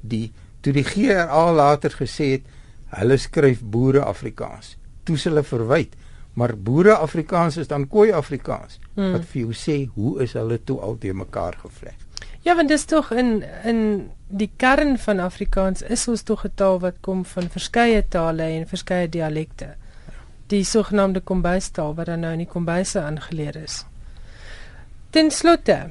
Die 0.00 0.32
toe 0.60 0.72
die 0.74 0.84
GRA 0.86 1.44
later 1.52 1.94
gesê 1.94 2.30
het 2.36 2.48
hulle 2.94 3.18
skryf 3.18 3.62
boere 3.62 4.04
Afrikaans. 4.06 4.74
Toe 5.04 5.18
hulle 5.22 5.42
verwyd, 5.44 5.94
maar 6.34 6.56
boere 6.56 6.96
Afrikaans 6.96 7.58
is 7.62 7.70
dan 7.70 7.86
Khoi 7.90 8.12
Afrikaans. 8.12 8.80
Hmm. 8.94 9.12
Wat 9.14 9.26
vir 9.30 9.40
jou 9.44 9.54
sê 9.58 9.76
hoe 9.94 10.16
is 10.24 10.34
hulle 10.38 10.58
toe 10.64 10.80
al 10.80 10.98
te 10.98 11.12
mekaar 11.14 11.58
gevleg? 11.62 11.96
Ja, 12.44 12.54
want 12.56 12.68
dis 12.68 12.84
tog 12.84 13.10
in 13.12 13.42
in 13.64 14.10
die 14.28 14.50
kern 14.56 14.98
van 14.98 15.22
Afrikaans 15.22 15.82
is 15.82 16.08
ons 16.08 16.22
tog 16.22 16.44
'n 16.44 16.52
taal 16.54 16.80
wat 16.80 17.00
kom 17.00 17.24
van 17.24 17.48
verskeie 17.48 18.04
tale 18.08 18.42
en 18.42 18.66
verskeie 18.68 19.08
dialekte. 19.08 19.74
Die 20.54 20.62
sogenaamde 20.62 21.20
kombuistaal 21.26 21.96
wat 21.98 22.06
dan 22.12 22.22
nou 22.22 22.32
in 22.36 22.44
die 22.44 22.50
kombuise 22.50 23.00
aangeleer 23.02 23.56
is. 23.58 23.80
Ten 25.10 25.32
slotte, 25.34 25.88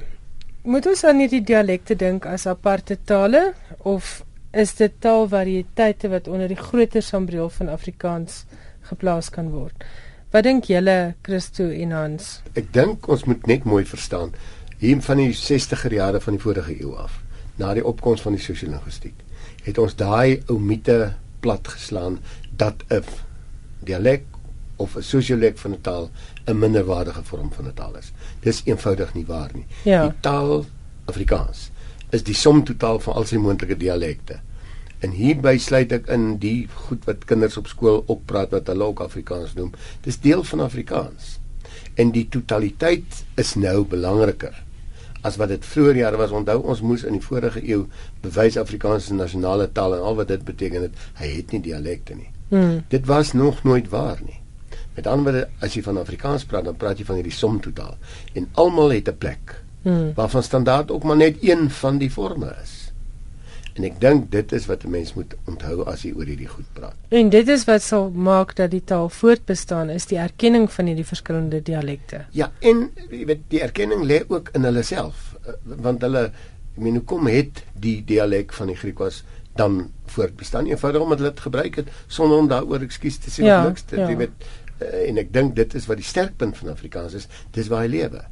moet 0.64 0.86
ons 0.88 1.02
aan 1.04 1.20
hierdie 1.20 1.42
dialekte 1.44 1.96
dink 2.00 2.24
as 2.24 2.46
aparte 2.48 2.96
tale 3.04 3.50
of 3.84 4.22
is 4.56 4.72
dit 4.78 4.94
taalvariëteite 5.04 6.08
wat 6.12 6.30
onder 6.32 6.48
die 6.48 6.60
groter 6.60 7.04
sambreel 7.04 7.50
van 7.52 7.68
Afrikaans 7.68 8.44
geplaas 8.88 9.28
kan 9.34 9.50
word? 9.52 9.84
Wat 10.32 10.46
dink 10.46 10.70
julle 10.72 11.14
Christo 11.26 11.68
en 11.68 11.92
Hans? 11.92 12.38
Ek 12.56 12.72
dink 12.72 13.08
ons 13.12 13.26
moet 13.28 13.44
net 13.50 13.68
mooi 13.68 13.84
verstaan 13.84 14.32
hier 14.80 15.00
van 15.04 15.20
die 15.20 15.32
60er 15.36 15.94
jare 15.94 16.20
van 16.24 16.38
die 16.38 16.42
vorige 16.42 16.74
eeu 16.78 16.94
af 17.04 17.20
na 17.60 17.74
die 17.76 17.84
opkoms 17.86 18.24
van 18.24 18.34
die 18.34 18.42
sosiologistiek 18.42 19.20
het 19.64 19.78
ons 19.78 19.94
daai 19.96 20.42
ou 20.48 20.58
mite 20.58 21.14
platgeslaan 21.44 22.18
dat 22.56 22.82
'n 22.90 23.04
dialek 23.84 24.33
of 24.76 24.96
'n 24.96 25.02
sosiolek 25.02 25.58
van 25.58 25.72
'n 25.72 25.80
taal 25.80 26.10
'n 26.46 26.58
minderwaardige 26.58 27.24
vorm 27.24 27.52
van 27.52 27.66
'n 27.66 27.74
taal 27.74 27.96
is. 27.96 28.12
Dis 28.40 28.62
eenvoudig 28.64 29.14
nie 29.14 29.26
waar 29.26 29.50
nie. 29.54 29.66
Ja. 29.82 30.02
Die 30.08 30.20
taal 30.20 30.66
Afrikaans 31.04 31.70
is 32.10 32.22
die 32.22 32.34
som 32.34 32.64
totaal 32.64 33.00
van 33.00 33.14
al 33.14 33.24
sy 33.24 33.36
moontlike 33.36 33.76
dialekte. 33.76 34.40
En 34.98 35.10
hierby 35.10 35.58
sluit 35.58 35.92
ek 35.92 36.06
in 36.08 36.38
die 36.38 36.68
goed 36.86 37.04
wat 37.04 37.24
kinders 37.24 37.56
op 37.56 37.66
skool 37.66 38.04
ook 38.06 38.24
praat 38.24 38.50
wat 38.50 38.66
hulle 38.66 38.84
ook 38.84 39.00
Afrikaans 39.00 39.54
noem. 39.54 39.72
Dis 40.00 40.20
deel 40.20 40.44
van 40.44 40.60
Afrikaans. 40.60 41.38
En 41.94 42.10
die 42.10 42.28
totaliteit 42.28 43.24
is 43.34 43.54
nou 43.54 43.84
belangriker 43.84 44.62
as 45.24 45.36
wat 45.40 45.48
dit 45.48 45.64
vroeër 45.64 45.96
jare 45.96 46.20
was. 46.20 46.32
Onthou 46.36 46.60
ons 46.62 46.80
moes 46.84 47.04
in 47.08 47.16
die 47.16 47.24
vorige 47.24 47.62
eeu 47.64 47.84
bewys 48.24 48.58
Afrikaans 48.60 49.04
is 49.04 49.10
'n 49.10 49.16
nasionale 49.16 49.72
taal 49.72 49.94
en 49.94 50.02
al 50.02 50.16
wat 50.16 50.28
dit 50.28 50.44
beteken 50.44 50.82
het, 50.82 50.94
hy 51.14 51.28
het 51.36 51.52
nie 51.52 51.60
dialekte 51.60 52.14
nie. 52.14 52.30
Hmm. 52.48 52.84
Dit 52.88 53.06
was 53.06 53.32
nog 53.32 53.64
nooit 53.64 53.88
waar 53.88 54.20
nie. 54.24 54.43
Met 54.94 55.06
ander 55.06 55.32
woorde, 55.32 55.48
as 55.60 55.74
jy 55.74 55.82
van 55.82 55.98
Afrikaans 55.98 56.44
praat, 56.44 56.64
dan 56.64 56.76
praat 56.76 56.98
jy 56.98 57.04
van 57.08 57.18
hierdie 57.20 57.34
som 57.34 57.60
totaal 57.60 57.96
en 58.34 58.48
almal 58.54 58.94
het 58.94 59.08
'n 59.08 59.18
plek. 59.18 59.60
Hmm. 59.82 60.14
Waarvan 60.14 60.42
standaard 60.42 60.90
ook 60.90 61.04
maar 61.04 61.16
net 61.16 61.36
een 61.40 61.70
van 61.70 61.98
die 61.98 62.10
forme 62.10 62.54
is. 62.62 62.84
En 63.74 63.84
ek 63.84 63.96
dink 64.00 64.30
dit 64.30 64.52
is 64.52 64.66
wat 64.66 64.84
'n 64.84 64.90
mens 64.90 65.14
moet 65.14 65.34
onthou 65.44 65.84
as 65.84 66.02
jy 66.02 66.12
oor 66.14 66.24
hierdie 66.24 66.48
goed 66.48 66.72
praat. 66.72 66.94
En 67.08 67.28
dit 67.28 67.48
is 67.48 67.64
wat 67.64 67.82
sal 67.82 68.10
maak 68.10 68.54
dat 68.56 68.70
die 68.70 68.84
taal 68.84 69.08
voortbestaan 69.08 69.90
is 69.90 70.06
die 70.06 70.18
erkenning 70.18 70.72
van 70.72 70.86
hierdie 70.86 71.06
verskillende 71.06 71.62
dialekte. 71.62 72.24
Ja, 72.30 72.52
en 72.60 72.90
jy 73.10 73.26
weet 73.26 73.40
die 73.48 73.60
erkenning 73.60 74.04
lê 74.04 74.24
ook 74.28 74.48
in 74.52 74.64
hulle 74.64 74.82
self, 74.82 75.36
eh, 75.46 75.52
want 75.64 76.00
hulle 76.00 76.30
ek 76.74 76.82
meen 76.82 76.94
hoe 76.94 77.04
kom 77.04 77.26
het 77.26 77.64
die 77.78 78.04
dialek 78.04 78.52
van 78.52 78.66
die 78.66 78.76
Griekwas 78.76 79.22
dan 79.54 79.90
voortbestaan 80.10 80.66
eenvoudig 80.66 81.02
omdat 81.02 81.18
hulle 81.18 81.30
dit 81.30 81.40
gebruik 81.40 81.74
het 81.74 81.88
sonder 82.06 82.38
om 82.38 82.48
daaroor 82.50 82.82
ekskuus 82.82 83.20
te 83.22 83.30
sê 83.30 83.44
ja, 83.46 83.60
of 83.60 83.68
niks 83.68 83.86
te 83.86 84.00
ja. 84.00 84.08
jy 84.10 84.16
weet 84.24 84.34
uh, 84.40 84.46
en 84.84 85.18
ek 85.18 85.32
dink 85.32 85.56
dit 85.56 85.74
is 85.74 85.86
wat 85.86 85.96
die 85.96 86.06
sterkpunt 86.06 86.56
van 86.56 86.72
Afrikaans 86.74 87.14
is 87.14 87.28
dis 87.50 87.68
waar 87.72 87.84
hy 87.86 87.90
lewe. 87.92 88.24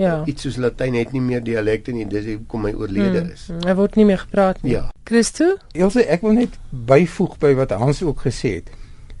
Ja. 0.00 0.22
Iets 0.24 0.46
soos 0.46 0.56
Latyn 0.56 0.96
het 0.96 1.12
nie 1.12 1.20
meer 1.20 1.42
dialekte 1.44 1.92
nie, 1.92 2.06
dis 2.08 2.24
hoekom 2.30 2.64
hy 2.68 2.72
oorlede 2.72 3.20
hmm. 3.20 3.32
is. 3.34 3.46
Hmm. 3.50 3.62
Hy 3.68 3.74
word 3.76 3.98
nie 4.00 4.06
meer 4.08 4.22
gepraat 4.22 4.62
nie. 4.64 4.72
Ja. 4.78 4.86
Christo? 5.08 5.56
Elsje, 5.76 6.06
ek 6.08 6.24
wil 6.24 6.38
net 6.38 6.56
byvoeg 6.70 7.36
by 7.42 7.52
wat 7.58 7.74
Hans 7.76 8.00
ook 8.06 8.24
gesê 8.24 8.60
het. 8.60 8.70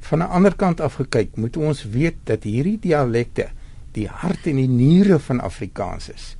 Van 0.08 0.24
'n 0.24 0.32
ander 0.32 0.56
kant 0.56 0.80
af 0.80 0.96
gekyk, 0.96 1.36
moet 1.36 1.56
ons 1.56 1.84
weet 1.84 2.16
dat 2.24 2.48
hierdie 2.48 2.78
dialekte 2.80 3.50
die 3.92 4.08
hart 4.08 4.46
en 4.46 4.56
die 4.56 4.68
niere 4.68 5.18
van 5.18 5.40
Afrikaans 5.40 6.08
is. 6.08 6.36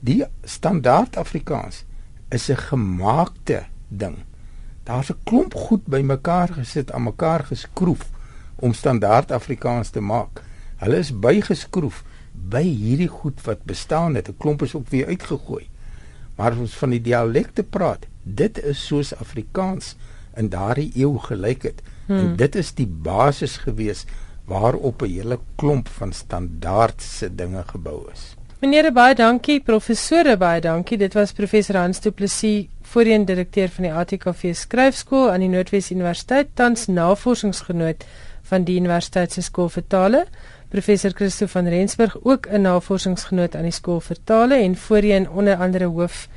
Die 0.00 0.24
standaard 0.44 1.16
Afrikaans 1.16 1.84
is 2.28 2.50
'n 2.50 2.56
gemaakte 2.56 3.64
ding. 3.88 4.16
Daar's 4.84 5.10
'n 5.10 5.18
klomp 5.24 5.54
goed 5.54 5.86
bymekaar 5.86 6.48
gesit, 6.48 6.92
aan 6.92 7.02
mekaar 7.02 7.44
geskroef 7.44 8.10
om 8.62 8.72
standaard 8.72 9.32
Afrikaans 9.34 9.90
te 9.90 10.00
maak. 10.00 10.42
Hulle 10.82 10.98
is 11.02 11.10
bygeskroef 11.10 12.02
by 12.32 12.62
hierdie 12.62 13.10
goed 13.10 13.42
wat 13.46 13.64
bestaan 13.68 14.14
het. 14.14 14.28
'n 14.28 14.38
Klomp 14.38 14.62
is 14.62 14.74
ook 14.74 14.88
weer 14.88 15.06
uitgegooi. 15.06 15.66
Maar 16.36 16.58
ons 16.58 16.74
van 16.74 16.90
die 16.90 17.00
dialekte 17.00 17.62
praat. 17.62 18.06
Dit 18.22 18.58
is 18.62 18.86
soos 18.86 19.14
Afrikaans 19.14 19.96
in 20.36 20.48
daardie 20.48 20.92
eeu 20.94 21.18
gelyk 21.18 21.62
het. 21.62 21.82
Hmm. 22.06 22.18
En 22.18 22.36
dit 22.36 22.54
is 22.54 22.72
die 22.74 22.86
basis 22.86 23.56
gewees 23.56 24.04
waarop 24.44 25.02
'n 25.02 25.10
hele 25.10 25.38
klomp 25.56 25.88
van 25.88 26.12
standaardse 26.12 27.34
dinge 27.34 27.62
gebou 27.66 28.10
is. 28.12 28.36
Meneer 28.60 28.92
baie 28.92 29.14
dankie, 29.14 29.60
professore 29.60 30.36
baie 30.36 30.60
dankie. 30.60 30.98
Dit 30.98 31.14
was 31.14 31.32
professor 31.32 31.76
Hans 31.76 32.00
Du 32.00 32.10
Plessis, 32.10 32.68
voorheen 32.82 33.24
direkteur 33.24 33.68
van 33.68 33.84
die 33.84 33.92
ATKV 33.92 34.54
skryfskool 34.54 35.30
aan 35.30 35.40
die 35.40 35.48
Noordwes 35.48 35.90
Universiteit, 35.90 36.48
tans 36.54 36.86
navorsingsgenoot 36.86 38.04
van 38.52 38.68
die 38.68 38.76
Universiteit 38.76 39.32
se 39.32 39.42
skool 39.42 39.70
vir 39.72 39.86
tale. 39.88 40.24
Professor 40.72 41.12
Christo 41.16 41.48
van 41.52 41.68
Rensburg 41.68 42.16
ook 42.22 42.46
'n 42.46 42.60
navorsingsgenoot 42.68 43.56
aan 43.56 43.68
die 43.68 43.78
skool 43.80 44.00
vir 44.00 44.18
tale 44.24 44.54
en 44.54 44.76
voorheen 44.76 45.30
onder 45.30 45.56
andere 45.56 45.84
hoof 45.84 46.28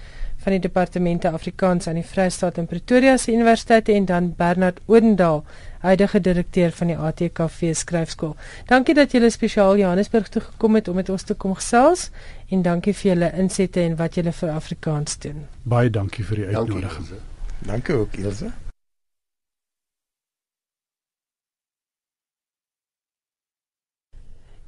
van 0.45 0.51
die 0.51 0.61
departemente 0.61 1.29
Afrikaans 1.29 1.87
aan 1.87 1.97
die 1.99 2.05
Vrystaat 2.05 2.57
en 2.57 2.67
Pretoria 2.69 3.17
se 3.17 3.33
universiteite 3.33 3.93
en 3.93 4.05
dan 4.05 4.33
Bernard 4.37 4.79
Odendaal, 4.85 5.43
huidige 5.79 6.21
direkteur 6.21 6.71
van 6.71 6.87
die 6.87 6.97
ATKV 6.97 7.71
skryfskool. 7.75 8.35
Dankie 8.65 8.95
dat 8.95 9.11
julle 9.11 9.29
spesiaal 9.29 9.77
Johannesburg 9.77 10.29
toe 10.29 10.41
gekom 10.41 10.75
het 10.75 10.87
om 10.87 10.95
met 10.95 11.09
ons 11.09 11.23
te 11.23 11.33
kom 11.33 11.55
gesels 11.55 12.09
en 12.49 12.61
dankie 12.61 12.93
vir 12.93 13.11
julle 13.11 13.31
insette 13.33 13.81
en 13.81 13.95
wat 13.95 14.15
julle 14.15 14.31
vir 14.31 14.49
Afrikaans 14.49 15.17
doen. 15.25 15.47
Baie 15.63 15.89
dankie 15.89 16.25
vir 16.25 16.35
die 16.35 16.45
uitnodiging. 16.45 17.09
Dankie, 17.09 17.65
dankie 17.71 17.95
ook 17.95 18.21
Ilse. 18.21 18.51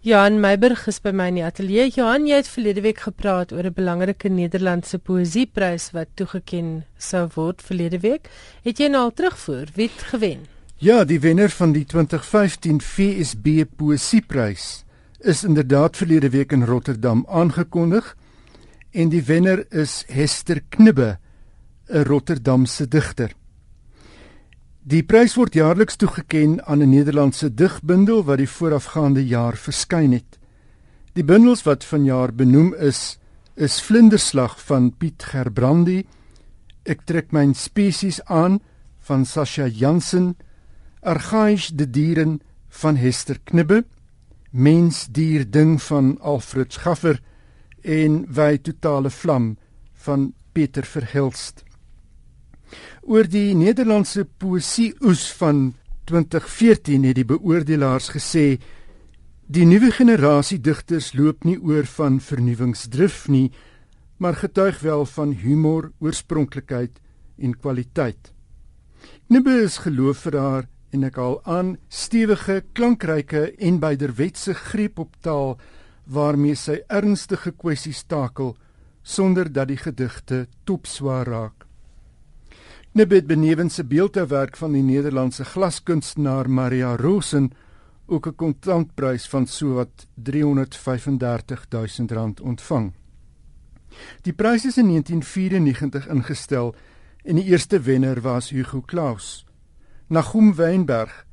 Johan 0.07 0.39
Meiburg 0.39 0.85
is 0.87 1.01
by 1.03 1.11
my 1.11 1.25
in 1.27 1.35
die 1.35 1.43
ateljee. 1.43 1.89
Johan, 1.91 2.29
jy 2.29 2.37
het 2.39 2.47
verlede 2.47 2.79
week 2.85 3.01
gepraat 3.03 3.49
oor 3.51 3.65
'n 3.67 3.75
belangrike 3.75 4.29
Nederlandse 4.31 4.99
poësieprys 5.03 5.91
wat 5.91 6.07
toegekend 6.15 6.85
sou 6.97 7.27
word 7.35 7.59
verlede 7.61 7.99
week. 7.99 8.29
Het 8.63 8.79
jy 8.79 8.87
nou 8.87 9.01
al 9.01 9.11
terugvoer 9.11 9.67
wie 9.75 9.89
het 9.91 10.03
gewen? 10.07 10.45
Ja, 10.77 11.03
die 11.03 11.19
wenner 11.19 11.49
van 11.49 11.73
die 11.73 11.83
2015 11.83 12.79
FSB 12.79 13.65
Poësieprys 13.75 14.85
is 15.19 15.43
inderdaad 15.43 15.97
verlede 15.97 16.29
week 16.29 16.51
in 16.51 16.63
Rotterdam 16.63 17.25
aangekondig 17.27 18.15
en 18.93 19.09
die 19.09 19.23
wenner 19.23 19.65
is 19.71 20.05
Hester 20.07 20.61
Knibbe, 20.69 21.17
'n 21.89 22.03
Rotterdamse 22.03 22.87
digter. 22.87 23.31
Die 24.87 25.01
prys 25.03 25.33
word 25.35 25.51
jaarliks 25.57 25.97
toegekend 25.99 26.61
aan 26.63 26.79
'n 26.79 26.89
Nederlandse 26.89 27.49
digbundel 27.53 28.23
wat 28.23 28.37
die 28.39 28.47
voorafgaande 28.47 29.25
jaar 29.27 29.57
verskyn 29.59 30.13
het. 30.15 30.39
Die 31.13 31.23
bundels 31.23 31.63
wat 31.63 31.83
vanjaar 31.83 32.31
benoem 32.31 32.73
is, 32.73 33.19
is 33.55 33.81
Vlinderslag 33.81 34.55
van 34.63 34.93
Piet 34.97 35.23
Gerbrandi, 35.23 36.05
Ek 36.85 37.03
trek 37.03 37.33
my 37.33 37.51
spesies 37.53 38.21
aan 38.25 38.61
van 38.99 39.25
Sasha 39.25 39.67
Jansen, 39.67 40.37
Argaisch 41.01 41.75
de 41.75 41.89
dieren 41.89 42.39
van 42.69 42.95
Hester 42.95 43.39
Knibbe, 43.43 43.83
Mens 44.51 45.07
dier 45.11 45.51
ding 45.51 45.81
van 45.81 46.17
Alfred 46.21 46.73
Schaffer 46.73 47.19
en 47.81 48.25
Wy 48.33 48.57
totale 48.57 49.09
vlam 49.09 49.57
van 49.93 50.33
Pieter 50.53 50.83
Verhelst. 50.85 51.66
Oor 53.07 53.23
die 53.23 53.53
Nederlandse 53.55 54.25
poesie 54.27 54.89
oes 55.07 55.29
van 55.39 55.69
2014 56.11 57.05
het 57.07 57.15
die 57.15 57.23
beoordelaars 57.29 58.09
gesê 58.11 58.57
die 59.47 59.63
nuwe 59.63 59.93
generasie 59.95 60.57
digters 60.59 61.13
loop 61.15 61.45
nie 61.47 61.55
oor 61.55 61.87
van 61.87 62.17
vernuwingsdrif 62.19 63.29
nie, 63.31 63.53
maar 64.19 64.35
getuig 64.35 64.81
wel 64.83 65.05
van 65.07 65.31
humor, 65.39 65.87
oorspronklikheid 66.03 66.99
en 67.39 67.53
kwaliteit. 67.55 68.33
Nibbe 69.31 69.55
is 69.63 69.79
geloof 69.85 70.25
vir 70.27 70.37
haar 70.41 70.67
en 70.91 71.07
ek 71.07 71.15
haal 71.15 71.39
aan 71.47 71.69
stewige, 71.87 72.59
klankryke 72.75 73.53
en 73.55 73.79
byderwetse 73.79 74.51
greep 74.67 74.99
op 74.99 75.15
taal 75.23 75.55
waarmee 76.11 76.59
sy 76.59 76.81
ernstige 76.91 77.55
kwessies 77.55 78.03
takel 78.03 78.57
sonder 78.99 79.47
dat 79.47 79.71
die 79.71 79.79
gedigte 79.79 80.43
topswaar 80.67 81.31
raak. 81.31 81.56
Nibet 82.91 83.27
benewens 83.27 83.75
se 83.75 83.83
beeldhouwerk 83.85 84.57
van 84.57 84.71
die 84.71 84.83
Nederlandse 84.83 85.45
glaskunstenaar 85.45 86.49
Maria 86.49 86.95
Rosen 86.95 87.51
ook 88.05 88.27
'n 88.27 88.35
kontantprys 88.35 89.27
van 89.27 89.47
sowat 89.47 90.07
335 90.13 91.65
000 91.69 92.07
rand 92.07 92.41
ontvang. 92.41 92.93
Die 94.21 94.33
prys 94.33 94.65
is 94.65 94.77
in 94.77 94.87
1994 94.87 96.07
ingestel 96.07 96.75
en 97.23 97.35
die 97.35 97.43
eerste 97.43 97.79
wenner 97.79 98.21
was 98.21 98.49
Hugo 98.49 98.81
Claus. 98.81 99.45
Nachum 100.07 100.55
Weinberg, 100.55 101.25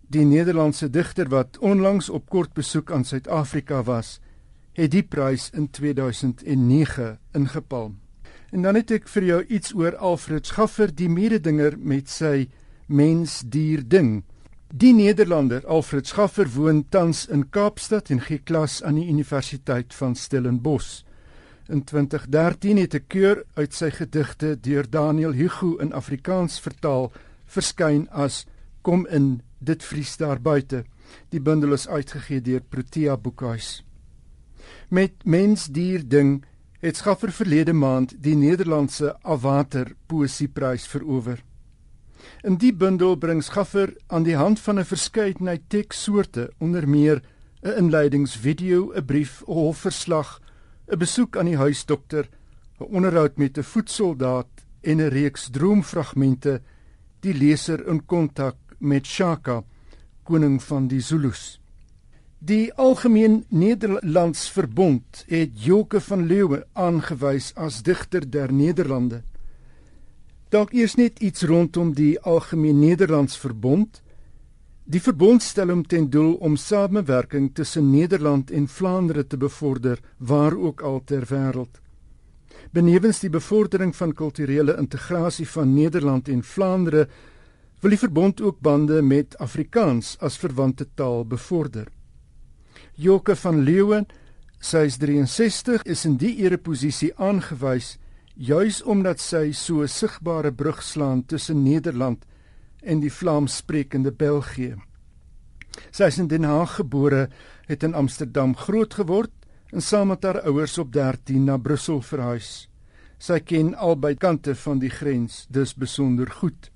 die 0.00 0.24
Nederlandse 0.24 0.90
digter 0.90 1.28
wat 1.28 1.58
onlangs 1.58 2.08
op 2.10 2.28
kort 2.28 2.52
besoek 2.52 2.90
aan 2.90 3.04
Suid-Afrika 3.04 3.82
was, 3.82 4.20
het 4.72 4.90
die 4.90 5.02
prys 5.02 5.50
in 5.50 5.70
2009 5.70 7.18
ingepalm. 7.32 8.03
En 8.54 8.62
dan 8.62 8.76
het 8.78 8.92
ek 8.94 9.08
vir 9.10 9.24
jou 9.26 9.40
iets 9.50 9.72
oor 9.74 9.96
Alfred 9.98 10.46
Schaffer, 10.46 10.92
die 10.94 11.08
mededinger 11.10 11.74
met 11.74 12.06
sy 12.06 12.46
mens 12.86 13.40
dier 13.50 13.82
ding. 13.82 14.20
Die 14.70 14.92
Nederlander 14.94 15.64
Alfred 15.66 16.06
Schaffer 16.06 16.46
woon 16.54 16.84
tans 16.94 17.24
in 17.26 17.48
Kaapstad 17.50 18.12
en 18.14 18.22
gee 18.22 18.38
klas 18.38 18.78
aan 18.86 19.00
die 19.00 19.08
Universiteit 19.10 19.90
van 19.98 20.14
Stellenbosch. 20.14 21.02
In 21.66 21.82
2013 21.82 22.78
het 22.78 22.94
'n 22.94 23.04
keur 23.08 23.42
uit 23.54 23.74
sy 23.74 23.90
gedigte 23.90 24.54
deur 24.60 24.86
Daniel 24.90 25.32
Hugo 25.32 25.76
in 25.82 25.92
Afrikaans 25.92 26.60
vertaal 26.60 27.12
verskyn 27.46 28.08
as 28.10 28.46
Kom 28.82 29.06
in, 29.06 29.42
dit 29.58 29.82
vries 29.82 30.16
daar 30.16 30.40
buite. 30.40 30.84
Die 31.30 31.40
bundel 31.40 31.72
is 31.72 31.88
uitgegee 31.88 32.40
deur 32.40 32.60
Protea 32.60 33.16
Boekhuis. 33.16 33.84
Met 34.88 35.12
mens 35.24 35.66
dier 35.66 36.08
ding 36.08 36.44
het 36.84 36.96
Schaffer 36.96 37.32
verlede 37.32 37.72
maand 37.72 38.10
die 38.20 38.34
Nederlandse 38.36 39.14
Awater 39.22 39.94
Poesieprys 40.06 40.84
verower. 40.84 41.38
In 42.44 42.58
die 42.60 42.74
bundel 42.76 43.16
bring 43.16 43.40
Schaffer 43.42 43.94
aan 44.12 44.26
die 44.26 44.36
hand 44.36 44.60
van 44.60 44.78
'n 44.78 44.84
verskeidenheid 44.84 45.62
tekssoorte 45.68 46.52
onder 46.58 46.88
meer 46.88 47.22
'n 47.62 47.76
inleidingsvideo, 47.78 48.92
'n 48.92 49.04
brief, 49.04 49.42
'n 49.46 49.52
hofverslag, 49.52 50.40
'n 50.92 50.98
besoek 50.98 51.36
aan 51.36 51.46
die 51.46 51.56
huisdokter, 51.56 52.28
'n 52.80 52.84
onderhoud 52.84 53.36
met 53.36 53.58
'n 53.58 53.62
voetsoldaat 53.62 54.52
en 54.82 55.00
'n 55.00 55.08
reeks 55.08 55.48
droomfragmente 55.50 56.60
die 57.20 57.34
leser 57.34 57.86
in 57.88 58.04
kontak 58.06 58.56
met 58.78 59.06
Shaka, 59.06 59.64
koning 60.22 60.62
van 60.62 60.88
die 60.88 61.00
Zulus. 61.00 61.63
Die 62.44 62.74
Algemeen 62.74 63.44
Nederlands 63.48 64.50
Verbond 64.50 65.24
het 65.26 65.62
Joke 65.64 66.00
van 66.00 66.26
Leeuwen 66.26 66.64
aangewys 66.72 67.54
as 67.56 67.78
digter 67.82 68.26
der 68.30 68.52
Nederlande. 68.52 69.22
Dalk 70.52 70.74
eers 70.76 70.98
net 71.00 71.22
iets 71.24 71.46
rondom 71.48 71.94
die 71.96 72.18
Algemeen 72.20 72.82
Nederlands 72.82 73.38
Verbond. 73.40 74.02
Die 74.84 75.00
verbond 75.00 75.46
stel 75.46 75.72
hom 75.72 75.86
ten 75.88 76.10
doel 76.12 76.34
om 76.34 76.60
samewerking 76.60 77.48
tussen 77.54 77.88
Nederland 77.94 78.50
en 78.50 78.68
Vlaandere 78.68 79.24
te 79.26 79.40
bevorder 79.40 80.04
waar 80.18 80.52
ook 80.52 80.84
al 80.84 81.00
ter 81.04 81.24
wêreld. 81.32 81.80
Benewens 82.76 83.24
die 83.24 83.32
bevordering 83.32 83.96
van 83.96 84.12
kulturele 84.12 84.76
integrasie 84.76 85.48
van 85.48 85.72
Nederland 85.72 86.28
en 86.28 86.44
Vlaandere, 86.44 87.08
wil 87.80 87.96
die 87.96 88.04
verbond 88.04 88.44
ook 88.44 88.60
bande 88.60 89.02
met 89.02 89.38
Afrikaans 89.38 90.18
as 90.20 90.36
verwante 90.36 90.92
taal 90.94 91.24
bevorder. 91.24 91.88
Joke 92.94 93.34
van 93.34 93.58
Leeuwen, 93.66 94.04
sy 94.62 94.84
is 94.86 95.00
63, 95.02 95.82
is 95.90 96.04
in 96.06 96.14
die 96.20 96.36
ereposisie 96.44 97.10
aangewys 97.18 97.96
juis 98.34 98.82
omdat 98.86 99.18
sy 99.18 99.50
so 99.52 99.82
'n 99.82 99.88
sigbare 99.88 100.52
brug 100.52 100.82
slaan 100.82 101.24
tussen 101.26 101.64
Nederland 101.64 102.24
en 102.82 103.00
die 103.00 103.10
Vlaamssprekende 103.10 104.12
België. 104.12 104.76
Sy 105.90 106.04
is 106.04 106.18
in 106.18 106.28
Den 106.28 106.44
Haag 106.44 106.76
gebore, 106.76 107.28
het 107.66 107.82
in 107.82 107.94
Amsterdam 107.94 108.54
groot 108.54 108.94
geword 108.94 109.32
en 109.72 109.80
saam 109.80 110.08
met 110.08 110.22
haar 110.22 110.40
ouers 110.42 110.78
op 110.78 110.92
13 110.92 111.44
na 111.44 111.56
Brussel 111.56 112.00
verhuis. 112.00 112.68
Sy 113.18 113.40
ken 113.40 113.74
albei 113.74 114.14
kante 114.14 114.54
van 114.54 114.78
die 114.78 114.90
grens, 114.90 115.46
dus 115.50 115.74
besonder 115.74 116.30
goed. 116.30 116.70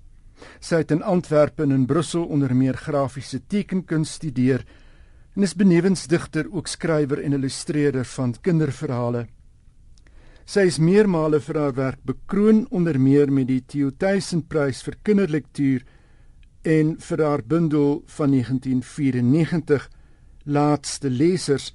Sy 0.61 0.77
het 0.77 0.91
in 0.91 1.03
Antwerpe 1.03 1.63
en 1.63 1.71
in 1.71 1.87
Brussel 1.87 2.25
onder 2.25 2.57
meer 2.57 2.75
grafiese 2.75 3.41
tekenkunst 3.47 4.15
studeer 4.15 4.65
en 5.39 5.45
is 5.47 5.55
benewens 5.55 6.09
digter 6.11 6.49
ook 6.51 6.67
skrywer 6.67 7.21
en 7.23 7.37
illustreerder 7.37 8.07
van 8.11 8.33
kinderverhale. 8.43 9.29
Sy 10.51 10.65
is 10.67 10.81
meermale 10.83 11.39
vir 11.45 11.61
haar 11.61 11.77
werk 11.77 12.01
bekroon 12.03 12.65
onder 12.75 12.99
meer 12.99 13.31
met 13.31 13.47
die 13.47 13.61
Theo 13.63 13.93
Thyssen-prys 13.95 14.83
vir 14.83 14.99
kinderlektuur 15.07 15.87
en 16.75 16.93
vir 17.07 17.23
haar 17.23 17.47
bundel 17.47 18.03
van 18.19 18.35
1994 18.35 19.89
Laatste 20.59 21.11
lesers 21.13 21.71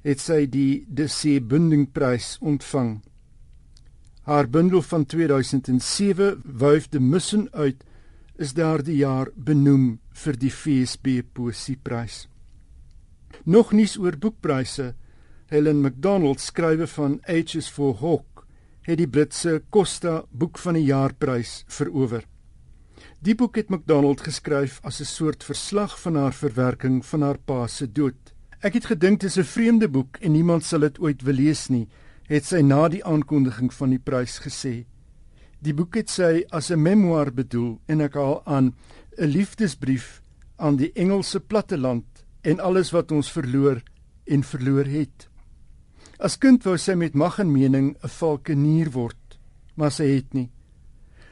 het 0.00 0.24
sy 0.24 0.46
die 0.48 0.86
De 0.88 1.04
See 1.08 1.44
Bundingprys 1.44 2.38
ontvang. 2.40 3.02
Haar 4.24 4.48
bundel 4.48 4.80
van 4.80 5.04
2007 5.04 6.40
Wuif 6.44 6.88
de 6.88 7.00
Mussen 7.00 7.50
uit 7.52 7.84
is 8.40 8.56
daardie 8.56 9.02
jaar 9.04 9.28
benoem 9.36 9.98
vir 10.24 10.40
die 10.40 10.50
FSB 10.50 11.20
Poesieprys. 11.34 12.24
Nog 13.44 13.74
nuus 13.76 13.98
oor 14.00 14.16
boekpryse. 14.16 14.94
Helen 15.52 15.82
McDonald 15.82 16.40
skrywe 16.40 16.86
van 16.88 17.18
Ages 17.28 17.66
for 17.68 17.92
Hawk 18.00 18.46
het 18.88 18.96
die 18.96 19.08
Britse 19.08 19.58
Costa 19.68 20.22
Boek 20.30 20.56
van 20.62 20.78
die 20.78 20.86
Jaarprys 20.86 21.58
verower. 21.68 22.24
Die 23.20 23.34
boek 23.36 23.60
het 23.60 23.68
McDonald 23.68 24.22
geskryf 24.24 24.78
as 24.82 25.00
'n 25.00 25.04
soort 25.04 25.44
verslag 25.44 26.00
van 26.00 26.16
haar 26.16 26.32
verwerking 26.32 27.04
van 27.04 27.22
haar 27.22 27.38
pa 27.38 27.66
se 27.66 27.86
dood. 27.86 28.32
Ek 28.62 28.72
het 28.72 28.86
gedink 28.86 29.20
dit 29.20 29.28
is 29.30 29.36
'n 29.36 29.44
vreemde 29.44 29.88
boek 29.88 30.16
en 30.20 30.32
niemand 30.32 30.64
sal 30.64 30.80
dit 30.80 30.98
ooit 30.98 31.22
wil 31.22 31.34
lees 31.34 31.68
nie, 31.68 31.88
het 32.26 32.44
sy 32.44 32.60
na 32.62 32.88
die 32.88 33.04
aankondiging 33.04 33.72
van 33.72 33.90
die 33.90 33.98
prys 33.98 34.38
gesê. 34.38 34.86
Die 35.60 35.74
boek 35.74 35.94
het 35.94 36.10
sy 36.10 36.44
as 36.50 36.70
'n 36.70 36.82
memoir 36.82 37.30
bedoel 37.32 37.78
en 37.88 38.00
ek 38.00 38.14
haal 38.14 38.42
aan 38.46 38.74
'n 39.18 39.26
liefdesbrief 39.26 40.22
aan 40.56 40.76
die 40.76 40.92
Engelse 40.94 41.40
platteland 41.40 42.13
en 42.44 42.60
alles 42.60 42.92
wat 42.92 43.12
ons 43.12 43.30
verloor 43.32 43.80
en 44.24 44.44
verloor 44.44 44.88
het. 44.88 45.28
As 46.18 46.36
kind 46.38 46.64
wou 46.64 46.76
sy 46.78 46.94
met 46.94 47.16
mag 47.18 47.38
en 47.42 47.50
mening 47.52 47.96
'n 48.02 48.08
valkenier 48.08 48.90
word, 48.90 49.38
maar 49.76 49.90
sy 49.90 50.06
het 50.16 50.34
nie. 50.34 50.50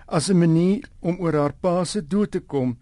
As 0.08 0.28
'n 0.30 0.38
manier 0.38 0.88
om 1.00 1.20
oor 1.20 1.32
haar 1.32 1.52
pa 1.52 1.84
se 1.84 2.00
dood 2.02 2.30
te 2.30 2.40
kom, 2.40 2.76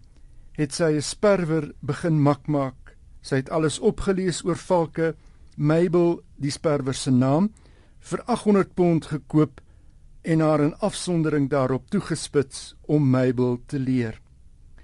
het 0.57 0.73
sy 0.73 0.91
'n 0.95 1.01
sperwer 1.01 1.73
begin 1.81 2.21
mak 2.21 2.47
maak. 2.47 2.97
Sy 3.21 3.35
het 3.35 3.49
alles 3.49 3.79
opgelees 3.79 4.43
oor 4.43 4.57
valke, 4.57 5.15
Mabel, 5.57 6.23
die 6.37 6.51
sperwer 6.51 6.93
se 6.93 7.11
naam, 7.11 7.51
vir 7.99 8.23
800 8.25 8.73
pond 8.73 9.05
gekoop 9.05 9.61
en 10.21 10.39
haar 10.39 10.61
in 10.61 10.75
afsondering 10.79 11.49
daarop 11.49 11.89
toegespits 11.89 12.75
om 12.81 13.09
Mabel 13.09 13.59
te 13.65 13.79
leer. 13.79 14.21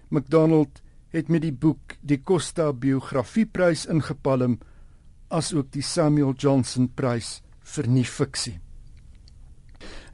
McDonald 0.10 0.82
het 1.16 1.30
met 1.30 1.44
die 1.46 1.54
boek 1.54 1.98
die 2.02 2.20
Costa 2.24 2.72
Biografieprys 2.74 3.86
ingepalm 3.92 4.58
as 5.30 5.54
ook 5.54 5.72
die 5.72 5.84
Samuel 5.84 6.34
Johnson 6.38 6.88
Prys 6.96 7.42
vir 7.76 7.88
nie 7.92 8.06
fiksie. 8.08 8.58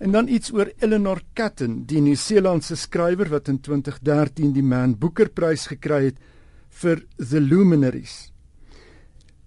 En 0.04 0.12
dan 0.12 0.28
iets 0.28 0.52
oor 0.52 0.72
Eleanor 0.82 1.22
Catton, 1.34 1.84
die 1.88 2.02
Nieu-Seelandse 2.02 2.76
skrywer 2.76 3.30
wat 3.32 3.48
in 3.48 3.62
2013 3.64 4.52
die 4.56 4.66
Man 4.66 4.98
Booker 5.00 5.30
Prys 5.30 5.70
gekry 5.72 6.10
het 6.10 6.22
vir 6.82 7.06
The 7.18 7.40
Luminaries. 7.40 8.34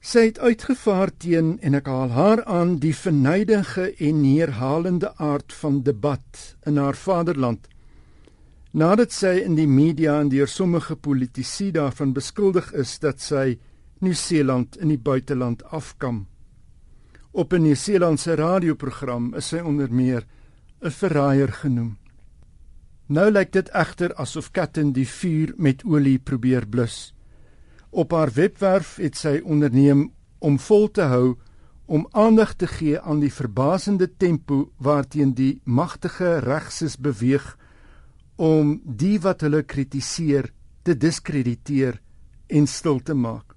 Sy 0.06 0.28
het 0.28 0.38
uitgevaar 0.38 1.10
teen 1.18 1.56
en 1.66 1.74
ek 1.74 1.88
haal 1.90 2.12
haar 2.14 2.44
aan 2.46 2.76
die 2.78 2.94
vernydige 2.94 3.88
en 3.98 4.20
neerhalende 4.22 5.10
aard 5.18 5.52
van 5.60 5.80
debat 5.82 6.44
in 6.64 6.78
haar 6.78 6.94
vaderland. 6.94 7.66
Nadat 8.76 9.14
sy 9.16 9.38
in 9.40 9.54
die 9.56 9.64
media 9.64 10.18
en 10.20 10.28
deur 10.28 10.50
sommige 10.52 10.98
politici 11.00 11.70
daarvan 11.72 12.10
beskuldig 12.12 12.74
is 12.76 12.98
dat 13.00 13.22
sy 13.24 13.54
Nieu-Seeland 14.04 14.76
in 14.84 14.90
die 14.92 15.00
buiteland 15.00 15.62
afkam. 15.72 16.26
Op 17.32 17.54
'n 17.54 17.62
Nieu-Seelandse 17.62 18.34
radioprogram 18.36 19.32
is 19.34 19.48
sy 19.48 19.62
onder 19.64 19.88
meer 19.92 20.26
'n 20.82 20.90
verraaier 20.90 21.52
genoem. 21.52 21.96
Nou 23.06 23.30
lyk 23.30 23.52
dit 23.52 23.68
egter 23.68 24.14
asof 24.14 24.50
Katten 24.50 24.92
die 24.92 25.08
vuur 25.08 25.54
met 25.56 25.84
olie 25.84 26.18
probeer 26.18 26.68
blus. 26.68 27.14
Op 27.90 28.10
haar 28.12 28.32
webwerf 28.32 28.96
het 28.96 29.16
sy 29.16 29.40
onderneem 29.44 30.12
om 30.38 30.58
vol 30.58 30.90
te 30.90 31.02
hou 31.02 31.36
om 31.86 32.08
aandag 32.10 32.54
te 32.54 32.66
gee 32.66 33.00
aan 33.00 33.20
die 33.20 33.32
verbasende 33.32 34.16
tempo 34.16 34.72
waarteen 34.76 35.34
die 35.34 35.60
magtige 35.64 36.38
regses 36.38 36.98
beweeg 36.98 37.56
om 38.36 38.80
die 38.84 39.18
wat 39.20 39.40
hulle 39.40 39.62
kritiseer 39.62 40.50
te 40.84 40.94
diskrediteer 40.94 42.00
en 42.46 42.66
stil 42.66 43.00
te 43.00 43.14
maak. 43.14 43.56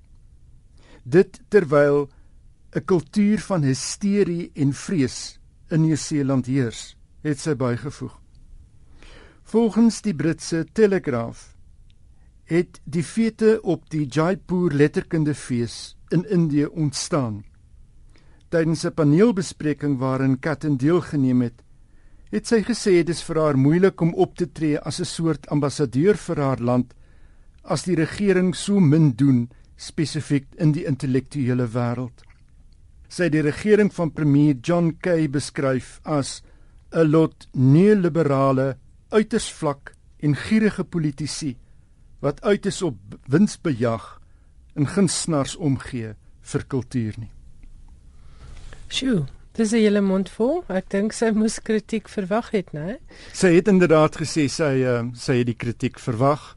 Dit 1.04 1.42
terwyl 1.50 2.10
'n 2.76 2.86
kultuur 2.86 3.40
van 3.40 3.64
hysterie 3.64 4.52
en 4.56 4.74
vrees 4.74 5.40
in 5.70 5.82
Nieu-Seeland 5.82 6.46
heers, 6.46 6.96
het 7.22 7.40
sy 7.40 7.56
bygevoeg. 7.56 8.20
Volgens 9.44 10.02
die 10.02 10.14
Britse 10.14 10.66
Telegraaf 10.74 11.56
het 12.46 12.80
die 12.84 13.04
fete 13.04 13.60
op 13.62 13.90
die 13.90 14.06
Jaipur 14.06 14.74
letterkundefees 14.74 15.96
in 16.10 16.26
Indië 16.30 16.66
ontstaan. 16.66 17.44
Tydens 18.50 18.86
'n 18.86 18.94
paneelbespreking 18.94 19.98
waarin 19.98 20.40
Katten 20.40 20.78
deelgeneem 20.78 21.42
het, 21.42 21.64
het 22.32 22.48
sy 22.48 22.62
gesê 22.66 23.00
dit 23.02 23.10
is 23.10 23.24
vir 23.26 23.40
haar 23.42 23.58
moeilik 23.58 24.02
om 24.02 24.14
op 24.14 24.36
te 24.38 24.46
tree 24.46 24.78
as 24.80 25.00
'n 25.00 25.06
soort 25.06 25.48
ambassadeur 25.48 26.18
vir 26.18 26.38
haar 26.38 26.60
land 26.60 26.94
as 27.64 27.84
die 27.84 27.96
regering 27.96 28.56
so 28.56 28.80
min 28.80 29.12
doen 29.16 29.50
spesifiek 29.78 30.48
in 30.58 30.72
die 30.72 30.86
intellektuele 30.86 31.68
wêreld. 31.68 32.24
Sy 33.10 33.24
het 33.24 33.34
die 33.34 33.42
regering 33.42 33.94
van 33.94 34.12
premier 34.12 34.56
John 34.62 34.98
Key 35.02 35.30
beskryf 35.30 36.00
as 36.04 36.42
'n 36.92 37.12
lot 37.12 37.48
neoliberale, 37.54 38.78
uiters 39.12 39.52
vlak 39.52 39.94
en 40.20 40.36
gierige 40.36 40.84
politici 40.84 41.58
wat 42.20 42.42
uit 42.42 42.66
is 42.66 42.82
op 42.82 42.98
winsbejag 43.28 44.22
en 44.76 44.88
gunsnars 44.88 45.56
omgee 45.56 46.14
vir 46.42 46.64
kultuur 46.68 47.14
nie. 47.18 47.32
Sjoe, 48.90 49.26
dis 49.60 49.72
'n 49.72 49.84
hele 49.84 50.01
mond 50.01 50.30
vol. 50.30 50.64
Ek 50.68 50.89
dink 50.89 51.14
sy 51.14 51.32
moes 51.36 51.60
kritiek 51.60 52.10
verwag 52.10 52.51
het, 52.51 52.74
né? 52.74 52.97
Sy 53.34 53.53
het 53.55 53.68
inderdaad 53.68 54.16
gesê 54.16 54.47
sy 54.47 54.84
uh, 54.84 55.03
sy 55.14 55.39
het 55.41 55.47
die 55.47 55.60
kritiek 55.60 55.99
verwag 55.99 56.55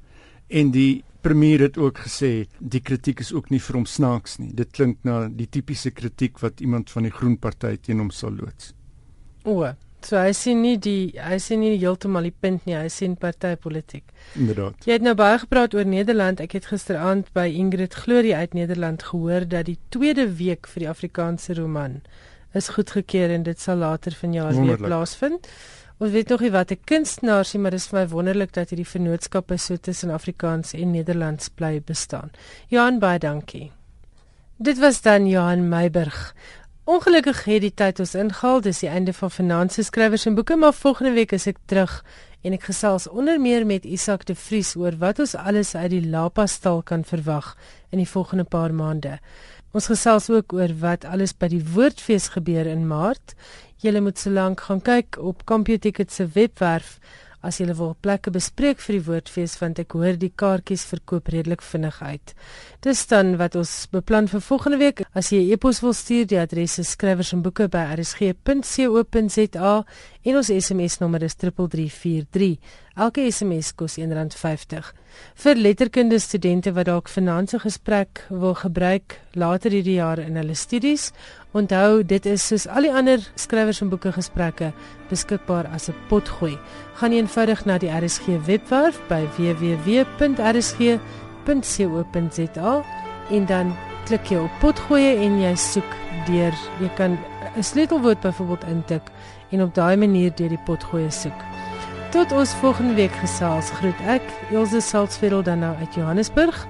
en 0.49 0.71
die 0.71 1.05
premier 1.23 1.61
het 1.61 1.79
ook 1.79 1.99
gesê 2.07 2.47
die 2.59 2.81
kritiek 2.81 3.21
is 3.21 3.33
ook 3.33 3.51
nie 3.51 3.61
vir 3.61 3.77
hom 3.77 3.87
snaaks 3.87 4.39
nie. 4.39 4.53
Dit 4.55 4.73
klink 4.73 4.99
na 5.05 5.29
die 5.29 5.47
tipiese 5.47 5.91
kritiek 5.91 6.39
wat 6.43 6.61
iemand 6.61 6.91
van 6.91 7.03
die 7.03 7.15
Groen 7.15 7.39
Party 7.39 7.77
teen 7.77 7.99
hom 7.99 8.11
sal 8.11 8.35
loods. 8.39 8.75
O, 9.45 9.75
So 10.03 10.19
hy 10.19 10.33
sien 10.35 10.63
nie 10.65 10.79
die 10.83 11.13
hy 11.23 11.37
sien 11.39 11.61
nie 11.63 11.77
heeltemal 11.79 12.27
die 12.27 12.35
punt 12.35 12.67
nie. 12.67 12.75
Hy 12.75 12.89
sien 12.91 13.15
partytetiek. 13.17 14.05
Inderdaad. 14.35 14.83
Jy 14.87 14.97
het 14.97 15.05
nou 15.07 15.15
baie 15.15 15.39
gepraat 15.39 15.77
oor 15.79 15.87
Nederland. 15.87 16.43
Ek 16.43 16.57
het 16.59 16.67
gisteraand 16.73 17.31
by 17.37 17.47
Ingrid 17.47 17.95
Glory 17.95 18.33
uit 18.35 18.57
Nederland 18.59 19.05
gehoor 19.13 19.47
dat 19.47 19.69
die 19.71 19.79
tweede 19.95 20.27
week 20.41 20.67
vir 20.67 20.87
die 20.87 20.91
Afrikaanse 20.91 21.55
roman 21.55 22.01
is 22.53 22.69
goedgekeur 22.69 23.31
en 23.31 23.43
dit 23.43 23.61
sal 23.61 23.77
later 23.77 24.13
vanjaar 24.13 24.55
weer 24.55 24.77
plaasvind. 24.77 25.49
Ons 26.03 26.11
weet 26.11 26.29
nog 26.29 26.41
nie 26.41 26.51
wat 26.51 26.71
'n 26.71 26.81
kunstenaar 26.85 27.45
sien, 27.45 27.61
maar 27.61 27.71
dit 27.71 27.81
is 27.81 27.87
vir 27.87 27.99
my 28.01 28.09
wonderlik 28.09 28.53
dat 28.53 28.71
hierdie 28.71 28.89
vennootskappe 28.89 29.57
so 29.57 29.77
tussen 29.77 30.11
Afrikaans 30.11 30.73
en 30.73 30.91
Nederlands 30.91 31.49
bly 31.49 31.83
bestaan. 31.85 32.31
Johan 32.69 32.99
baie 32.99 33.19
dankie. 33.19 33.71
Dit 34.57 34.79
was 34.79 35.01
dan 35.03 35.27
Johan 35.27 35.69
Meiburg. 35.69 36.35
Ongelukkig 36.85 37.45
het 37.45 37.61
die 37.61 37.75
tyd 37.75 38.01
ons 38.01 38.15
ingehaal. 38.15 38.61
Dis 38.61 38.79
die 38.79 38.89
einde 38.89 39.13
van 39.13 39.31
Finansies 39.31 39.87
skrywers 39.87 40.27
en 40.27 40.35
boeke, 40.35 40.57
maar 40.57 40.75
volgende 40.75 41.13
week 41.13 41.33
is 41.33 41.47
ek 41.47 41.57
terug 41.67 42.05
en 42.43 42.53
ek 42.53 42.63
gesels 42.63 43.07
onder 43.09 43.41
meer 43.41 43.67
met 43.67 43.85
Isak 43.85 44.25
de 44.27 44.35
Vries 44.35 44.75
oor 44.77 44.97
wat 44.99 45.19
ons 45.23 45.35
alles 45.39 45.75
uit 45.75 45.91
die 45.91 46.09
Lapa 46.11 46.47
stal 46.47 46.83
kan 46.83 47.05
verwag 47.05 47.57
in 47.91 48.03
die 48.03 48.09
volgende 48.09 48.45
paar 48.45 48.75
maande. 48.75 49.21
Ons 49.73 49.87
gesels 49.89 50.27
ook 50.29 50.53
oor 50.53 50.73
wat 50.83 51.07
alles 51.09 51.33
by 51.33 51.49
die 51.49 51.63
Woordfees 51.65 52.27
gebeur 52.35 52.69
in 52.69 52.85
Maart. 52.91 53.33
Julle 53.81 54.03
moet 54.05 54.21
solank 54.21 54.61
gaan 54.67 54.83
kyk 54.85 55.17
op 55.17 55.47
Computicket 55.49 56.13
se 56.13 56.27
webwerf 56.35 56.99
as 57.43 57.59
jy 57.61 57.67
wil 57.75 57.97
plekke 58.01 58.31
bespreek 58.31 58.81
vir 58.81 58.99
die 58.99 59.05
woordfees 59.07 59.59
want 59.61 59.79
ek 59.83 59.93
hoor 59.99 60.17
die 60.17 60.33
kaartjies 60.35 60.85
verkoop 60.87 61.29
redelik 61.35 61.63
vinnig 61.63 61.99
uit. 62.03 62.35
Dis 62.83 63.07
dan 63.07 63.37
wat 63.37 63.57
ons 63.59 63.87
beplan 63.93 64.29
vir 64.29 64.41
volgende 64.41 64.79
week. 64.79 65.03
As 65.15 65.31
jy 65.31 65.39
'n 65.39 65.51
e 65.51 65.53
e-pos 65.53 65.83
wil 65.83 65.93
stuur, 65.93 66.27
die 66.27 66.41
adres 66.41 66.79
is 66.79 66.91
skrywers 66.91 67.33
en 70.23 70.37
ons 70.37 70.51
SMS 70.51 71.01
nommer 71.03 71.23
is 71.23 71.35
3343. 71.35 72.59
Elke 72.97 73.25
SMS 73.31 73.73
kos 73.75 73.97
R1.50. 73.99 74.93
Vir 75.35 75.57
letterkunde 75.57 76.19
studente 76.21 76.73
wat 76.77 76.87
dalk 76.87 77.09
finansie 77.09 77.59
gesprek 77.59 78.25
wil 78.31 78.55
gebruik 78.55 79.19
later 79.35 79.71
hierdie 79.75 79.99
jaar 79.99 80.21
in 80.23 80.37
hulle 80.37 80.55
studies, 80.55 81.11
onthou 81.53 82.03
dit 82.05 82.27
is 82.27 82.47
soos 82.47 82.69
al 82.69 82.83
die 82.87 82.93
ander 82.93 83.19
skrywers 83.35 83.81
en 83.85 83.89
boeke 83.93 84.13
gesprekke 84.13 84.73
beskikbaar 85.11 85.67
as 85.75 85.89
'n 85.89 85.95
potgooi. 86.09 86.59
Gaan 86.95 87.13
eenvoudig 87.13 87.65
na 87.65 87.79
die 87.79 87.91
RSG 87.91 88.27
webwerf 88.47 89.01
by 89.09 89.29
www.rsg.co.za 89.37 90.43
en 93.31 93.47
dan 93.47 93.77
klik 94.07 94.27
jy 94.31 94.37
op 94.39 94.51
potgooi 94.61 95.17
en 95.17 95.41
jy 95.41 95.55
soek 95.57 95.91
deur 96.27 96.55
jy 96.81 96.89
kan 96.97 97.19
'n 97.57 97.63
sleutelwoord 97.63 98.21
byvoorbeeld 98.21 98.65
intik 98.65 99.03
en 99.51 99.63
op 99.63 99.75
daai 99.75 99.97
manier 99.97 100.35
deur 100.35 100.49
die 100.49 100.65
potgooi 100.65 101.11
soek. 101.11 101.41
Tot 102.11 102.33
ons 102.33 102.55
volgende 102.61 102.95
week 102.95 103.13
gesels 103.13 103.71
groet 103.71 104.01
ek 104.07 104.23
Elsje 104.51 104.81
Salzveld 104.81 105.45
dan 105.45 105.59
nou 105.59 105.77
uit 105.77 105.95
Johannesburg. 105.95 106.67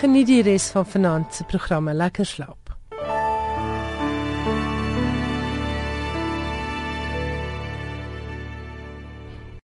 Geniet 0.00 0.26
die 0.26 0.42
res 0.42 0.70
van 0.70 0.86
vanaand 0.86 1.34
se 1.34 1.44
programme. 1.44 1.94
Lekker 1.94 2.26
slaap. 2.26 2.61